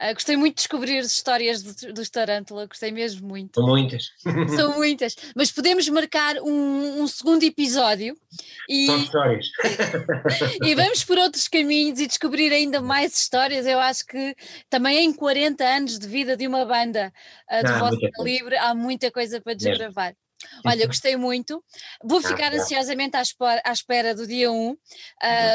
[0.00, 3.60] Uh, gostei muito de descobrir as histórias dos do Tarântula, gostei mesmo muito.
[3.60, 4.04] São muitas.
[4.54, 8.16] São muitas, mas podemos marcar um, um segundo episódio
[8.68, 9.46] e, São histórias.
[10.62, 13.66] e vamos por outros caminhos e descobrir ainda mais histórias.
[13.66, 14.34] Eu acho que
[14.70, 17.12] também em 40 anos de vida de uma banda
[17.50, 20.14] uh, do vosso calibre há muita coisa para desbravar.
[20.64, 20.86] Olha, uhum.
[20.86, 21.62] gostei muito.
[22.02, 24.76] Vou ficar ah, ansiosamente à espera, à espera, do dia 1 uh, uhum.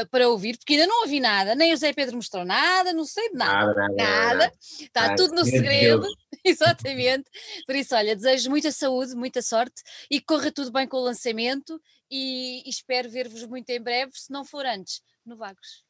[0.09, 3.29] para ouvir, porque ainda não ouvi nada, nem o Zé Pedro mostrou nada, não sei
[3.29, 3.73] de nada.
[3.73, 4.33] Nada, nada.
[4.35, 4.53] nada.
[4.79, 6.05] Está tudo no segredo.
[6.43, 7.29] Exatamente.
[7.65, 11.03] Por isso, olha, desejo muita saúde, muita sorte e que corra tudo bem com o
[11.03, 11.79] lançamento
[12.09, 15.83] e, e espero ver-vos muito em breve, se não for antes, no Vagos.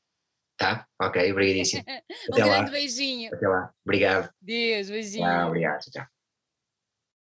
[0.57, 1.83] Tá, ok, obrigadíssimo.
[2.31, 3.33] um grande beijinho.
[3.33, 4.31] Até lá, obrigado.
[4.39, 5.25] Deus, beijinho.
[5.25, 6.05] Ah, obrigado, tchau.